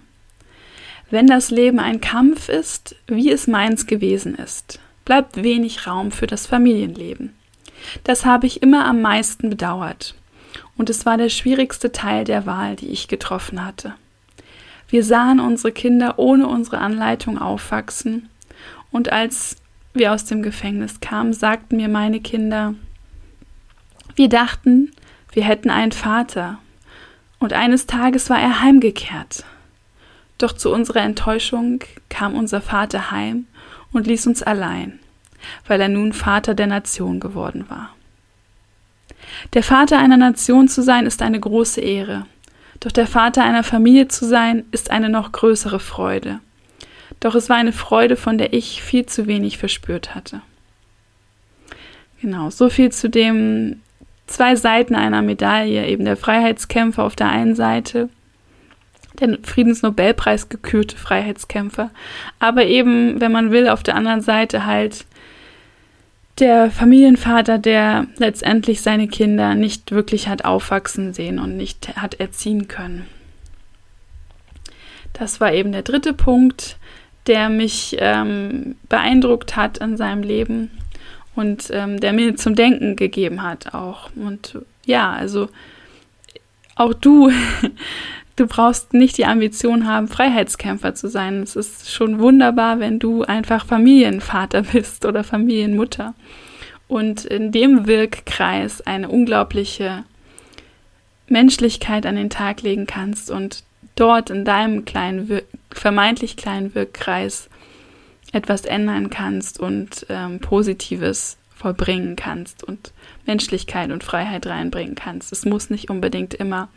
wenn 1.11 1.27
das 1.27 1.51
Leben 1.51 1.79
ein 1.79 2.01
Kampf 2.01 2.49
ist, 2.49 2.97
wie 3.07 3.31
es 3.31 3.47
meins 3.47 3.87
gewesen 3.87 4.35
ist, 4.35 4.81
bleibt 5.05 5.43
wenig 5.43 5.87
Raum 5.87 6.11
für 6.11 6.27
das 6.27 6.47
Familienleben. 6.47 7.35
Das 8.05 8.25
habe 8.25 8.47
ich 8.47 8.63
immer 8.63 8.87
am 8.87 9.01
meisten 9.01 9.51
bedauert. 9.51 10.15
Und 10.77 10.91
es 10.91 11.07
war 11.07 11.17
der 11.17 11.29
schwierigste 11.29 11.93
Teil 11.93 12.25
der 12.25 12.45
Wahl, 12.45 12.77
die 12.77 12.89
ich 12.89 13.09
getroffen 13.09 13.65
hatte. 13.65 13.95
Wir 14.89 15.05
sahen 15.05 15.41
unsere 15.41 15.73
Kinder 15.73 16.19
ohne 16.19 16.47
unsere 16.47 16.79
Anleitung 16.79 17.39
aufwachsen, 17.39 18.29
und 18.93 19.13
als 19.13 19.57
wir 19.95 20.13
aus 20.13 20.25
dem 20.25 20.43
Gefängnis 20.43 21.01
kamen, 21.01 21.33
sagten 21.33 21.77
mir 21.77 21.89
meine 21.89 22.21
Kinder, 22.21 22.75
wir 24.15 24.29
dachten, 24.29 24.93
wir 25.33 25.45
hätten 25.45 25.71
einen 25.71 25.93
Vater, 25.93 26.59
Und 27.39 27.53
eines 27.53 27.87
Tages 27.87 28.31
war 28.31 28.41
er 28.41 28.63
heimgekehrt. 28.63 29.45
Doch 30.39 30.53
zu 30.53 30.73
unserer 30.73 31.01
Enttäuschung 31.01 31.81
kam 32.09 32.35
unser 32.35 32.61
Vater 32.61 33.11
heim 33.11 33.47
und 33.93 34.07
ließ 34.07 34.27
uns 34.27 34.43
allein, 34.43 34.99
weil 35.67 35.81
er 35.81 35.89
nun 35.89 36.13
Vater 36.13 36.55
der 36.55 36.67
Nation 36.67 37.21
geworden 37.21 37.67
war. 37.69 37.95
Der 39.55 39.63
Vater 39.63 39.99
einer 39.99 40.17
Nation 40.17 40.69
zu 40.69 40.83
sein 40.83 41.07
ist 41.07 41.23
eine 41.23 41.41
große 41.41 41.81
Ehre, 41.81 42.27
doch 42.81 42.93
der 42.93 43.07
Vater 43.07 43.43
einer 43.43 43.65
Familie 43.65 44.09
zu 44.09 44.27
sein 44.27 44.65
ist 44.71 44.91
eine 44.91 45.09
noch 45.09 45.33
größere 45.33 45.81
Freude. 45.81 46.41
Doch 47.21 47.35
es 47.35 47.49
war 47.49 47.57
eine 47.57 47.73
Freude, 47.73 48.17
von 48.17 48.37
der 48.37 48.53
ich 48.53 48.83
viel 48.83 49.07
zu 49.07 49.27
wenig 49.27 49.59
verspürt 49.59 50.15
hatte. 50.15 50.43
Genau, 52.21 52.51
so 52.51 52.69
viel 52.69 52.93
zu 52.93 53.09
dem 53.09 53.81
zwei 54.27 54.57
Seiten 54.57 54.95
einer 54.95 55.23
Medaille, 55.23 55.87
eben 55.87 56.05
der 56.05 56.17
Freiheitskämpfer 56.17 57.05
auf 57.05 57.17
der 57.17 57.29
einen 57.29 57.55
Seite, 57.55 58.09
der 59.21 59.39
Friedensnobelpreis 59.43 60.49
gekürte 60.49 60.97
Freiheitskämpfer, 60.97 61.91
aber 62.39 62.67
eben, 62.67 63.21
wenn 63.21 63.33
man 63.33 63.51
will, 63.51 63.69
auf 63.69 63.83
der 63.83 63.95
anderen 63.95 64.21
Seite 64.21 64.67
halt 64.67 65.07
der 66.39 66.71
Familienvater, 66.71 67.59
der 67.59 68.07
letztendlich 68.19 68.83
seine 68.83 69.09
Kinder 69.09 69.55
nicht 69.55 69.91
wirklich 69.93 70.29
hat 70.29 70.45
aufwachsen 70.45 71.15
sehen 71.15 71.39
und 71.39 71.57
nicht 71.57 71.97
hat 71.97 72.21
erziehen 72.21 72.69
können. 72.69 73.07
Das 75.15 75.41
war 75.41 75.53
eben 75.55 75.73
der 75.73 75.83
dritte 75.83 76.13
Punkt, 76.13 76.77
der 77.27 77.49
mich 77.49 77.97
ähm, 77.99 78.77
beeindruckt 78.89 79.57
hat 79.57 79.79
in 79.79 79.97
seinem 79.97 80.23
Leben 80.23 80.71
und 81.37 81.71
ähm, 81.71 82.01
der 82.01 82.13
mir 82.13 82.35
zum 82.37 82.55
Denken 82.55 82.97
gegeben 82.97 83.43
hat 83.43 83.75
auch. 83.75 84.11
Und 84.17 84.59
ja, 84.85 85.13
also 85.13 85.49
auch 86.75 86.95
du, 86.95 87.31
du 88.37 88.47
brauchst 88.47 88.95
nicht 88.95 89.19
die 89.19 89.27
Ambition 89.27 89.87
haben, 89.87 90.09
Freiheitskämpfer 90.09 90.95
zu 90.95 91.09
sein. 91.09 91.43
Es 91.43 91.55
ist 91.55 91.93
schon 91.93 92.19
wunderbar, 92.19 92.81
wenn 92.81 92.99
du 92.99 93.23
einfach 93.23 93.67
Familienvater 93.67 94.63
bist 94.73 95.05
oder 95.05 95.23
Familienmutter 95.23 96.15
und 96.89 97.25
in 97.25 97.53
dem 97.53 97.87
Wirkkreis 97.87 98.81
eine 98.81 99.09
unglaubliche 99.09 100.05
Menschlichkeit 101.29 102.07
an 102.07 102.17
den 102.17 102.31
Tag 102.31 102.63
legen 102.63 102.87
kannst 102.87 103.31
und 103.31 103.65
dort 103.97 104.31
in 104.31 104.45
deinem 104.45 104.85
kleinen, 104.85 105.43
vermeintlich 105.71 106.37
kleinen 106.37 106.75
Wirkkreis 106.75 107.49
etwas 108.37 108.67
ändern 108.67 109.09
kannst 109.09 109.59
und 109.59 110.05
ähm, 110.11 110.41
Positives 110.41 111.39
vollbringen 111.55 112.17
kannst 112.17 112.63
und 112.63 112.93
Menschlichkeit 113.25 113.91
und 113.91 114.05
Freiheit 114.05 114.47
reinbringen 114.47 114.95
kannst. 114.95 115.33
Es 115.33 115.47
muss 115.47 115.71
nicht 115.71 115.89
unbedingt 115.89 116.35
immer 116.35 116.69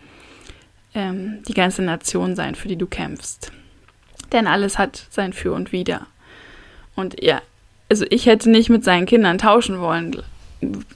ähm, 0.95 1.43
die 1.47 1.53
ganze 1.53 1.81
Nation 1.81 2.37
sein, 2.37 2.55
für 2.55 2.69
die 2.69 2.77
du 2.77 2.87
kämpfst. 2.87 3.51
Denn 4.31 4.47
alles 4.47 4.77
hat 4.77 5.05
sein 5.09 5.33
Für 5.33 5.51
und 5.51 5.73
Wider. 5.73 6.07
Und 6.95 7.21
ja, 7.21 7.41
also 7.89 8.05
ich 8.09 8.25
hätte 8.25 8.49
nicht 8.49 8.69
mit 8.69 8.85
seinen 8.85 9.05
Kindern 9.05 9.37
tauschen 9.37 9.81
wollen, 9.81 10.23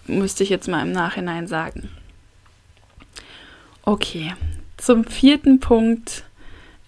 müsste 0.07 0.43
ich 0.43 0.49
jetzt 0.49 0.70
mal 0.70 0.82
im 0.82 0.93
Nachhinein 0.93 1.47
sagen. 1.47 1.89
Okay, 3.84 4.34
zum 4.78 5.03
vierten 5.03 5.59
Punkt 5.59 6.24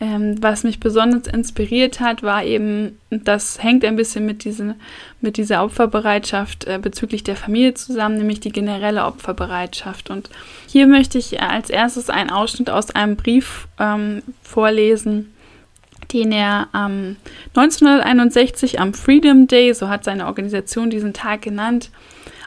ähm, 0.01 0.35
was 0.41 0.63
mich 0.63 0.81
besonders 0.81 1.27
inspiriert 1.27 2.01
hat, 2.01 2.21
war 2.21 2.43
eben, 2.43 2.99
das 3.09 3.63
hängt 3.63 3.85
ein 3.85 3.95
bisschen 3.95 4.25
mit, 4.25 4.43
diesen, 4.43 4.75
mit 5.21 5.37
dieser 5.37 5.63
Opferbereitschaft 5.63 6.65
äh, 6.65 6.79
bezüglich 6.81 7.23
der 7.23 7.37
Familie 7.37 7.75
zusammen, 7.75 8.17
nämlich 8.17 8.41
die 8.41 8.51
generelle 8.51 9.05
Opferbereitschaft. 9.05 10.09
Und 10.09 10.29
hier 10.67 10.87
möchte 10.87 11.17
ich 11.17 11.41
als 11.41 11.69
erstes 11.69 12.09
einen 12.09 12.29
Ausschnitt 12.29 12.69
aus 12.69 12.91
einem 12.91 13.15
Brief 13.15 13.69
ähm, 13.79 14.21
vorlesen, 14.41 15.33
den 16.11 16.33
er 16.33 16.67
ähm, 16.75 17.15
1961 17.55 18.81
am 18.81 18.93
Freedom 18.93 19.47
Day, 19.47 19.73
so 19.73 19.87
hat 19.87 20.03
seine 20.03 20.27
Organisation 20.27 20.89
diesen 20.89 21.13
Tag 21.13 21.41
genannt, 21.41 21.89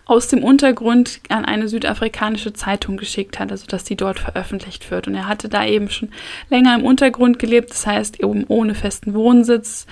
aus 0.08 0.26
dem 0.26 0.42
Untergrund 0.42 1.20
an 1.28 1.44
eine 1.44 1.68
südafrikanische 1.68 2.54
Zeitung 2.54 2.96
geschickt 2.96 3.38
hat, 3.38 3.52
also 3.52 3.66
dass 3.66 3.84
die 3.84 3.94
dort 3.94 4.18
veröffentlicht 4.18 4.90
wird. 4.90 5.06
Und 5.06 5.14
er 5.14 5.28
hatte 5.28 5.50
da 5.50 5.66
eben 5.66 5.90
schon 5.90 6.08
länger 6.48 6.74
im 6.74 6.84
Untergrund 6.84 7.38
gelebt, 7.38 7.70
das 7.70 7.86
heißt 7.86 8.18
eben 8.20 8.44
ohne 8.48 8.74
festen 8.74 9.12
Wohnsitz 9.12 9.86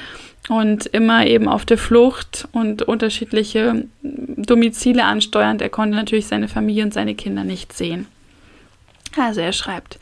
und 0.49 0.87
immer 0.87 1.27
eben 1.27 1.49
auf 1.49 1.67
der 1.67 1.77
Flucht 1.77 2.49
und 2.53 2.83
unterschiedliche 2.83 3.85
Domizile 4.03 5.05
ansteuernd. 5.05 5.61
Er 5.61 5.69
konnte 5.69 5.97
natürlich 5.97 6.27
seine 6.27 6.49
Familie 6.49 6.85
und 6.85 6.95
seine 6.95 7.14
Kinder 7.14 7.45
nicht 7.45 7.75
sehen. 7.75 8.07
Also 9.19 9.43
er 9.43 9.53
schreibt, 9.53 9.99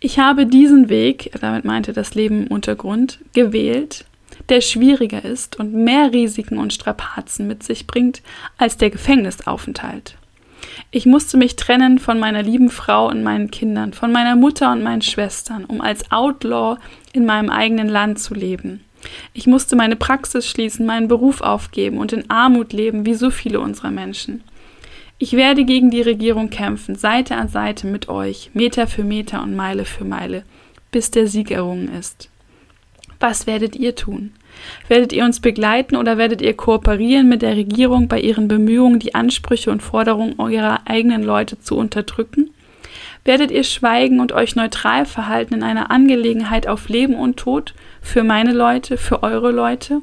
ich 0.00 0.18
habe 0.18 0.46
diesen 0.46 0.88
Weg, 0.88 1.30
damit 1.40 1.66
meinte 1.66 1.92
das 1.92 2.14
Leben 2.14 2.46
im 2.46 2.48
Untergrund, 2.48 3.18
gewählt, 3.34 4.06
der 4.48 4.60
schwieriger 4.60 5.24
ist 5.24 5.58
und 5.58 5.74
mehr 5.74 6.12
Risiken 6.12 6.58
und 6.58 6.72
Strapazen 6.72 7.46
mit 7.46 7.62
sich 7.62 7.86
bringt 7.86 8.22
als 8.56 8.76
der 8.76 8.90
Gefängnisaufenthalt. 8.90 10.16
Ich 10.90 11.06
musste 11.06 11.36
mich 11.36 11.56
trennen 11.56 11.98
von 11.98 12.18
meiner 12.18 12.42
lieben 12.42 12.70
Frau 12.70 13.08
und 13.08 13.22
meinen 13.22 13.50
Kindern, 13.50 13.92
von 13.92 14.12
meiner 14.12 14.36
Mutter 14.36 14.72
und 14.72 14.82
meinen 14.82 15.02
Schwestern, 15.02 15.64
um 15.64 15.80
als 15.80 16.10
Outlaw 16.10 16.78
in 17.12 17.26
meinem 17.26 17.50
eigenen 17.50 17.88
Land 17.88 18.18
zu 18.18 18.34
leben. 18.34 18.84
Ich 19.32 19.46
musste 19.46 19.76
meine 19.76 19.96
Praxis 19.96 20.46
schließen, 20.46 20.84
meinen 20.84 21.08
Beruf 21.08 21.40
aufgeben 21.40 21.98
und 21.98 22.12
in 22.12 22.28
Armut 22.30 22.72
leben, 22.72 23.06
wie 23.06 23.14
so 23.14 23.30
viele 23.30 23.60
unserer 23.60 23.90
Menschen. 23.90 24.42
Ich 25.18 25.32
werde 25.32 25.64
gegen 25.64 25.90
die 25.90 26.02
Regierung 26.02 26.50
kämpfen, 26.50 26.94
Seite 26.94 27.36
an 27.36 27.48
Seite 27.48 27.86
mit 27.86 28.08
euch, 28.08 28.50
Meter 28.54 28.86
für 28.86 29.04
Meter 29.04 29.42
und 29.42 29.56
Meile 29.56 29.84
für 29.84 30.04
Meile, 30.04 30.44
bis 30.90 31.10
der 31.10 31.26
Sieg 31.26 31.50
errungen 31.50 31.92
ist. 31.92 32.30
Was 33.20 33.46
werdet 33.46 33.74
ihr 33.74 33.94
tun? 33.94 34.32
Werdet 34.88 35.12
ihr 35.12 35.24
uns 35.24 35.40
begleiten 35.40 35.96
oder 35.96 36.18
werdet 36.18 36.40
ihr 36.40 36.54
kooperieren 36.54 37.28
mit 37.28 37.42
der 37.42 37.56
Regierung 37.56 38.08
bei 38.08 38.20
ihren 38.20 38.48
Bemühungen, 38.48 39.00
die 39.00 39.14
Ansprüche 39.14 39.70
und 39.70 39.82
Forderungen 39.82 40.38
eurer 40.38 40.80
eigenen 40.86 41.22
Leute 41.22 41.58
zu 41.60 41.76
unterdrücken? 41.76 42.50
Werdet 43.24 43.50
ihr 43.50 43.64
schweigen 43.64 44.20
und 44.20 44.32
euch 44.32 44.56
neutral 44.56 45.04
verhalten 45.04 45.54
in 45.54 45.62
einer 45.62 45.90
Angelegenheit 45.90 46.66
auf 46.66 46.88
Leben 46.88 47.14
und 47.14 47.36
Tod 47.36 47.74
für 48.00 48.22
meine 48.22 48.52
Leute, 48.52 48.96
für 48.96 49.22
eure 49.22 49.50
Leute? 49.50 50.00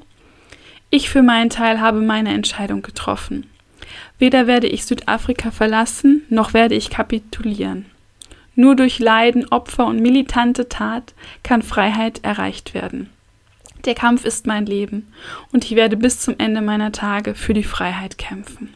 Ich 0.90 1.10
für 1.10 1.24
meinen 1.24 1.50
Teil 1.50 1.80
habe 1.82 2.02
meine 2.02 2.34
Entscheidung 2.34 2.82
getroffen. 2.82 3.50
Weder 4.20 4.48
werde 4.48 4.68
ich 4.68 4.86
Südafrika 4.86 5.52
verlassen, 5.52 6.24
noch 6.30 6.54
werde 6.54 6.76
ich 6.76 6.90
kapitulieren. 6.90 7.86
Nur 8.56 8.76
durch 8.76 9.00
Leiden, 9.00 9.48
Opfer 9.50 9.86
und 9.86 10.02
militante 10.02 10.70
Tat 10.70 11.14
kann 11.44 11.62
Freiheit 11.62 12.24
erreicht 12.24 12.74
werden. 12.74 13.10
Der 13.86 13.96
Kampf 13.96 14.26
ist 14.26 14.48
mein 14.48 14.66
Leben 14.66 15.14
und 15.52 15.66
ich 15.66 15.76
werde 15.76 15.98
bis 15.98 16.20
zum 16.20 16.36
Ende 16.38 16.62
meiner 16.62 16.92
Tage 16.92 17.36
für 17.36 17.54
die 17.54 17.64
Freiheit 17.64 18.18
kämpfen. 18.18 18.74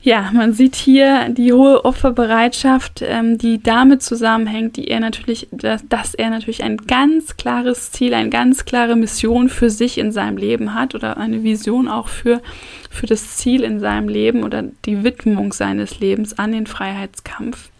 Ja, 0.00 0.30
man 0.32 0.52
sieht 0.52 0.76
hier 0.76 1.28
die 1.30 1.52
hohe 1.52 1.84
Opferbereitschaft, 1.84 3.02
ähm, 3.02 3.36
die 3.36 3.60
damit 3.60 4.00
zusammenhängt, 4.00 4.76
die 4.76 4.86
er 4.86 5.00
natürlich, 5.00 5.48
dass, 5.50 5.86
dass 5.88 6.14
er 6.14 6.30
natürlich 6.30 6.62
ein 6.62 6.76
ganz 6.76 7.36
klares 7.36 7.90
Ziel, 7.90 8.14
eine 8.14 8.30
ganz 8.30 8.64
klare 8.64 8.94
Mission 8.94 9.48
für 9.48 9.70
sich 9.70 9.98
in 9.98 10.12
seinem 10.12 10.36
Leben 10.36 10.72
hat 10.74 10.94
oder 10.94 11.16
eine 11.16 11.42
Vision 11.42 11.88
auch 11.88 12.06
für, 12.06 12.40
für 12.90 13.06
das 13.06 13.36
Ziel 13.36 13.64
in 13.64 13.80
seinem 13.80 14.08
Leben 14.08 14.44
oder 14.44 14.62
die 14.84 15.02
Widmung 15.02 15.52
seines 15.52 15.98
Lebens 15.98 16.38
an 16.38 16.52
den 16.52 16.68
Freiheitskampf 16.68 17.70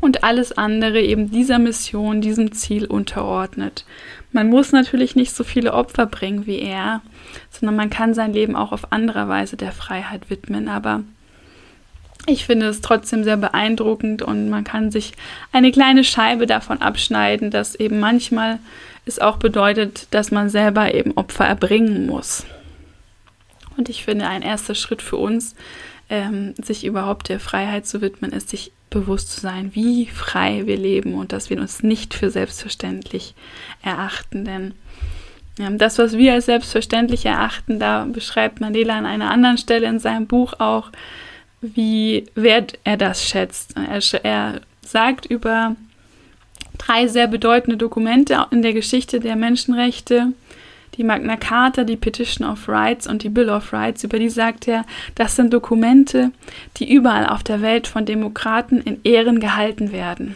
und 0.00 0.24
alles 0.24 0.56
andere 0.56 1.00
eben 1.00 1.30
dieser 1.30 1.58
Mission, 1.58 2.20
diesem 2.20 2.52
Ziel 2.52 2.86
unterordnet. 2.86 3.84
Man 4.32 4.48
muss 4.48 4.72
natürlich 4.72 5.16
nicht 5.16 5.32
so 5.32 5.42
viele 5.42 5.72
Opfer 5.72 6.06
bringen 6.06 6.46
wie 6.46 6.60
er, 6.60 7.00
sondern 7.50 7.76
man 7.76 7.90
kann 7.90 8.14
sein 8.14 8.32
Leben 8.32 8.54
auch 8.54 8.72
auf 8.72 8.92
andere 8.92 9.28
Weise 9.28 9.56
der 9.56 9.72
Freiheit 9.72 10.30
widmen. 10.30 10.68
Aber 10.68 11.02
ich 12.26 12.44
finde 12.44 12.66
es 12.66 12.80
trotzdem 12.80 13.24
sehr 13.24 13.36
beeindruckend 13.36 14.22
und 14.22 14.50
man 14.50 14.64
kann 14.64 14.90
sich 14.90 15.14
eine 15.50 15.72
kleine 15.72 16.04
Scheibe 16.04 16.46
davon 16.46 16.82
abschneiden, 16.82 17.50
dass 17.50 17.74
eben 17.74 18.00
manchmal 18.00 18.60
es 19.06 19.18
auch 19.18 19.38
bedeutet, 19.38 20.06
dass 20.10 20.30
man 20.30 20.50
selber 20.50 20.94
eben 20.94 21.16
Opfer 21.16 21.46
erbringen 21.46 22.06
muss. 22.06 22.44
Und 23.76 23.88
ich 23.88 24.04
finde, 24.04 24.26
ein 24.26 24.42
erster 24.42 24.74
Schritt 24.74 25.02
für 25.02 25.16
uns, 25.16 25.54
ähm, 26.10 26.54
sich 26.62 26.84
überhaupt 26.84 27.28
der 27.28 27.40
Freiheit 27.40 27.86
zu 27.86 28.02
widmen, 28.02 28.32
ist, 28.32 28.50
sich 28.50 28.72
bewusst 28.90 29.32
zu 29.32 29.40
sein, 29.40 29.74
wie 29.74 30.06
frei 30.06 30.66
wir 30.66 30.76
leben 30.76 31.14
und 31.14 31.32
dass 31.32 31.50
wir 31.50 31.60
uns 31.60 31.82
nicht 31.82 32.14
für 32.14 32.30
selbstverständlich 32.30 33.34
erachten. 33.82 34.44
Denn 34.44 34.74
ähm, 35.58 35.78
das, 35.78 35.98
was 35.98 36.16
wir 36.16 36.34
als 36.34 36.46
selbstverständlich 36.46 37.26
erachten, 37.26 37.78
da 37.78 38.04
beschreibt 38.04 38.60
Mandela 38.60 38.96
an 38.96 39.06
einer 39.06 39.30
anderen 39.30 39.58
Stelle 39.58 39.86
in 39.86 39.98
seinem 39.98 40.26
Buch 40.26 40.54
auch, 40.58 40.90
wie 41.60 42.26
wert 42.34 42.78
er 42.84 42.96
das 42.96 43.24
schätzt. 43.24 43.74
Er, 43.76 44.00
er 44.24 44.60
sagt 44.82 45.26
über 45.26 45.76
drei 46.78 47.08
sehr 47.08 47.26
bedeutende 47.26 47.76
Dokumente 47.76 48.46
in 48.50 48.62
der 48.62 48.72
Geschichte 48.72 49.20
der 49.20 49.36
Menschenrechte, 49.36 50.32
die 50.98 51.04
Magna 51.04 51.36
Carta, 51.36 51.84
die 51.84 51.96
Petition 51.96 52.46
of 52.46 52.68
Rights 52.68 53.06
und 53.06 53.22
die 53.22 53.28
Bill 53.28 53.48
of 53.48 53.72
Rights, 53.72 54.02
über 54.02 54.18
die 54.18 54.28
sagt 54.28 54.66
er, 54.66 54.84
das 55.14 55.36
sind 55.36 55.54
Dokumente, 55.54 56.32
die 56.76 56.92
überall 56.92 57.26
auf 57.26 57.44
der 57.44 57.62
Welt 57.62 57.86
von 57.86 58.04
Demokraten 58.04 58.80
in 58.80 59.00
Ehren 59.04 59.38
gehalten 59.38 59.92
werden. 59.92 60.34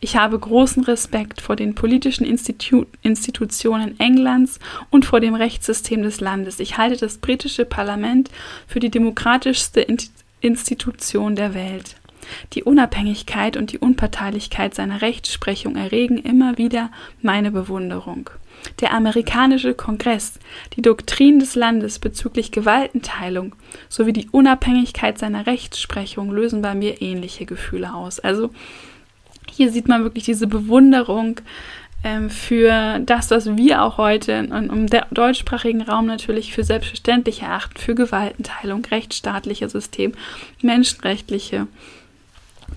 Ich 0.00 0.16
habe 0.16 0.38
großen 0.38 0.84
Respekt 0.84 1.40
vor 1.40 1.56
den 1.56 1.74
politischen 1.74 2.26
Institu 2.26 2.84
Institutionen 3.00 3.98
Englands 3.98 4.60
und 4.90 5.06
vor 5.06 5.20
dem 5.20 5.34
Rechtssystem 5.34 6.02
des 6.02 6.20
Landes. 6.20 6.60
Ich 6.60 6.76
halte 6.76 6.98
das 6.98 7.16
britische 7.16 7.64
Parlament 7.64 8.28
für 8.66 8.80
die 8.80 8.90
demokratischste 8.90 9.86
Institution 10.42 11.36
der 11.36 11.54
Welt. 11.54 11.96
Die 12.52 12.64
Unabhängigkeit 12.64 13.56
und 13.56 13.72
die 13.72 13.78
Unparteilichkeit 13.78 14.74
seiner 14.74 15.00
Rechtsprechung 15.00 15.76
erregen 15.76 16.18
immer 16.18 16.58
wieder 16.58 16.90
meine 17.22 17.50
Bewunderung. 17.50 18.28
Der 18.80 18.92
amerikanische 18.92 19.74
Kongress, 19.74 20.38
die 20.76 20.82
Doktrin 20.82 21.38
des 21.38 21.54
Landes 21.54 21.98
bezüglich 21.98 22.50
Gewaltenteilung 22.50 23.54
sowie 23.88 24.12
die 24.12 24.28
Unabhängigkeit 24.30 25.18
seiner 25.18 25.46
Rechtsprechung 25.46 26.30
lösen 26.30 26.62
bei 26.62 26.74
mir 26.74 27.00
ähnliche 27.00 27.46
Gefühle 27.46 27.94
aus. 27.94 28.20
Also 28.20 28.50
hier 29.50 29.70
sieht 29.70 29.88
man 29.88 30.02
wirklich 30.02 30.24
diese 30.24 30.46
Bewunderung 30.46 31.40
ähm, 32.02 32.28
für 32.28 32.98
das, 33.00 33.30
was 33.30 33.56
wir 33.56 33.82
auch 33.82 33.98
heute 33.98 34.32
im 34.32 34.86
deutschsprachigen 35.10 35.82
Raum 35.82 36.06
natürlich 36.06 36.52
für 36.52 36.64
selbstverständlich 36.64 37.42
erachten, 37.42 37.78
für 37.78 37.94
Gewaltenteilung, 37.94 38.84
rechtsstaatliche 38.84 39.68
System, 39.68 40.12
menschenrechtliche 40.60 41.66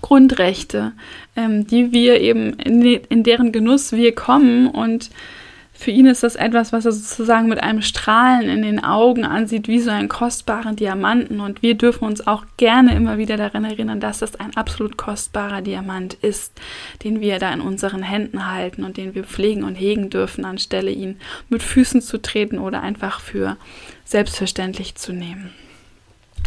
Grundrechte, 0.00 0.92
ähm, 1.36 1.66
die 1.66 1.92
wir 1.92 2.20
eben 2.20 2.54
in, 2.54 2.82
in 2.82 3.22
deren 3.22 3.52
Genuss 3.52 3.92
wir 3.92 4.14
kommen 4.14 4.68
und 4.68 5.10
für 5.78 5.92
ihn 5.92 6.06
ist 6.06 6.24
das 6.24 6.34
etwas, 6.34 6.72
was 6.72 6.86
er 6.86 6.90
sozusagen 6.90 7.48
mit 7.48 7.62
einem 7.62 7.82
Strahlen 7.82 8.48
in 8.48 8.62
den 8.62 8.82
Augen 8.82 9.24
ansieht, 9.24 9.68
wie 9.68 9.78
so 9.78 9.90
einen 9.90 10.08
kostbaren 10.08 10.74
Diamanten. 10.74 11.38
Und 11.38 11.62
wir 11.62 11.76
dürfen 11.76 12.04
uns 12.04 12.26
auch 12.26 12.44
gerne 12.56 12.96
immer 12.96 13.16
wieder 13.16 13.36
daran 13.36 13.64
erinnern, 13.64 14.00
dass 14.00 14.18
das 14.18 14.34
ein 14.34 14.56
absolut 14.56 14.96
kostbarer 14.96 15.62
Diamant 15.62 16.14
ist, 16.14 16.52
den 17.04 17.20
wir 17.20 17.38
da 17.38 17.52
in 17.52 17.60
unseren 17.60 18.02
Händen 18.02 18.50
halten 18.50 18.82
und 18.82 18.96
den 18.96 19.14
wir 19.14 19.22
pflegen 19.22 19.62
und 19.62 19.76
hegen 19.76 20.10
dürfen, 20.10 20.44
anstelle 20.44 20.90
ihn 20.90 21.20
mit 21.48 21.62
Füßen 21.62 22.02
zu 22.02 22.20
treten 22.20 22.58
oder 22.58 22.82
einfach 22.82 23.20
für 23.20 23.56
selbstverständlich 24.04 24.96
zu 24.96 25.12
nehmen. 25.12 25.52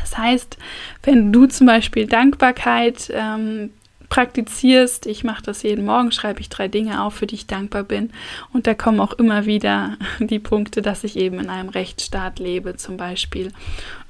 Das 0.01 0.17
heißt, 0.17 0.57
wenn 1.03 1.31
du 1.31 1.45
zum 1.45 1.67
Beispiel 1.67 2.05
Dankbarkeit 2.05 3.09
ähm, 3.13 3.69
praktizierst. 4.11 5.05
Ich 5.05 5.23
mache 5.23 5.41
das 5.41 5.63
jeden 5.63 5.85
Morgen, 5.85 6.11
schreibe 6.11 6.41
ich 6.41 6.49
drei 6.49 6.67
Dinge 6.67 7.01
auf, 7.01 7.15
für 7.15 7.27
die 7.27 7.35
ich 7.35 7.47
dankbar 7.47 7.83
bin. 7.83 8.11
Und 8.51 8.67
da 8.67 8.73
kommen 8.73 8.99
auch 8.99 9.13
immer 9.13 9.45
wieder 9.45 9.97
die 10.19 10.37
Punkte, 10.37 10.81
dass 10.81 11.05
ich 11.05 11.15
eben 11.15 11.39
in 11.39 11.49
einem 11.49 11.69
Rechtsstaat 11.69 12.37
lebe, 12.37 12.75
zum 12.75 12.97
Beispiel. 12.97 13.53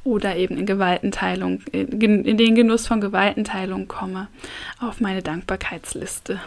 Oder 0.03 0.35
eben 0.35 0.57
in 0.57 0.65
Gewaltenteilung, 0.65 1.61
in 1.71 2.37
den 2.37 2.55
Genuss 2.55 2.87
von 2.87 2.99
Gewaltenteilung 2.99 3.87
komme, 3.87 4.27
auf 4.79 4.99
meine 4.99 5.21
Dankbarkeitsliste. 5.21 6.41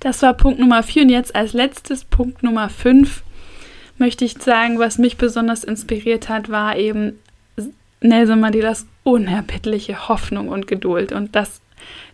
Das 0.00 0.22
war 0.22 0.32
Punkt 0.32 0.58
Nummer 0.58 0.82
vier. 0.82 1.02
Und 1.02 1.10
jetzt 1.10 1.36
als 1.36 1.52
letztes 1.52 2.04
Punkt 2.04 2.42
Nummer 2.42 2.70
fünf 2.70 3.22
möchte 3.98 4.24
ich 4.24 4.38
sagen, 4.38 4.78
was 4.78 4.96
mich 4.96 5.18
besonders 5.18 5.62
inspiriert 5.62 6.30
hat, 6.30 6.48
war 6.48 6.76
eben 6.78 7.18
Nelson 8.00 8.40
Mandelas 8.40 8.86
unerbittliche 9.02 10.08
Hoffnung 10.08 10.48
und 10.48 10.66
Geduld. 10.66 11.12
Und 11.12 11.36
das 11.36 11.60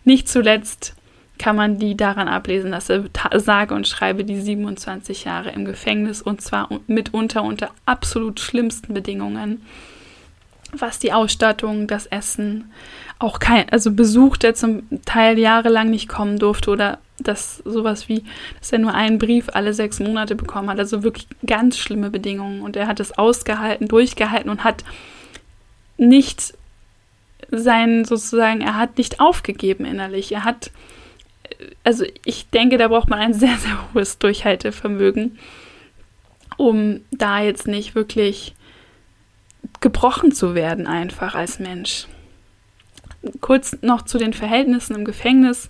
nicht 0.03 0.27
zuletzt 0.27 0.95
kann 1.37 1.55
man 1.55 1.79
die 1.79 1.97
daran 1.97 2.27
ablesen, 2.27 2.71
dass 2.71 2.89
er 2.89 3.05
sage 3.39 3.73
und 3.73 3.87
schreibe 3.87 4.23
die 4.23 4.39
27 4.39 5.23
Jahre 5.23 5.49
im 5.51 5.65
Gefängnis 5.65 6.21
und 6.21 6.39
zwar 6.41 6.69
mitunter 6.85 7.43
unter 7.43 7.71
absolut 7.85 8.39
schlimmsten 8.39 8.93
Bedingungen, 8.93 9.63
was 10.71 10.99
die 10.99 11.13
Ausstattung, 11.13 11.87
das 11.87 12.05
Essen, 12.05 12.71
auch 13.17 13.39
kein, 13.39 13.67
also 13.69 13.91
Besuch, 13.91 14.37
der 14.37 14.53
zum 14.53 14.83
Teil 15.05 15.39
jahrelang 15.39 15.89
nicht 15.89 16.07
kommen 16.07 16.37
durfte 16.37 16.69
oder 16.69 16.99
dass 17.19 17.57
sowas 17.57 18.07
wie, 18.09 18.23
dass 18.59 18.71
er 18.71 18.79
nur 18.79 18.93
einen 18.93 19.19
Brief 19.19 19.49
alle 19.53 19.73
sechs 19.73 19.99
Monate 19.99 20.35
bekommen 20.35 20.69
hat, 20.69 20.79
also 20.79 21.03
wirklich 21.03 21.27
ganz 21.45 21.77
schlimme 21.77 22.09
Bedingungen. 22.09 22.61
Und 22.61 22.75
er 22.75 22.87
hat 22.87 22.99
es 22.99 23.17
ausgehalten, 23.17 23.87
durchgehalten 23.87 24.49
und 24.49 24.63
hat 24.63 24.83
nicht 25.97 26.53
sein 27.51 28.05
sozusagen, 28.05 28.61
er 28.61 28.77
hat 28.77 28.97
nicht 28.97 29.19
aufgegeben 29.19 29.85
innerlich. 29.85 30.31
Er 30.31 30.43
hat, 30.43 30.71
also 31.83 32.05
ich 32.25 32.49
denke, 32.49 32.77
da 32.77 32.87
braucht 32.87 33.09
man 33.09 33.19
ein 33.19 33.33
sehr, 33.35 33.57
sehr 33.57 33.93
hohes 33.93 34.17
Durchhaltevermögen, 34.17 35.37
um 36.57 37.01
da 37.11 37.41
jetzt 37.41 37.67
nicht 37.67 37.95
wirklich 37.95 38.53
gebrochen 39.79 40.31
zu 40.31 40.55
werden, 40.55 40.87
einfach 40.87 41.35
als 41.35 41.59
Mensch. 41.59 42.07
Kurz 43.39 43.77
noch 43.81 44.03
zu 44.03 44.17
den 44.17 44.33
Verhältnissen 44.33 44.95
im 44.95 45.05
Gefängnis. 45.05 45.69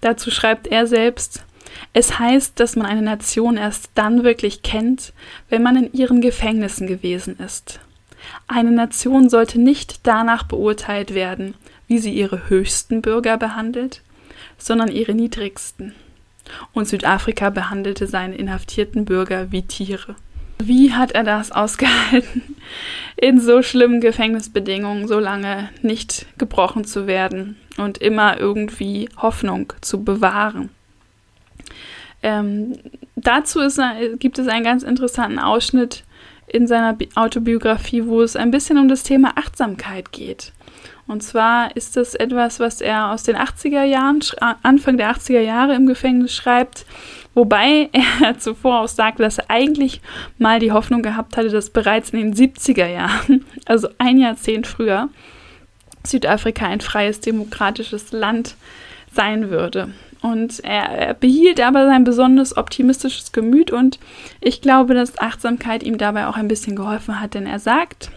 Dazu 0.00 0.30
schreibt 0.30 0.66
er 0.66 0.86
selbst, 0.86 1.44
es 1.92 2.18
heißt, 2.18 2.58
dass 2.60 2.76
man 2.76 2.86
eine 2.86 3.02
Nation 3.02 3.56
erst 3.56 3.90
dann 3.94 4.24
wirklich 4.24 4.62
kennt, 4.62 5.12
wenn 5.48 5.62
man 5.62 5.76
in 5.76 5.92
ihren 5.92 6.20
Gefängnissen 6.20 6.86
gewesen 6.86 7.38
ist. 7.38 7.80
Eine 8.46 8.70
Nation 8.70 9.28
sollte 9.28 9.60
nicht 9.60 10.06
danach 10.06 10.44
beurteilt 10.44 11.14
werden, 11.14 11.54
wie 11.86 11.98
sie 11.98 12.12
ihre 12.12 12.48
höchsten 12.48 13.02
Bürger 13.02 13.36
behandelt, 13.36 14.02
sondern 14.58 14.90
ihre 14.90 15.14
niedrigsten. 15.14 15.94
Und 16.72 16.88
Südafrika 16.88 17.50
behandelte 17.50 18.06
seine 18.06 18.36
inhaftierten 18.36 19.04
Bürger 19.04 19.52
wie 19.52 19.62
Tiere. 19.62 20.16
Wie 20.58 20.92
hat 20.92 21.12
er 21.12 21.24
das 21.24 21.50
ausgehalten, 21.50 22.56
in 23.16 23.40
so 23.40 23.62
schlimmen 23.62 24.00
Gefängnisbedingungen 24.00 25.08
so 25.08 25.18
lange 25.18 25.70
nicht 25.82 26.26
gebrochen 26.38 26.84
zu 26.84 27.06
werden 27.06 27.56
und 27.78 27.98
immer 27.98 28.38
irgendwie 28.38 29.08
Hoffnung 29.16 29.72
zu 29.80 30.04
bewahren? 30.04 30.70
Ähm, 32.22 32.78
dazu 33.16 33.60
ist, 33.60 33.80
gibt 34.20 34.38
es 34.38 34.46
einen 34.46 34.64
ganz 34.64 34.84
interessanten 34.84 35.40
Ausschnitt 35.40 36.04
in 36.52 36.66
seiner 36.66 36.96
Autobiografie, 37.14 38.06
wo 38.06 38.22
es 38.22 38.36
ein 38.36 38.50
bisschen 38.50 38.78
um 38.78 38.88
das 38.88 39.02
Thema 39.02 39.32
Achtsamkeit 39.36 40.12
geht. 40.12 40.52
Und 41.06 41.22
zwar 41.22 41.74
ist 41.76 41.96
das 41.96 42.14
etwas, 42.14 42.60
was 42.60 42.80
er 42.80 43.10
aus 43.10 43.24
den 43.24 43.36
80er 43.36 43.82
Jahren, 43.82 44.20
Anfang 44.62 44.96
der 44.96 45.10
80er 45.10 45.40
Jahre 45.40 45.74
im 45.74 45.86
Gefängnis 45.86 46.34
schreibt, 46.34 46.86
wobei 47.34 47.90
er 48.22 48.38
zuvor 48.38 48.80
auch 48.80 48.88
sagte, 48.88 49.22
dass 49.22 49.38
er 49.38 49.50
eigentlich 49.50 50.00
mal 50.38 50.60
die 50.60 50.72
Hoffnung 50.72 51.02
gehabt 51.02 51.36
hatte, 51.36 51.50
dass 51.50 51.70
bereits 51.70 52.10
in 52.10 52.20
den 52.20 52.34
70er 52.34 52.86
Jahren, 52.86 53.44
also 53.66 53.88
ein 53.98 54.18
Jahrzehnt 54.18 54.66
früher, 54.66 55.08
Südafrika 56.04 56.66
ein 56.66 56.80
freies, 56.80 57.20
demokratisches 57.20 58.12
Land 58.12 58.56
sein 59.12 59.50
würde. 59.50 59.90
Und 60.22 60.60
er, 60.60 60.84
er, 60.84 61.14
behielt 61.14 61.60
aber 61.60 61.86
sein 61.86 62.04
besonders 62.04 62.56
optimistisches 62.56 63.32
Gemüt 63.32 63.72
und 63.72 63.98
ich 64.40 64.60
glaube, 64.60 64.94
dass 64.94 65.18
Achtsamkeit 65.18 65.82
ihm 65.82 65.98
dabei 65.98 66.28
auch 66.28 66.36
ein 66.36 66.48
bisschen 66.48 66.76
geholfen 66.76 67.20
hat, 67.20 67.34
denn 67.34 67.44
er 67.44 67.58
sagt, 67.58 68.12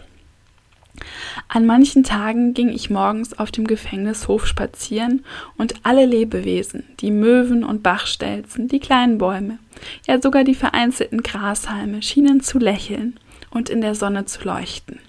an 1.48 1.66
manchen 1.66 2.04
Tagen 2.04 2.54
ging 2.54 2.68
ich 2.68 2.90
morgens 2.90 3.38
auf 3.38 3.50
dem 3.50 3.66
Gefängnishof 3.66 4.46
spazieren 4.46 5.24
und 5.58 5.74
alle 5.82 6.06
Lebewesen, 6.06 6.84
die 7.00 7.10
Möwen 7.10 7.64
und 7.64 7.82
Bachstelzen, 7.82 8.68
die 8.68 8.80
kleinen 8.80 9.18
Bäume, 9.18 9.58
ja 10.06 10.22
sogar 10.22 10.44
die 10.44 10.54
vereinzelten 10.54 11.22
Grashalme 11.22 12.02
schienen 12.02 12.40
zu 12.40 12.58
lächeln 12.58 13.18
und 13.50 13.68
in 13.68 13.80
der 13.80 13.94
Sonne 13.94 14.26
zu 14.26 14.44
leuchten. 14.44 15.00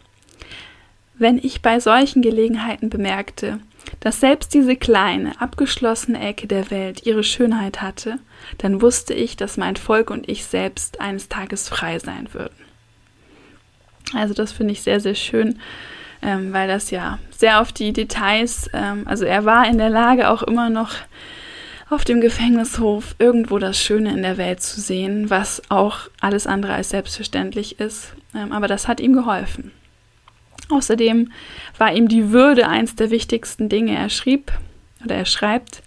Wenn 1.15 1.37
ich 1.37 1.61
bei 1.61 1.79
solchen 1.79 2.21
Gelegenheiten 2.21 2.89
bemerkte, 2.89 3.59
dass 3.99 4.19
selbst 4.19 4.53
diese 4.53 4.75
kleine, 4.75 5.39
abgeschlossene 5.39 6.19
Ecke 6.19 6.47
der 6.47 6.71
Welt 6.71 7.05
ihre 7.05 7.23
Schönheit 7.23 7.81
hatte, 7.81 8.19
dann 8.57 8.81
wusste 8.81 9.13
ich, 9.13 9.37
dass 9.37 9.57
mein 9.57 9.75
Volk 9.75 10.09
und 10.09 10.29
ich 10.29 10.45
selbst 10.45 11.01
eines 11.01 11.29
Tages 11.29 11.69
frei 11.69 11.99
sein 11.99 12.33
würden. 12.33 12.55
Also 14.13 14.33
das 14.33 14.51
finde 14.51 14.73
ich 14.73 14.81
sehr, 14.81 14.99
sehr 14.99 15.15
schön, 15.15 15.59
ähm, 16.21 16.53
weil 16.53 16.67
das 16.67 16.91
ja 16.91 17.19
sehr 17.31 17.61
auf 17.61 17.71
die 17.71 17.93
Details, 17.93 18.69
ähm, 18.73 19.03
also 19.05 19.25
er 19.25 19.45
war 19.45 19.67
in 19.67 19.77
der 19.77 19.89
Lage 19.89 20.29
auch 20.29 20.43
immer 20.43 20.69
noch 20.69 20.95
auf 21.89 22.03
dem 22.03 22.19
Gefängnishof 22.19 23.15
irgendwo 23.17 23.59
das 23.59 23.79
Schöne 23.79 24.11
in 24.11 24.21
der 24.21 24.37
Welt 24.37 24.61
zu 24.61 24.81
sehen, 24.81 25.29
was 25.29 25.61
auch 25.69 26.09
alles 26.19 26.45
andere 26.45 26.73
als 26.73 26.89
selbstverständlich 26.89 27.79
ist. 27.79 28.13
Ähm, 28.35 28.51
aber 28.51 28.67
das 28.67 28.87
hat 28.87 28.99
ihm 28.99 29.13
geholfen. 29.13 29.71
Außerdem 30.69 31.31
war 31.77 31.93
ihm 31.93 32.07
die 32.07 32.31
Würde 32.31 32.67
eins 32.67 32.95
der 32.95 33.09
wichtigsten 33.09 33.69
Dinge. 33.69 33.95
Er 33.95 34.09
schrieb 34.09 34.51
oder 35.03 35.15
er 35.15 35.25
schreibt, 35.25 35.83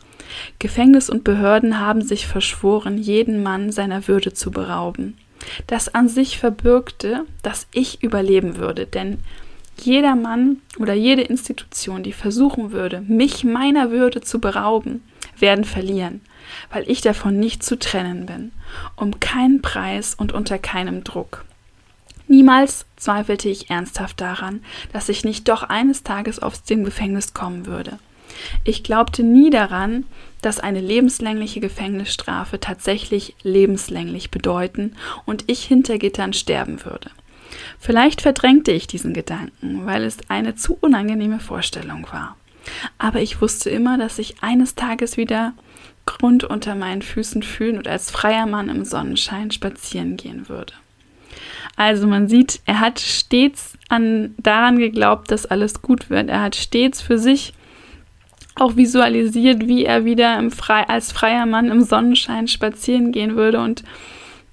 Gefängnis 0.59 1.11
und 1.11 1.25
Behörden 1.25 1.81
haben 1.81 2.03
sich 2.03 2.27
verschworen, 2.27 2.99
jeden 2.99 3.43
Mann 3.43 3.73
seiner 3.73 4.07
Würde 4.09 4.33
zu 4.33 4.51
berauben. 4.51 5.17
Das 5.67 5.95
an 5.95 6.09
sich 6.09 6.39
verbürgte, 6.39 7.25
dass 7.43 7.67
ich 7.73 8.03
überleben 8.03 8.57
würde, 8.57 8.87
denn 8.87 9.19
jeder 9.79 10.15
Mann 10.15 10.59
oder 10.79 10.93
jede 10.93 11.23
Institution, 11.23 12.03
die 12.03 12.13
versuchen 12.13 12.73
würde, 12.73 13.01
mich 13.01 13.45
meiner 13.45 13.91
Würde 13.91 14.21
zu 14.21 14.39
berauben, 14.39 15.03
werden 15.39 15.65
verlieren, 15.65 16.21
weil 16.71 16.89
ich 16.89 17.01
davon 17.01 17.41
nicht 17.41 17.63
zu 17.63 17.79
trennen 17.79 18.27
bin, 18.27 18.53
um 18.97 19.21
keinen 19.21 19.63
Preis 19.63 20.15
und 20.15 20.33
unter 20.33 20.59
keinem 20.59 21.03
Druck. 21.03 21.45
Niemals 22.31 22.87
zweifelte 22.95 23.49
ich 23.49 23.71
ernsthaft 23.71 24.21
daran, 24.21 24.63
dass 24.93 25.09
ich 25.09 25.25
nicht 25.25 25.49
doch 25.49 25.65
eines 25.65 26.05
Tages 26.05 26.39
aus 26.39 26.63
dem 26.63 26.85
Gefängnis 26.85 27.35
kommen 27.35 27.67
würde. 27.67 27.99
Ich 28.63 28.85
glaubte 28.85 29.25
nie 29.25 29.51
daran, 29.51 30.05
dass 30.41 30.61
eine 30.61 30.81
lebenslängliche 30.81 31.59
Gefängnisstrafe 31.59 32.61
tatsächlich 32.61 33.35
lebenslänglich 33.43 34.31
bedeuten 34.31 34.95
und 35.27 35.43
ich 35.49 35.65
hinter 35.65 35.99
Gittern 35.99 36.33
sterben 36.33 36.85
würde. 36.85 37.11
Vielleicht 37.81 38.21
verdrängte 38.21 38.71
ich 38.71 38.87
diesen 38.87 39.13
Gedanken, 39.13 39.85
weil 39.85 40.05
es 40.05 40.19
eine 40.29 40.55
zu 40.55 40.79
unangenehme 40.81 41.41
Vorstellung 41.41 42.07
war. 42.13 42.37
Aber 42.97 43.21
ich 43.21 43.41
wusste 43.41 43.71
immer, 43.71 43.99
dass 43.99 44.21
ich 44.21 44.41
eines 44.41 44.77
Tages 44.77 45.17
wieder 45.17 45.53
Grund 46.07 46.45
unter 46.45 46.77
meinen 46.77 47.03
Füßen 47.03 47.43
fühlen 47.43 47.77
und 47.77 47.89
als 47.89 48.13
freier 48.13 48.47
Mann 48.47 48.69
im 48.69 48.85
Sonnenschein 48.85 49.51
spazieren 49.51 50.17
gehen 50.17 50.49
würde. 50.49 50.75
Also 51.81 52.07
man 52.07 52.29
sieht, 52.29 52.61
er 52.67 52.79
hat 52.79 53.01
stets 53.01 53.73
an, 53.89 54.35
daran 54.37 54.79
geglaubt, 54.79 55.31
dass 55.31 55.47
alles 55.47 55.81
gut 55.81 56.11
wird. 56.11 56.29
Er 56.29 56.43
hat 56.43 56.55
stets 56.55 57.01
für 57.01 57.17
sich 57.17 57.55
auch 58.55 58.77
visualisiert, 58.77 59.67
wie 59.67 59.87
er 59.87 60.05
wieder 60.05 60.43
frei, 60.51 60.87
als 60.87 61.11
freier 61.11 61.47
Mann 61.47 61.71
im 61.71 61.81
Sonnenschein 61.81 62.49
spazieren 62.49 63.13
gehen 63.13 63.35
würde. 63.35 63.61
Und 63.61 63.83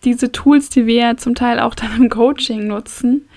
diese 0.06 0.32
Tools, 0.32 0.70
die 0.70 0.86
wir 0.86 0.96
ja 0.96 1.18
zum 1.18 1.36
Teil 1.36 1.60
auch 1.60 1.76
dann 1.76 1.98
im 1.98 2.10
Coaching 2.10 2.66
nutzen, 2.66 3.28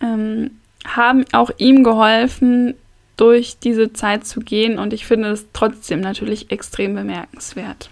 ähm, 0.00 0.52
haben 0.86 1.24
auch 1.32 1.50
ihm 1.56 1.82
geholfen, 1.82 2.74
durch 3.16 3.58
diese 3.58 3.92
Zeit 3.92 4.28
zu 4.28 4.42
gehen. 4.42 4.78
Und 4.78 4.92
ich 4.92 5.06
finde 5.06 5.30
es 5.30 5.46
trotzdem 5.52 6.00
natürlich 6.00 6.52
extrem 6.52 6.94
bemerkenswert. 6.94 7.90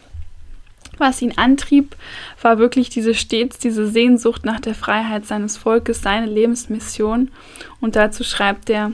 Was 1.03 1.20
ihn 1.20 1.32
antrieb, 1.34 1.96
war 2.40 2.59
wirklich 2.59 2.88
diese 2.88 3.12
stets 3.12 3.59
diese 3.59 3.88
Sehnsucht 3.88 4.44
nach 4.44 4.61
der 4.61 4.76
Freiheit 4.76 5.26
seines 5.26 5.57
Volkes, 5.57 6.00
seine 6.00 6.26
Lebensmission. 6.26 7.32
Und 7.80 7.96
dazu 7.96 8.22
schreibt 8.22 8.70
er, 8.70 8.92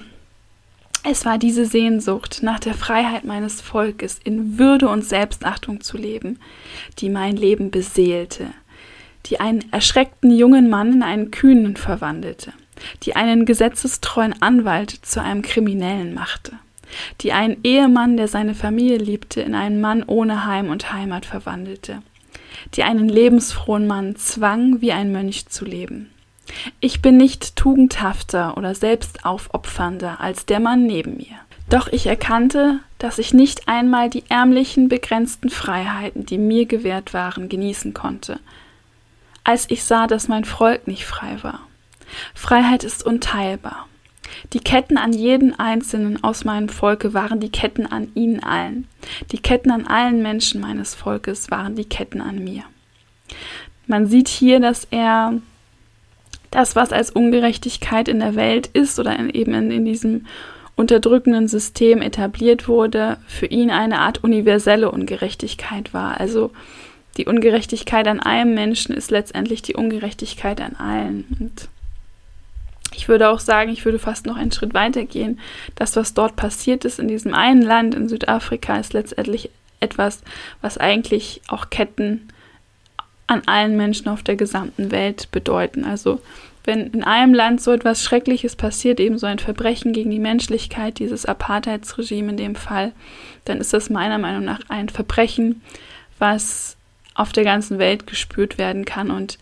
es 1.05 1.27
war 1.27 1.37
diese 1.37 1.67
Sehnsucht 1.67 2.39
nach 2.43 2.61
der 2.61 2.73
Freiheit 2.73 3.25
meines 3.25 3.61
Volkes, 3.61 4.19
in 4.25 4.59
Würde 4.59 4.89
und 4.89 5.05
Selbstachtung 5.05 5.83
zu 5.83 5.99
leben, 5.99 6.39
die 6.99 7.11
mein 7.11 7.37
Leben 7.37 7.71
beseelte, 7.71 8.47
die 9.27 9.39
einen 9.39 9.71
erschreckten 9.71 10.31
jungen 10.31 10.71
Mann 10.71 10.95
in 10.95 11.03
einen 11.03 11.31
kühnen 11.31 11.77
verwandelte, 11.77 12.55
die 13.03 13.17
einen 13.17 13.45
gesetzestreuen 13.45 14.41
Anwalt 14.41 14.93
zu 15.03 15.21
einem 15.21 15.43
Kriminellen 15.43 16.15
machte, 16.15 16.53
die 17.21 17.33
einen 17.33 17.59
Ehemann, 17.65 18.17
der 18.17 18.29
seine 18.29 18.55
Familie 18.55 18.99
liebte, 18.99 19.41
in 19.41 19.55
einen 19.55 19.81
Mann 19.81 20.03
ohne 20.07 20.47
Heim 20.47 20.71
und 20.71 20.93
Heimat 20.93 21.27
verwandelte, 21.27 22.03
die 22.75 22.83
einen 22.83 23.09
lebensfrohen 23.09 23.87
Mann 23.87 24.17
zwang, 24.17 24.81
wie 24.81 24.93
ein 24.93 25.13
Mönch 25.13 25.49
zu 25.49 25.65
leben. 25.65 26.11
Ich 26.81 27.03
bin 27.03 27.17
nicht 27.17 27.57
tugendhafter 27.57 28.57
oder 28.57 28.75
selbstaufopfernder 28.75 30.21
als 30.21 30.47
der 30.47 30.61
Mann 30.61 30.87
neben 30.87 31.17
mir. 31.17 31.39
Doch 31.69 31.89
ich 31.89 32.07
erkannte, 32.07 32.81
dass 32.99 33.19
ich 33.19 33.35
nicht 33.35 33.69
einmal 33.69 34.09
die 34.09 34.25
ärmlichen, 34.29 34.89
begrenzten 34.89 35.51
Freiheiten, 35.51 36.25
die 36.25 36.39
mir 36.39 36.65
gewährt 36.65 37.13
waren, 37.13 37.49
genießen 37.49 37.93
konnte, 37.93 38.41
als 39.45 39.71
ich 39.71 39.85
sah, 39.85 40.07
dass 40.07 40.29
mein 40.29 40.45
Volk 40.45 40.87
nicht 40.87 41.05
frei 41.05 41.37
war. 41.43 41.61
Freiheit 42.35 42.85
ist 42.85 43.05
unteilbar. 43.05 43.88
Die 44.53 44.61
Ketten 44.61 44.99
an 44.99 45.13
jeden 45.13 45.59
Einzelnen 45.59 46.23
aus 46.23 46.45
meinem 46.45 46.69
Volke 46.69 47.15
waren 47.15 47.41
die 47.41 47.51
Ketten 47.51 47.87
an 47.87 48.09
ihnen 48.15 48.43
allen. 48.43 48.87
Die 49.33 49.39
Ketten 49.39 49.71
an 49.71 49.87
allen 49.87 50.23
Menschen 50.23 50.61
meines 50.61 50.95
Volkes 50.95 51.51
waren 51.51 51.77
die 51.77 51.85
Ketten 51.85 52.21
an 52.21 52.43
mir. 52.43 52.65
Man 53.87 54.07
sieht 54.07 54.29
hier, 54.29 54.61
dass 54.61 54.87
er 54.91 55.35
das, 56.51 56.77
was 56.77 56.93
als 56.93 57.11
Ungerechtigkeit 57.11 58.09
in 58.09 58.21
der 58.21 58.35
Welt 58.35 58.69
ist 58.69 58.99
oder 58.99 59.19
in, 59.19 59.31
eben 59.31 59.55
in, 59.55 59.71
in 59.71 59.85
diesem 59.85 60.27
unterdrückenden 60.77 61.49
System 61.49 62.03
etabliert 62.03 62.69
wurde, 62.69 63.19
für 63.27 63.47
ihn 63.47 63.71
eine 63.71 63.99
Art 63.99 64.23
universelle 64.23 64.91
Ungerechtigkeit 64.91 65.93
war. 65.93 66.21
Also 66.21 66.53
die 67.17 67.27
Ungerechtigkeit 67.27 68.07
an 68.07 68.21
einem 68.21 68.55
Menschen 68.55 68.95
ist 68.95 69.11
letztendlich 69.11 69.61
die 69.61 69.75
Ungerechtigkeit 69.75 70.61
an 70.61 70.77
allen. 70.77 71.25
Und 71.41 71.69
ich 72.95 73.09
würde 73.09 73.29
auch 73.29 73.41
sagen, 73.41 73.71
ich 73.71 73.85
würde 73.85 73.99
fast 73.99 74.27
noch 74.27 74.37
einen 74.37 74.53
Schritt 74.53 74.75
weiter 74.75 75.05
gehen. 75.05 75.41
Das, 75.75 75.97
was 75.97 76.15
dort 76.15 76.37
passiert 76.37 76.85
ist 76.85 76.99
in 76.99 77.09
diesem 77.09 77.35
einen 77.35 77.63
Land 77.63 77.95
in 77.95 78.09
Südafrika, 78.09 78.79
ist 78.79 78.93
letztendlich 78.93 79.51
etwas, 79.81 80.23
was 80.61 80.79
eigentlich 80.79 81.41
auch 81.49 81.71
Ketten 81.71 82.29
an 83.27 83.43
allen 83.47 83.77
Menschen 83.77 84.09
auf 84.09 84.23
der 84.23 84.37
gesamten 84.37 84.91
Welt 84.91 85.31
bedeuten. 85.31 85.85
Also 85.85 86.21
wenn 86.65 86.89
in 86.89 87.05
einem 87.05 87.35
Land 87.35 87.61
so 87.61 87.73
etwas 87.73 88.03
Schreckliches 88.03 88.57
passiert, 88.57 89.01
eben 89.01 89.19
so 89.19 89.27
ein 89.27 89.39
Verbrechen 89.39 89.93
gegen 89.93 90.11
die 90.11 90.19
Menschlichkeit, 90.19 90.99
dieses 90.99 91.25
Apartheidsregime 91.25 92.31
in 92.31 92.37
dem 92.37 92.55
Fall, 92.55 92.93
dann 93.45 93.59
ist 93.59 93.73
das 93.73 93.91
meiner 93.91 94.19
Meinung 94.19 94.45
nach 94.45 94.61
ein 94.69 94.89
Verbrechen, 94.89 95.63
was 96.19 96.77
auf 97.15 97.33
der 97.33 97.45
ganzen 97.45 97.79
Welt 97.79 98.07
gespürt 98.07 98.59
werden 98.59 98.85
kann 98.85 99.11
und 99.11 99.39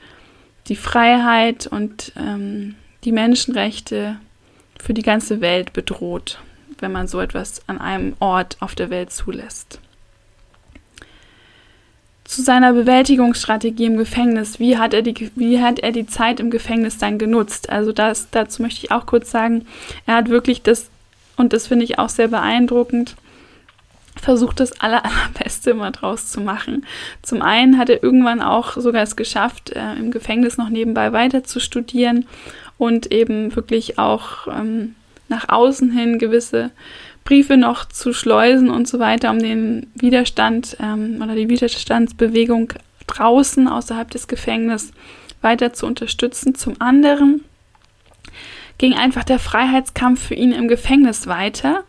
die 0.69 0.77
Freiheit 0.77 1.67
und 1.67 2.13
ähm, 2.17 2.75
die 3.07 3.13
Menschenrechte 3.13 4.17
für 4.79 4.93
die 4.93 5.03
ganze 5.03 5.41
Welt 5.41 5.73
bedroht, 5.73 6.39
wenn 6.81 6.93
man 6.93 7.09
so 7.09 7.21
etwas 7.21 7.63
an 7.67 7.79
einem 7.79 8.15
Ort 8.21 8.59
auf 8.61 8.75
der 8.75 8.91
Welt 8.91 9.11
zulässt 9.11 9.81
zu 12.27 12.43
seiner 12.43 12.73
Bewältigungsstrategie 12.73 13.85
im 13.85 13.97
Gefängnis. 13.97 14.59
Wie 14.59 14.79
hat 14.79 14.95
er 14.95 15.03
die, 15.03 15.31
wie 15.37 15.63
hat 15.63 15.79
er 15.79 15.93
die 15.93 16.07
Zeit 16.07 16.41
im 16.41 16.51
Gefängnis 16.51 16.99
dann 16.99 17.19
genutzt? 17.19 17.71
Also 17.71 17.93
das, 17.93 18.29
dazu 18.31 18.63
möchte 18.63 18.85
ich 18.85 18.91
auch 18.91 19.07
kurz 19.07 19.31
sagen, 19.31 19.65
er 20.07 20.17
hat 20.17 20.29
wirklich 20.29 20.63
das, 20.63 20.91
und 21.37 21.53
das 21.53 21.69
finde 21.69 21.85
ich 21.85 21.99
auch 21.99 22.09
sehr 22.09 22.29
beeindruckend, 22.29 23.15
versucht 24.21 24.61
das 24.61 24.81
aller, 24.81 25.05
allerbeste 25.05 25.71
immer 25.71 25.93
draus 25.93 26.27
zu 26.27 26.41
machen. 26.41 26.85
Zum 27.23 27.43
einen 27.43 27.79
hat 27.79 27.91
er 27.91 28.03
irgendwann 28.03 28.43
auch 28.43 28.77
sogar 28.77 29.03
es 29.03 29.15
geschafft, 29.15 29.71
äh, 29.71 29.95
im 29.95 30.11
Gefängnis 30.11 30.57
noch 30.57 30.69
nebenbei 30.69 31.13
weiter 31.13 31.45
zu 31.45 31.61
studieren 31.61 32.27
und 32.79 33.12
eben 33.12 33.55
wirklich 33.57 33.99
auch 33.99 34.47
ähm, 34.49 34.95
nach 35.29 35.49
außen 35.49 35.91
hin 35.91 36.18
gewisse 36.18 36.70
Briefe 37.24 37.57
noch 37.57 37.87
zu 37.87 38.12
schleusen 38.12 38.70
und 38.70 38.87
so 38.87 38.99
weiter, 38.99 39.31
um 39.31 39.39
den 39.39 39.89
Widerstand 39.95 40.77
ähm, 40.81 41.20
oder 41.22 41.35
die 41.35 41.49
Widerstandsbewegung 41.49 42.72
draußen 43.07 43.68
außerhalb 43.68 44.11
des 44.11 44.29
Gefängnisses 44.29 44.93
weiter 45.43 45.72
zu 45.72 45.87
unterstützen. 45.87 46.55
Zum 46.55 46.81
anderen 46.81 47.45
ging 48.79 48.95
einfach 48.95 49.24
der 49.24 49.39
Freiheitskampf 49.39 50.29
für 50.29 50.35
ihn 50.35 50.53
im 50.53 50.68
Gefängnis 50.68 51.27
weiter, 51.27 51.85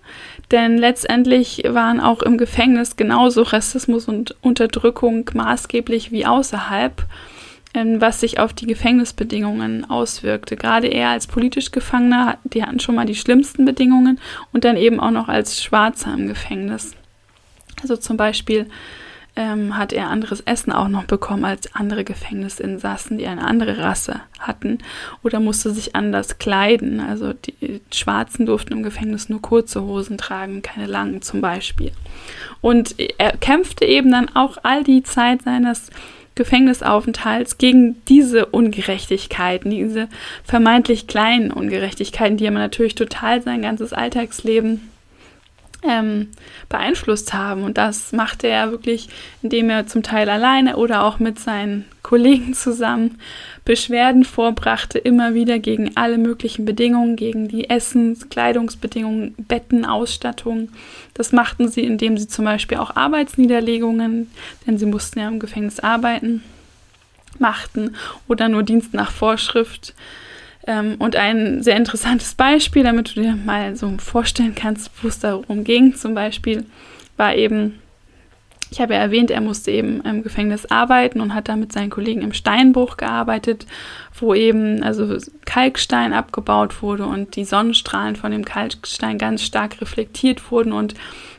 denn 0.51 0.77
letztendlich 0.77 1.63
waren 1.67 1.99
auch 1.99 2.21
im 2.21 2.37
Gefängnis 2.37 2.95
genauso 2.95 3.41
Rassismus 3.41 4.07
und 4.07 4.35
Unterdrückung 4.41 5.29
maßgeblich 5.33 6.11
wie 6.11 6.25
außerhalb. 6.25 7.03
Was 7.73 8.21
sich 8.21 8.39
auf 8.39 8.53
die 8.53 8.65
Gefängnisbedingungen 8.65 9.87
auswirkte. 9.87 10.55
Gerade 10.55 10.87
er 10.87 11.09
als 11.09 11.27
politisch 11.27 11.71
Gefangener, 11.71 12.39
die 12.43 12.63
hatten 12.63 12.79
schon 12.79 12.95
mal 12.95 13.05
die 13.05 13.15
schlimmsten 13.15 13.65
Bedingungen 13.65 14.19
und 14.51 14.63
dann 14.63 14.77
eben 14.77 14.99
auch 14.99 15.11
noch 15.11 15.27
als 15.27 15.61
Schwarzer 15.61 16.13
im 16.13 16.27
Gefängnis. 16.27 16.95
Also 17.81 17.95
zum 17.97 18.17
Beispiel 18.17 18.67
ähm, 19.37 19.77
hat 19.77 19.93
er 19.93 20.09
anderes 20.09 20.41
Essen 20.41 20.71
auch 20.71 20.87
noch 20.87 21.03
bekommen 21.03 21.45
als 21.45 21.73
andere 21.75 22.03
Gefängnisinsassen, 22.03 23.19
die 23.19 23.27
eine 23.27 23.45
andere 23.45 23.77
Rasse 23.77 24.21
hatten 24.39 24.79
oder 25.21 25.39
musste 25.39 25.71
sich 25.71 25.95
anders 25.95 26.39
kleiden. 26.39 26.99
Also 26.99 27.33
die 27.33 27.81
Schwarzen 27.93 28.47
durften 28.47 28.73
im 28.73 28.83
Gefängnis 28.83 29.29
nur 29.29 29.41
kurze 29.41 29.83
Hosen 29.83 30.17
tragen, 30.17 30.63
keine 30.63 30.87
langen 30.87 31.21
zum 31.21 31.41
Beispiel. 31.41 31.91
Und 32.61 32.95
er 33.19 33.37
kämpfte 33.37 33.85
eben 33.85 34.11
dann 34.11 34.35
auch 34.35 34.57
all 34.63 34.83
die 34.83 35.03
Zeit 35.03 35.43
seines 35.43 35.91
Gefängnisaufenthalts 36.37 37.57
gegen 37.57 38.01
diese 38.05 38.45
Ungerechtigkeiten, 38.45 39.71
diese 39.71 40.07
vermeintlich 40.43 41.07
kleinen 41.07 41.51
Ungerechtigkeiten, 41.51 42.37
die 42.37 42.47
aber 42.47 42.59
natürlich 42.59 42.95
total 42.95 43.41
sein 43.41 43.61
ganzes 43.61 43.91
Alltagsleben 43.91 44.89
ähm, 45.87 46.29
beeinflusst 46.69 47.33
haben. 47.33 47.63
Und 47.63 47.77
das 47.77 48.11
machte 48.11 48.47
er 48.47 48.71
wirklich, 48.71 49.09
indem 49.41 49.69
er 49.69 49.87
zum 49.87 50.03
Teil 50.03 50.29
alleine 50.29 50.77
oder 50.77 51.03
auch 51.03 51.19
mit 51.19 51.39
seinen 51.39 51.85
Kollegen 52.03 52.53
zusammen 52.53 53.19
Beschwerden 53.65 54.23
vorbrachte, 54.23 54.97
immer 54.97 55.33
wieder 55.33 55.59
gegen 55.59 55.91
alle 55.95 56.17
möglichen 56.17 56.63
Bedingungen, 56.63 57.17
gegen 57.17 57.49
die 57.49 57.69
Essens-, 57.69 58.29
Kleidungsbedingungen, 58.29 59.35
Betten, 59.37 59.83
Ausstattung. 59.83 60.69
Das 61.13 61.33
machten 61.33 61.67
sie, 61.67 61.81
indem 61.81 62.17
sie 62.17 62.27
zum 62.27 62.45
Beispiel 62.45 62.77
auch 62.77 62.95
Arbeitsniederlegungen, 62.95 64.31
denn 64.65 64.77
sie 64.77 64.85
mussten 64.85 65.19
ja 65.19 65.27
im 65.27 65.39
Gefängnis 65.39 65.81
arbeiten, 65.81 66.43
machten 67.39 67.95
oder 68.29 68.47
nur 68.47 68.63
Dienst 68.63 68.93
nach 68.93 69.11
Vorschrift 69.11 69.93
und 70.67 71.15
ein 71.15 71.63
sehr 71.63 71.77
interessantes 71.77 72.35
Beispiel, 72.35 72.83
damit 72.83 73.15
du 73.15 73.21
dir 73.21 73.35
mal 73.35 73.75
so 73.75 73.91
vorstellen 73.97 74.53
kannst, 74.53 74.91
wo 75.01 75.07
es 75.07 75.19
darum 75.19 75.63
ging, 75.63 75.95
zum 75.95 76.13
Beispiel, 76.13 76.65
war 77.15 77.35
eben 77.35 77.79
Ich 78.69 78.81
habe 78.81 78.95
ja 78.95 78.99
erwähnt, 78.99 79.31
er 79.31 79.39
musste 79.39 79.71
eben 79.71 80.01
im 80.01 80.23
Gefängnis 80.23 80.65
arbeiten 80.65 81.21
und 81.21 81.33
hat 81.33 81.47
da 81.47 81.55
mit 81.55 81.71
seinen 81.71 81.89
Kollegen 81.89 82.21
im 82.21 82.33
Steinbruch 82.33 82.97
gearbeitet, 82.97 83.65
wo 84.19 84.33
eben 84.33 84.83
also 84.83 85.17
Kalkstein 85.45 86.11
abgebaut 86.11 86.81
wurde 86.81 87.05
und 87.05 87.37
die 87.37 87.45
Sonnenstrahlen 87.45 88.17
von 88.17 88.31
dem 88.31 88.43
Kalkstein 88.43 89.17
ganz 89.17 89.43
stark 89.43 89.79
reflektiert 89.79 90.51
wurden 90.51 90.73
und 90.73 90.95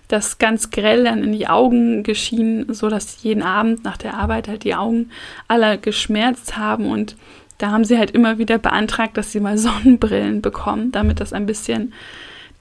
das 0.09 0.39
ganz 0.39 0.71
grell 0.71 1.05
dann 1.05 1.23
in 1.23 1.33
die 1.33 1.49
Augen 1.49 2.03
geschehen, 2.03 2.73
so 2.73 2.89
dass 2.89 3.23
jeden 3.23 3.43
Abend 3.43 3.85
nach 3.85 3.99
der 3.99 4.15
Arbeit 4.15 4.49
halt 4.49 4.65
die 4.65 4.75
Augen 4.75 5.11
alle 5.49 5.77
geschmerzt 5.77 6.57
haben 6.57 6.87
und 6.87 7.15
da 7.59 7.71
haben 7.71 7.85
sie 7.85 7.99
halt 7.99 8.13
immer 8.13 8.39
wieder 8.39 8.59
beantragt, 8.59 9.17
dass 9.17 9.33
sie 9.33 9.41
mal 9.41 9.59
Sonnenbrillen 9.59 10.41
bekommen, 10.43 10.93
damit 10.93 11.21
das 11.21 11.33
ein 11.33 11.47
bisschen 11.47 11.93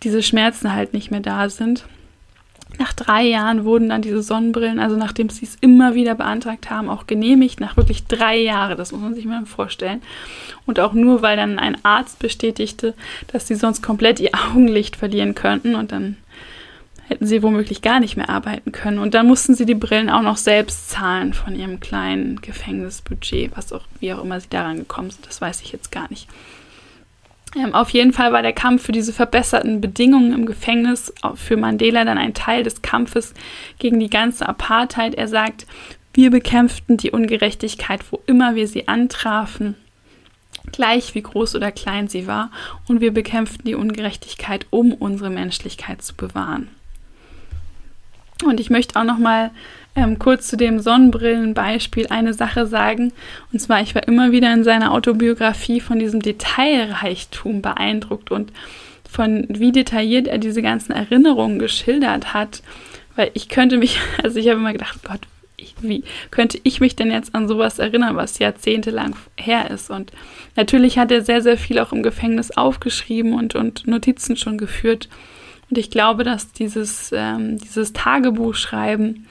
diese 0.03 0.21
Schmerzen 0.21 0.73
halt 0.73 0.93
nicht 0.93 1.11
mehr 1.11 1.21
da 1.21 1.49
sind. 1.49 1.85
Nach 2.79 2.93
drei 2.93 3.23
Jahren 3.23 3.65
wurden 3.65 3.89
dann 3.89 4.03
diese 4.03 4.21
Sonnenbrillen, 4.21 4.79
also 4.79 4.97
nachdem 4.97 5.29
sie 5.29 5.45
es 5.45 5.55
immer 5.61 5.95
wieder 5.95 6.13
beantragt 6.13 6.69
haben, 6.69 6.89
auch 6.89 7.07
genehmigt, 7.07 7.59
nach 7.59 7.75
wirklich 7.77 8.05
drei 8.05 8.37
Jahren, 8.37 8.77
das 8.77 8.91
muss 8.91 9.01
man 9.01 9.15
sich 9.15 9.25
mal 9.25 9.45
vorstellen. 9.45 10.01
Und 10.67 10.79
auch 10.79 10.93
nur, 10.93 11.21
weil 11.23 11.37
dann 11.37 11.57
ein 11.57 11.83
Arzt 11.83 12.19
bestätigte, 12.19 12.93
dass 13.31 13.47
sie 13.47 13.55
sonst 13.55 13.81
komplett 13.81 14.19
ihr 14.19 14.31
Augenlicht 14.51 14.95
verlieren 14.95 15.33
könnten 15.33 15.73
und 15.75 15.91
dann 15.91 16.17
hätten 17.07 17.25
sie 17.25 17.41
womöglich 17.41 17.81
gar 17.81 17.99
nicht 17.99 18.17
mehr 18.17 18.29
arbeiten 18.29 18.71
können. 18.71 18.99
Und 18.99 19.13
dann 19.13 19.27
mussten 19.27 19.55
sie 19.55 19.65
die 19.65 19.75
Brillen 19.75 20.09
auch 20.09 20.21
noch 20.21 20.37
selbst 20.37 20.89
zahlen 20.89 21.33
von 21.33 21.55
ihrem 21.55 21.79
kleinen 21.79 22.41
Gefängnisbudget, 22.41 23.51
was 23.55 23.71
auch, 23.71 23.83
wie 23.99 24.13
auch 24.13 24.23
immer 24.23 24.39
sie 24.39 24.49
daran 24.49 24.77
gekommen 24.77 25.09
sind, 25.09 25.25
das 25.25 25.41
weiß 25.41 25.61
ich 25.61 25.71
jetzt 25.71 25.91
gar 25.91 26.09
nicht. 26.09 26.27
Ähm, 27.55 27.73
auf 27.73 27.91
jeden 27.91 28.11
Fall 28.11 28.33
war 28.33 28.41
der 28.41 28.53
Kampf 28.53 28.83
für 28.83 28.91
diese 28.91 29.13
verbesserten 29.13 29.79
Bedingungen 29.79 30.33
im 30.33 30.45
Gefängnis 30.45 31.13
für 31.35 31.55
Mandela 31.55 32.03
dann 32.03 32.17
ein 32.17 32.33
Teil 32.33 32.63
des 32.63 32.81
Kampfes 32.81 33.33
gegen 33.79 33.99
die 33.99 34.09
ganze 34.09 34.47
Apartheid. 34.47 35.15
Er 35.15 35.29
sagt, 35.29 35.65
wir 36.13 36.29
bekämpften 36.29 36.97
die 36.97 37.11
Ungerechtigkeit, 37.11 38.01
wo 38.11 38.21
immer 38.25 38.55
wir 38.55 38.67
sie 38.67 38.87
antrafen, 38.87 39.75
gleich 40.71 41.15
wie 41.15 41.21
groß 41.21 41.55
oder 41.55 41.71
klein 41.71 42.07
sie 42.07 42.27
war, 42.27 42.51
und 42.87 42.99
wir 42.99 43.13
bekämpften 43.13 43.65
die 43.65 43.75
Ungerechtigkeit, 43.75 44.65
um 44.69 44.93
unsere 44.93 45.29
Menschlichkeit 45.29 46.01
zu 46.01 46.15
bewahren. 46.15 46.69
Und 48.45 48.59
ich 48.59 48.69
möchte 48.69 48.99
auch 48.99 49.03
noch 49.03 49.17
mal 49.17 49.51
ähm, 49.95 50.19
kurz 50.19 50.47
zu 50.47 50.57
dem 50.57 50.79
Sonnenbrillenbeispiel 50.79 52.07
eine 52.07 52.33
Sache 52.33 52.67
sagen. 52.67 53.11
Und 53.51 53.59
zwar, 53.59 53.81
ich 53.81 53.95
war 53.95 54.07
immer 54.07 54.31
wieder 54.31 54.53
in 54.53 54.63
seiner 54.63 54.93
Autobiografie 54.93 55.81
von 55.81 55.99
diesem 55.99 56.21
Detailreichtum 56.21 57.61
beeindruckt 57.61 58.31
und 58.31 58.51
von 59.09 59.47
wie 59.49 59.71
detailliert 59.71 60.27
er 60.27 60.37
diese 60.37 60.61
ganzen 60.61 60.91
Erinnerungen 60.91 61.59
geschildert 61.59 62.33
hat. 62.33 62.61
Weil 63.15 63.31
ich 63.33 63.49
könnte 63.49 63.77
mich, 63.77 63.99
also 64.23 64.39
ich 64.39 64.47
habe 64.47 64.59
immer 64.59 64.73
gedacht, 64.73 64.99
Gott, 65.03 65.21
wie 65.81 66.03
könnte 66.29 66.59
ich 66.63 66.79
mich 66.79 66.95
denn 66.95 67.11
jetzt 67.11 67.33
an 67.33 67.47
sowas 67.47 67.79
erinnern, 67.79 68.15
was 68.15 68.37
jahrzehntelang 68.37 69.15
her 69.35 69.71
ist? 69.71 69.89
Und 69.89 70.11
natürlich 70.55 70.99
hat 70.99 71.11
er 71.11 71.23
sehr, 71.23 71.41
sehr 71.41 71.57
viel 71.57 71.79
auch 71.79 71.91
im 71.91 72.03
Gefängnis 72.03 72.51
aufgeschrieben 72.51 73.33
und, 73.33 73.55
und 73.55 73.87
Notizen 73.87 74.37
schon 74.37 74.59
geführt. 74.59 75.09
Und 75.69 75.77
ich 75.77 75.89
glaube, 75.89 76.23
dass 76.23 76.51
dieses, 76.51 77.11
ähm, 77.13 77.57
dieses 77.57 77.93
Tagebuchschreiben 77.93 79.27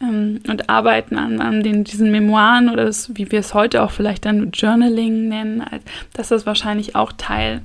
ähm, 0.00 0.40
und 0.48 0.68
Arbeiten 0.68 1.16
an, 1.16 1.40
an 1.40 1.62
den, 1.62 1.84
diesen 1.84 2.10
Memoiren 2.10 2.68
oder 2.68 2.84
das, 2.84 3.10
wie 3.16 3.30
wir 3.32 3.40
es 3.40 3.54
heute 3.54 3.82
auch 3.82 3.90
vielleicht 3.90 4.24
dann 4.24 4.50
Journaling 4.52 5.28
nennen, 5.28 5.64
dass 6.12 6.28
das 6.28 6.46
wahrscheinlich 6.46 6.94
auch 6.94 7.12
Teil 7.12 7.62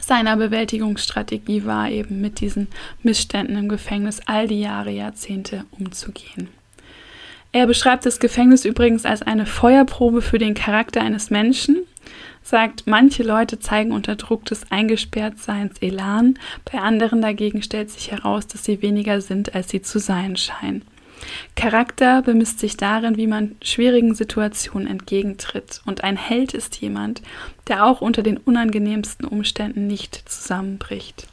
seiner 0.00 0.36
Bewältigungsstrategie 0.36 1.64
war, 1.66 1.90
eben 1.90 2.20
mit 2.20 2.40
diesen 2.40 2.68
Missständen 3.02 3.56
im 3.56 3.68
Gefängnis 3.68 4.20
all 4.24 4.48
die 4.48 4.60
Jahre, 4.60 4.90
Jahrzehnte 4.90 5.64
umzugehen. 5.78 6.48
Er 7.52 7.66
beschreibt 7.66 8.06
das 8.06 8.20
Gefängnis 8.20 8.64
übrigens 8.64 9.04
als 9.04 9.22
eine 9.22 9.46
Feuerprobe 9.46 10.22
für 10.22 10.38
den 10.38 10.54
Charakter 10.54 11.00
eines 11.00 11.30
Menschen, 11.30 11.78
sagt, 12.48 12.86
manche 12.86 13.22
Leute 13.22 13.58
zeigen 13.58 13.92
unter 13.92 14.16
Druck 14.16 14.44
des 14.46 14.70
Eingesperrtseins 14.70 15.78
Elan, 15.80 16.38
bei 16.70 16.78
anderen 16.78 17.20
dagegen 17.20 17.62
stellt 17.62 17.90
sich 17.90 18.10
heraus, 18.10 18.46
dass 18.46 18.64
sie 18.64 18.82
weniger 18.82 19.20
sind, 19.20 19.54
als 19.54 19.68
sie 19.68 19.82
zu 19.82 19.98
sein 19.98 20.36
scheinen. 20.36 20.82
Charakter 21.56 22.22
bemisst 22.22 22.60
sich 22.60 22.76
darin, 22.76 23.16
wie 23.16 23.26
man 23.26 23.56
schwierigen 23.62 24.14
Situationen 24.14 24.88
entgegentritt. 24.88 25.82
Und 25.84 26.04
ein 26.04 26.16
Held 26.16 26.54
ist 26.54 26.80
jemand, 26.80 27.22
der 27.66 27.84
auch 27.84 28.00
unter 28.00 28.22
den 28.22 28.36
unangenehmsten 28.36 29.26
Umständen 29.26 29.86
nicht 29.86 30.28
zusammenbricht. 30.28 31.26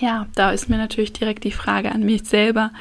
Ja, 0.00 0.26
da 0.34 0.52
ist 0.52 0.68
mir 0.68 0.78
natürlich 0.78 1.12
direkt 1.12 1.44
die 1.44 1.52
Frage 1.52 1.92
an 1.92 2.02
mich 2.02 2.24
selber 2.24 2.72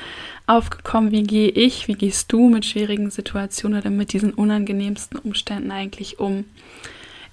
aufgekommen, 0.48 1.12
wie 1.12 1.24
gehe 1.24 1.50
ich, 1.50 1.88
wie 1.88 1.96
gehst 1.96 2.32
du 2.32 2.50
mit 2.50 2.66
schwierigen 2.66 3.12
Situationen 3.12 3.80
oder 3.80 3.90
mit 3.90 4.14
diesen 4.14 4.34
unangenehmsten 4.34 5.20
Umständen 5.20 5.72
eigentlich 5.72 6.20
um? 6.20 6.46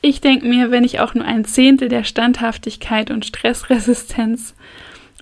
Ich 0.00 0.20
denke 0.20 0.46
mir, 0.46 0.70
wenn 0.70 0.84
ich 0.84 1.00
auch 1.00 1.14
nur 1.14 1.24
ein 1.24 1.44
Zehntel 1.44 1.88
der 1.88 2.04
Standhaftigkeit 2.04 3.10
und 3.10 3.26
Stressresistenz 3.26 4.54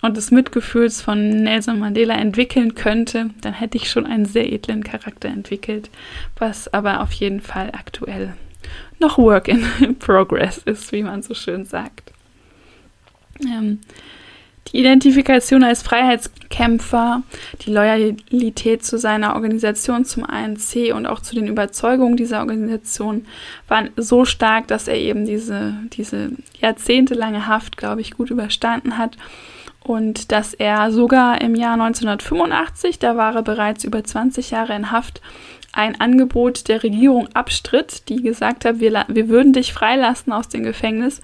und 0.02 0.16
des 0.16 0.30
Mitgefühls 0.30 1.00
von 1.00 1.30
Nelson 1.30 1.78
Mandela 1.78 2.14
entwickeln 2.14 2.74
könnte, 2.74 3.30
dann 3.40 3.54
hätte 3.54 3.78
ich 3.78 3.90
schon 3.90 4.04
einen 4.04 4.26
sehr 4.26 4.52
edlen 4.52 4.84
Charakter 4.84 5.28
entwickelt, 5.28 5.90
was 6.36 6.72
aber 6.72 7.00
auf 7.00 7.12
jeden 7.12 7.40
Fall 7.40 7.70
aktuell 7.72 8.34
noch 8.98 9.16
Work 9.16 9.48
in 9.48 9.64
Progress 9.98 10.58
ist, 10.58 10.92
wie 10.92 11.02
man 11.02 11.22
so 11.22 11.32
schön 11.32 11.64
sagt. 11.64 12.12
Ähm, 13.44 13.80
die 14.72 14.78
Identifikation 14.78 15.62
als 15.62 15.82
Freiheitskämpfer, 15.82 17.22
die 17.62 17.72
Loyalität 17.72 18.84
zu 18.84 18.98
seiner 18.98 19.34
Organisation, 19.34 20.04
zum 20.04 20.24
ANC 20.24 20.92
und 20.94 21.06
auch 21.06 21.20
zu 21.20 21.34
den 21.34 21.46
Überzeugungen 21.46 22.16
dieser 22.16 22.40
Organisation 22.40 23.26
waren 23.68 23.90
so 23.96 24.24
stark, 24.24 24.66
dass 24.66 24.88
er 24.88 24.96
eben 24.96 25.24
diese, 25.24 25.74
diese 25.92 26.30
jahrzehntelange 26.60 27.46
Haft, 27.46 27.76
glaube 27.76 28.00
ich, 28.00 28.12
gut 28.12 28.30
überstanden 28.30 28.98
hat. 28.98 29.16
Und 29.80 30.32
dass 30.32 30.52
er 30.52 30.90
sogar 30.90 31.40
im 31.40 31.54
Jahr 31.54 31.74
1985, 31.74 32.98
da 32.98 33.16
war 33.16 33.36
er 33.36 33.42
bereits 33.42 33.84
über 33.84 34.02
20 34.02 34.50
Jahre 34.50 34.74
in 34.74 34.90
Haft, 34.90 35.20
ein 35.72 36.00
Angebot 36.00 36.68
der 36.68 36.82
Regierung 36.82 37.28
abstritt, 37.34 38.08
die 38.08 38.22
gesagt 38.22 38.64
hat, 38.64 38.80
wir, 38.80 39.04
wir 39.08 39.28
würden 39.28 39.52
dich 39.52 39.72
freilassen 39.72 40.32
aus 40.32 40.48
dem 40.48 40.64
Gefängnis, 40.64 41.20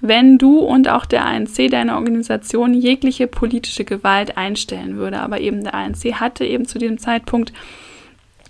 wenn 0.00 0.38
du 0.38 0.58
und 0.58 0.88
auch 0.88 1.04
der 1.04 1.26
ANC, 1.26 1.70
deine 1.70 1.94
Organisation, 1.94 2.74
jegliche 2.74 3.26
politische 3.26 3.84
Gewalt 3.84 4.36
einstellen 4.36 4.96
würde. 4.96 5.20
Aber 5.20 5.40
eben 5.40 5.62
der 5.62 5.74
ANC 5.74 6.14
hatte 6.14 6.44
eben 6.44 6.66
zu 6.66 6.78
diesem 6.78 6.98
Zeitpunkt 6.98 7.52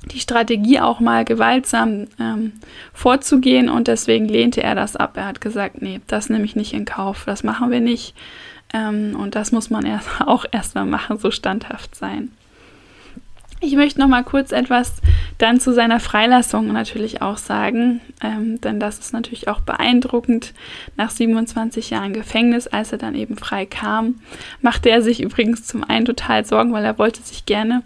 die 0.06 0.20
Strategie 0.20 0.80
auch 0.80 1.00
mal 1.00 1.24
gewaltsam 1.24 2.06
ähm, 2.18 2.52
vorzugehen 2.94 3.68
und 3.68 3.86
deswegen 3.88 4.26
lehnte 4.26 4.62
er 4.62 4.74
das 4.74 4.96
ab. 4.96 5.16
Er 5.16 5.26
hat 5.26 5.40
gesagt, 5.40 5.82
nee, 5.82 6.00
das 6.06 6.30
nehme 6.30 6.44
ich 6.44 6.56
nicht 6.56 6.72
in 6.72 6.84
Kauf, 6.84 7.24
das 7.26 7.44
machen 7.44 7.70
wir 7.70 7.80
nicht. 7.80 8.14
Ähm, 8.72 9.16
und 9.18 9.34
das 9.34 9.52
muss 9.52 9.68
man 9.68 9.84
erst 9.84 10.08
auch 10.26 10.46
erstmal 10.50 10.86
machen, 10.86 11.18
so 11.18 11.30
standhaft 11.30 11.94
sein. 11.94 12.30
Ich 13.60 13.74
möchte 13.74 14.00
noch 14.00 14.08
mal 14.08 14.24
kurz 14.24 14.52
etwas 14.52 14.99
dann 15.40 15.58
zu 15.58 15.72
seiner 15.72 16.00
Freilassung 16.00 16.72
natürlich 16.72 17.22
auch 17.22 17.38
sagen, 17.38 18.00
ähm, 18.22 18.60
denn 18.60 18.78
das 18.78 18.98
ist 18.98 19.12
natürlich 19.12 19.48
auch 19.48 19.60
beeindruckend. 19.60 20.52
Nach 20.96 21.10
27 21.10 21.90
Jahren 21.90 22.12
Gefängnis, 22.12 22.66
als 22.66 22.92
er 22.92 22.98
dann 22.98 23.14
eben 23.14 23.36
frei 23.36 23.66
kam, 23.66 24.20
machte 24.60 24.90
er 24.90 25.02
sich 25.02 25.22
übrigens 25.22 25.64
zum 25.64 25.82
einen 25.82 26.04
total 26.04 26.44
Sorgen, 26.44 26.72
weil 26.72 26.84
er 26.84 26.98
wollte 26.98 27.22
sich 27.22 27.46
gerne 27.46 27.82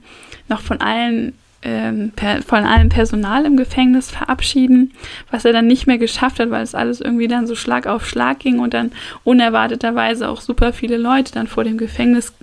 noch 0.49 0.61
von 0.61 0.81
allen 0.81 1.35
ähm, 1.65 2.13
von 2.47 2.65
allem 2.65 2.91
Personal 2.91 3.47
im 3.47 3.57
Gefängnis 3.57 4.11
verabschieden, 4.11 4.93
was 5.31 5.47
er 5.47 5.55
dann 5.55 5.67
nicht 5.67 5.87
mehr 5.87 5.97
geschafft 5.97 6.39
hat, 6.39 6.51
weil 6.51 6.63
es 6.63 6.75
alles 6.75 7.01
irgendwie 7.01 7.27
dann 7.27 7.47
so 7.47 7.55
Schlag 7.55 7.87
auf 7.87 8.07
Schlag 8.07 8.41
ging 8.41 8.59
und 8.59 8.75
dann 8.75 8.93
unerwarteterweise 9.25 10.29
auch 10.29 10.43
super 10.43 10.75
viele 10.75 10.99
Leute 10.99 11.33
dann 11.33 11.47
vor 11.47 11.65
dem 11.65 11.79
Gefängnis 11.79 12.35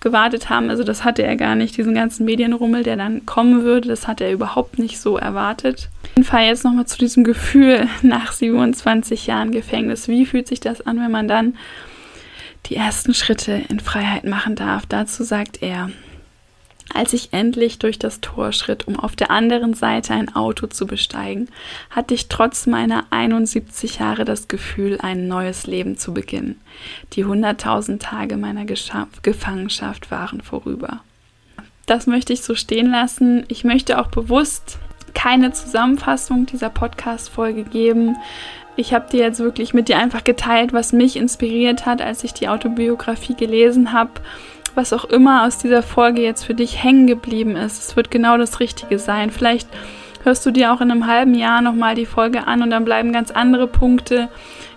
gewartet 0.00 0.50
haben. 0.50 0.70
Also 0.70 0.84
das 0.84 1.04
hatte 1.04 1.22
er 1.22 1.36
gar 1.36 1.54
nicht, 1.54 1.76
diesen 1.76 1.94
ganzen 1.94 2.24
Medienrummel, 2.24 2.82
der 2.82 2.96
dann 2.96 3.26
kommen 3.26 3.62
würde, 3.62 3.88
das 3.88 4.06
hatte 4.06 4.24
er 4.24 4.32
überhaupt 4.32 4.78
nicht 4.78 5.00
so 5.00 5.16
erwartet. 5.16 5.88
Auf 6.02 6.10
jeden 6.16 6.24
Fall 6.24 6.46
jetzt 6.46 6.64
nochmal 6.64 6.86
zu 6.86 6.98
diesem 6.98 7.24
Gefühl 7.24 7.88
nach 8.02 8.32
27 8.32 9.26
Jahren 9.26 9.52
Gefängnis. 9.52 10.08
Wie 10.08 10.26
fühlt 10.26 10.48
sich 10.48 10.60
das 10.60 10.86
an, 10.86 11.00
wenn 11.00 11.10
man 11.10 11.28
dann 11.28 11.56
die 12.66 12.76
ersten 12.76 13.14
Schritte 13.14 13.62
in 13.68 13.80
Freiheit 13.80 14.24
machen 14.24 14.54
darf? 14.54 14.84
Dazu 14.86 15.22
sagt 15.22 15.62
er, 15.62 15.90
als 16.94 17.12
ich 17.12 17.32
endlich 17.32 17.78
durch 17.78 17.98
das 17.98 18.20
Tor 18.20 18.52
schritt, 18.52 18.88
um 18.88 18.98
auf 18.98 19.14
der 19.14 19.30
anderen 19.30 19.74
Seite 19.74 20.14
ein 20.14 20.34
Auto 20.34 20.66
zu 20.66 20.86
besteigen, 20.86 21.48
hatte 21.90 22.14
ich 22.14 22.28
trotz 22.28 22.66
meiner 22.66 23.04
71 23.10 23.98
Jahre 23.98 24.24
das 24.24 24.48
Gefühl, 24.48 24.98
ein 25.00 25.28
neues 25.28 25.66
Leben 25.66 25.96
zu 25.96 26.14
beginnen. 26.14 26.60
Die 27.12 27.24
100.000 27.24 27.98
Tage 27.98 28.36
meiner 28.36 28.64
Gefangenschaft 28.64 30.10
waren 30.10 30.40
vorüber. 30.40 31.00
Das 31.86 32.06
möchte 32.06 32.32
ich 32.32 32.42
so 32.42 32.54
stehen 32.54 32.90
lassen. 32.90 33.44
Ich 33.48 33.64
möchte 33.64 33.98
auch 33.98 34.08
bewusst 34.08 34.78
keine 35.14 35.52
Zusammenfassung 35.52 36.46
dieser 36.46 36.70
Podcast-Folge 36.70 37.64
geben. 37.64 38.16
Ich 38.76 38.94
habe 38.94 39.10
dir 39.10 39.20
jetzt 39.20 39.40
wirklich 39.40 39.74
mit 39.74 39.88
dir 39.88 39.98
einfach 39.98 40.22
geteilt, 40.22 40.72
was 40.72 40.92
mich 40.92 41.16
inspiriert 41.16 41.86
hat, 41.86 42.00
als 42.00 42.22
ich 42.22 42.32
die 42.32 42.48
Autobiografie 42.48 43.34
gelesen 43.34 43.92
habe 43.92 44.12
was 44.78 44.92
auch 44.92 45.04
immer 45.04 45.44
aus 45.44 45.58
dieser 45.58 45.82
Folge 45.82 46.22
jetzt 46.22 46.44
für 46.44 46.54
dich 46.54 46.82
hängen 46.82 47.08
geblieben 47.08 47.56
ist, 47.56 47.82
es 47.82 47.96
wird 47.96 48.12
genau 48.12 48.38
das 48.38 48.60
Richtige 48.60 49.00
sein. 49.00 49.32
Vielleicht 49.32 49.68
hörst 50.22 50.46
du 50.46 50.52
dir 50.52 50.72
auch 50.72 50.80
in 50.80 50.92
einem 50.92 51.08
halben 51.08 51.34
Jahr 51.34 51.60
nochmal 51.60 51.96
die 51.96 52.06
Folge 52.06 52.46
an 52.46 52.62
und 52.62 52.70
dann 52.70 52.84
bleiben 52.84 53.12
ganz 53.12 53.32
andere 53.32 53.66
Punkte, 53.66 54.28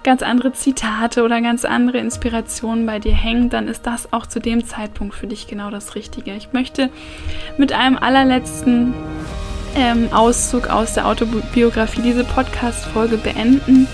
ganz 0.04 0.24
andere 0.24 0.54
Zitate 0.54 1.22
oder 1.24 1.40
ganz 1.42 1.66
andere 1.66 2.00
Inspirationen 2.00 2.88
bei 2.88 2.98
dir 2.98 3.14
hängen, 3.14 3.52
dann 3.52 3.68
ist 3.68 3.86
das 3.86 4.12
auch 4.12 4.26
zu 4.26 4.40
dem 4.40 4.66
Zeitpunkt 4.66 5.14
für 5.14 5.28
dich 5.28 5.46
genau 5.46 5.70
das 5.70 5.94
Richtige. 5.94 6.34
Ich 6.34 6.52
möchte 6.52 6.90
mit 7.58 7.72
einem 7.72 8.00
allerletzten 8.00 8.96
ähm, 9.76 10.10
Auszug 10.12 10.68
aus 10.68 10.96
der 10.96 11.08
Autobiografie 11.08 12.02
diese 12.02 12.24
Podcast-Folge 12.24 13.18
beenden. 13.18 13.88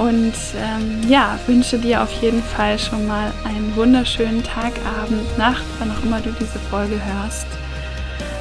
Und 0.00 0.32
ähm, 0.56 1.10
ja, 1.10 1.38
wünsche 1.46 1.76
dir 1.78 2.02
auf 2.02 2.10
jeden 2.22 2.42
Fall 2.42 2.78
schon 2.78 3.06
mal 3.06 3.32
einen 3.44 3.76
wunderschönen 3.76 4.42
Tag, 4.42 4.72
Abend, 4.98 5.36
Nacht, 5.36 5.62
wann 5.78 5.90
auch 5.90 6.02
immer 6.02 6.20
du 6.20 6.30
diese 6.40 6.58
Folge 6.70 6.94
hörst. 6.94 7.46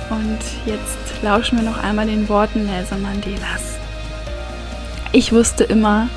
Und 0.10 0.40
jetzt 0.66 1.22
lauschen 1.22 1.58
wir 1.58 1.70
noch 1.70 1.84
einmal 1.84 2.06
den 2.06 2.30
Worten 2.30 2.66
Nelson 2.66 3.02
Mandelas. 3.02 3.78
Ich 5.12 5.34
wusste 5.34 5.66
immer, 5.66 6.08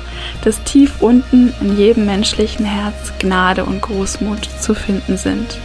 dass 0.45 0.63
tief 0.63 1.01
unten 1.01 1.53
in 1.59 1.77
jedem 1.77 2.05
menschlichen 2.05 2.65
Herz 2.65 3.11
Gnade 3.19 3.65
und 3.65 3.81
Großmut 3.81 4.47
zu 4.61 4.73
finden 4.73 5.17
sind. 5.17 5.57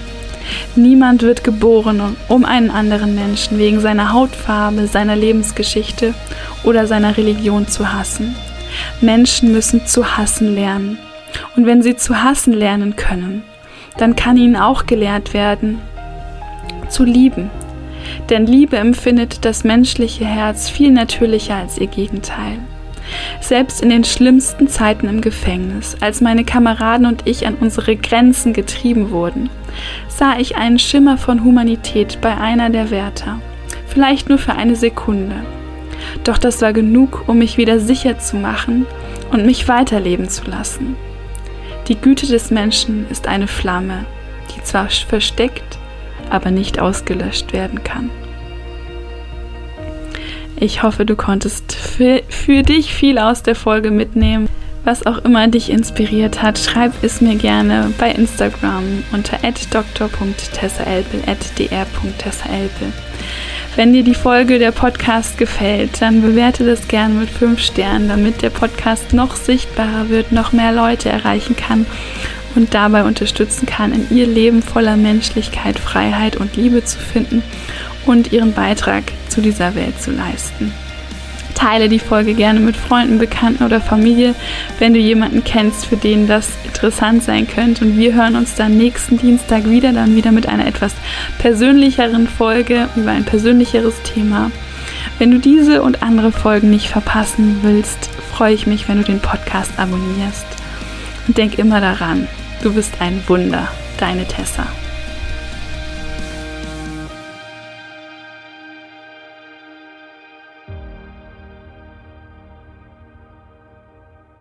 Niemand 0.75 1.23
wird 1.23 1.45
geboren, 1.45 2.17
um 2.27 2.45
einen 2.45 2.73
anderen 2.73 3.15
Menschen 3.15 3.59
wegen 3.59 3.79
seiner 3.79 4.13
Hautfarbe, 4.13 4.89
seiner 4.89 5.15
Lebensgeschichte 5.15 6.15
oder 6.65 6.89
seiner 6.89 7.17
Religion 7.17 7.69
zu 7.69 7.93
hassen. 7.93 8.35
Menschen 9.01 9.53
müssen 9.53 9.87
zu 9.87 10.17
hassen 10.17 10.55
lernen. 10.55 10.99
Und 11.57 11.67
wenn 11.67 11.83
sie 11.83 11.97
zu 11.97 12.23
hassen 12.23 12.53
lernen 12.53 12.97
können, 12.97 13.43
dann 13.99 14.17
kann 14.17 14.37
ihnen 14.37 14.57
auch 14.57 14.87
gelehrt 14.87 15.35
werden, 15.35 15.81
zu 16.89 17.05
lieben. 17.05 17.51
Denn 18.31 18.47
Liebe 18.47 18.77
empfindet 18.77 19.45
das 19.45 19.65
menschliche 19.65 20.25
Herz 20.25 20.71
viel 20.71 20.91
natürlicher 20.91 21.57
als 21.57 21.79
ihr 21.79 21.89
Gegenteil. 21.89 22.59
Selbst 23.41 23.83
in 23.83 23.89
den 23.89 24.05
schlimmsten 24.05 24.69
Zeiten 24.69 25.09
im 25.09 25.21
Gefängnis, 25.21 25.97
als 26.01 26.21
meine 26.21 26.45
Kameraden 26.45 27.07
und 27.07 27.27
ich 27.27 27.47
an 27.47 27.55
unsere 27.55 27.97
Grenzen 27.97 28.53
getrieben 28.53 29.11
wurden, 29.11 29.49
sah 30.09 30.39
ich 30.39 30.57
einen 30.57 30.79
Schimmer 30.79 31.17
von 31.17 31.45
Humanität 31.45 32.21
bei 32.21 32.37
einer 32.37 32.71
der 32.71 32.91
Wärter. 32.91 33.41
Vielleicht 33.87 34.29
nur 34.29 34.39
für 34.39 34.55
eine 34.55 34.77
Sekunde. 34.77 35.37
Doch 36.25 36.39
das 36.39 36.63
war 36.63 36.73
genug, 36.73 37.25
um 37.27 37.39
mich 37.39 37.57
wieder 37.57 37.81
sicher 37.81 38.19
zu 38.19 38.37
machen 38.37 38.87
und 39.31 39.47
mich 39.47 39.69
weiterleben 39.69 40.29
zu 40.29 40.45
lassen. 40.45 40.97
Die 41.89 41.97
Güte 41.97 42.27
des 42.27 42.51
Menschen 42.51 43.07
ist 43.11 43.27
eine 43.27 43.49
Flamme, 43.49 44.05
die 44.55 44.63
zwar 44.63 44.91
versteckt, 44.91 45.79
aber 46.31 46.51
nicht 46.51 46.79
ausgelöscht 46.79 47.53
werden 47.53 47.83
kann. 47.83 48.11
Ich 50.61 50.83
hoffe, 50.83 51.07
du 51.07 51.15
konntest 51.15 51.73
für, 51.73 52.23
für, 52.29 52.63
dich 52.63 52.93
viel 52.93 53.19
aus 53.19 53.43
der 53.45 53.55
Folge 53.55 53.91
mitnehmen. 53.93 54.49
Was 54.85 55.07
auch 55.07 55.19
immer 55.19 55.47
dich 55.49 55.71
inspiriert 55.71 56.43
hat, 56.43 56.59
schreib 56.59 56.93
es 57.03 57.21
mir 57.21 57.37
gerne 57.37 57.93
bei 57.99 58.11
Instagram 58.11 59.05
unter 59.13 59.39
dr.tessaelpel. 59.71 61.23
Wenn 63.79 63.93
dir 63.93 64.03
die 64.03 64.17
Folge 64.17 64.59
der 64.59 64.73
Podcast 64.73 65.39
gefällt, 65.39 66.03
dann 66.03 66.21
bewerte 66.21 66.67
das 66.67 66.89
gerne 66.89 67.15
mit 67.15 67.31
5 67.31 67.61
Sternen, 67.61 68.09
damit 68.09 68.43
der 68.43 68.51
Podcast 68.51 69.13
noch 69.13 69.37
sichtbarer 69.37 70.09
wird, 70.09 70.33
noch 70.33 70.51
mehr 70.51 70.73
Leute 70.73 71.11
erreichen 71.11 71.55
kann 71.55 71.87
und 72.57 72.75
dabei 72.75 73.05
unterstützen 73.05 73.67
kann, 73.67 73.93
in 73.93 74.09
ihr 74.11 74.27
Leben 74.27 74.63
voller 74.63 74.97
Menschlichkeit, 74.97 75.79
Freiheit 75.79 76.35
und 76.35 76.57
Liebe 76.57 76.85
zu 76.85 76.99
finden 76.99 77.45
und 78.05 78.33
ihren 78.33 78.53
Beitrag 78.53 79.05
zu 79.29 79.41
dieser 79.41 79.77
Welt 79.77 80.03
zu 80.03 80.11
leisten. 80.11 80.75
Teile 81.59 81.89
die 81.89 81.99
Folge 81.99 82.35
gerne 82.35 82.61
mit 82.61 82.77
Freunden, 82.77 83.19
Bekannten 83.19 83.65
oder 83.65 83.81
Familie, 83.81 84.37
wenn 84.79 84.95
du 84.95 85.01
jemanden 85.01 85.43
kennst, 85.43 85.87
für 85.87 85.97
den 85.97 86.29
das 86.29 86.51
interessant 86.65 87.25
sein 87.25 87.49
könnte. 87.49 87.85
Und 87.85 87.97
wir 87.97 88.15
hören 88.15 88.37
uns 88.37 88.55
dann 88.55 88.77
nächsten 88.77 89.19
Dienstag 89.19 89.69
wieder, 89.69 89.93
dann 89.93 90.15
wieder 90.15 90.31
mit 90.31 90.49
einer 90.49 90.69
etwas 90.69 90.93
persönlicheren 91.39 92.29
Folge 92.29 92.89
über 92.95 93.11
ein 93.11 93.25
persönlicheres 93.25 94.01
Thema. 94.03 94.53
Wenn 95.19 95.33
du 95.33 95.39
diese 95.39 95.83
und 95.83 96.01
andere 96.01 96.31
Folgen 96.31 96.71
nicht 96.71 96.87
verpassen 96.87 97.59
willst, 97.63 98.09
freue 98.33 98.55
ich 98.55 98.69
mich, 98.69 98.89
wenn 98.89 98.99
du 98.99 99.05
den 99.05 99.19
Podcast 99.19 99.73
abonnierst. 99.79 100.47
Und 101.27 101.39
denk 101.39 101.59
immer 101.59 101.81
daran, 101.81 102.29
du 102.63 102.73
bist 102.73 103.01
ein 103.01 103.21
Wunder, 103.27 103.67
deine 103.99 104.27
Tessa. 104.27 104.69